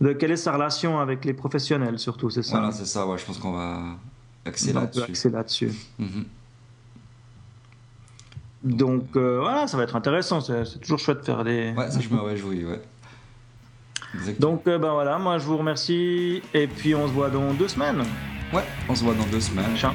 de 0.00 0.12
quelle 0.12 0.30
est 0.32 0.36
sa 0.36 0.52
relation 0.52 0.98
avec 0.98 1.24
les 1.24 1.32
professionnels, 1.32 1.98
surtout, 1.98 2.30
c'est 2.30 2.42
ça. 2.42 2.58
Voilà, 2.58 2.72
c'est 2.72 2.84
ça, 2.86 3.06
ouais, 3.06 3.18
je 3.18 3.24
pense 3.24 3.38
qu'on 3.38 3.52
va 3.52 3.80
axer 4.44 4.72
là-dessus. 4.72 5.30
là-dessus. 5.30 5.72
Mhm. 5.98 6.24
Donc, 8.64 9.04
euh, 9.16 9.38
voilà, 9.40 9.66
ça 9.66 9.76
va 9.76 9.84
être 9.84 9.96
intéressant. 9.96 10.40
C'est 10.40 10.64
c'est 10.64 10.80
toujours 10.80 10.98
chouette 10.98 11.20
de 11.20 11.24
faire 11.24 11.44
des. 11.44 11.72
Ouais, 11.76 11.90
ça 11.90 12.00
je 12.00 12.08
me 12.08 12.20
réjouis, 12.20 12.64
ouais. 12.64 12.80
Exactement. 14.14 14.50
Donc, 14.52 14.66
euh, 14.66 14.78
ben 14.78 14.92
voilà, 14.92 15.18
moi 15.18 15.38
je 15.38 15.44
vous 15.44 15.56
remercie 15.56 16.42
et 16.54 16.66
puis 16.66 16.94
on 16.94 17.06
se 17.06 17.12
voit 17.12 17.30
dans 17.30 17.52
deux 17.54 17.68
semaines. 17.68 18.02
Ouais, 18.52 18.64
on 18.88 18.94
se 18.94 19.04
voit 19.04 19.14
dans 19.14 19.26
deux 19.26 19.40
semaines. 19.40 19.76
Ciao. 19.76 19.92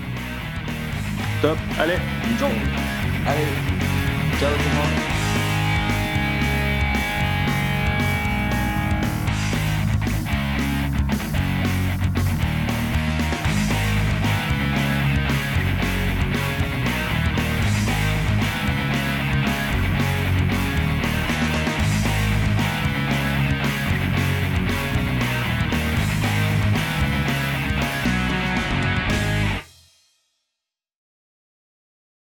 Top. 1.41 1.57
Allez, 1.79 1.97
ciao. 2.39 2.49
Allez, 3.27 3.45
ciao 4.39 4.51
tout 4.51 4.69
le 4.69 4.75
monde. 4.75 5.10